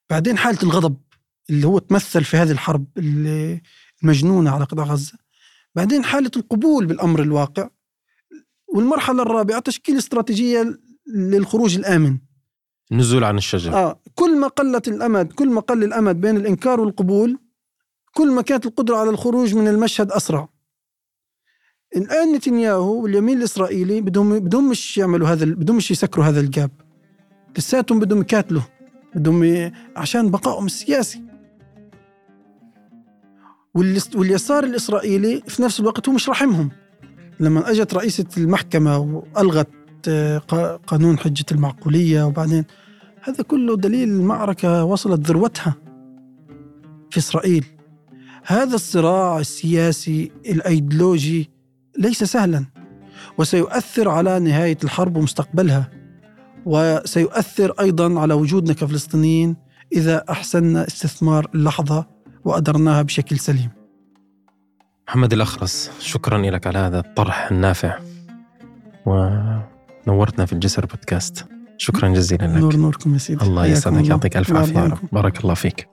[0.10, 0.98] بعدين حالة الغضب
[1.50, 2.86] اللي هو تمثل في هذه الحرب
[4.04, 5.18] المجنونة على قطاع غزة.
[5.76, 7.70] بعدين حالة القبول بالأمر الواقع.
[8.68, 12.18] والمرحلة الرابعة تشكيل استراتيجية للخروج الآمن.
[12.92, 17.40] النزول عن الشجرة آه كل ما قلت الأمد كل ما قل الأمد بين الإنكار والقبول
[18.14, 20.50] كل ما كانت القدرة على الخروج من المشهد أسرع.
[21.96, 26.72] الآن نتنياهو واليمين الإسرائيلي بدهم بدهم مش يعملوا هذا بدهم مش يسكروا هذا الجاب.
[27.58, 28.62] لساتهم بدهم يكاتلوا
[29.16, 31.22] بدهم عشان بقائهم السياسي.
[34.16, 36.72] واليسار الإسرائيلي في نفس الوقت هو مش رحمهم.
[37.40, 39.68] لما أجت رئيسة المحكمة وألغت
[40.88, 42.66] قانون حجة المعقولية وبعدين
[43.22, 45.76] هذا كله دليل المعركة وصلت ذروتها
[47.12, 47.66] في إسرائيل.
[48.46, 51.50] هذا الصراع السياسي الأيديولوجي
[51.98, 52.66] ليس سهلا
[53.38, 55.90] وسيؤثر على نهاية الحرب ومستقبلها
[56.66, 59.56] وسيؤثر أيضا على وجودنا كفلسطينيين
[59.94, 62.06] إذا أحسننا استثمار اللحظة
[62.46, 63.70] وأدرناها بشكل سليم.
[65.08, 68.00] محمد الأخرس شكرا لك على هذا الطرح النافع
[70.08, 71.46] ونورتنا في الجسر بودكاست.
[71.78, 72.58] شكرا جزيلا لك.
[72.58, 73.46] نور نوركم يا سيدي.
[73.46, 75.88] الله يسعدك يعطيك ألف عافية بارك الله فيك.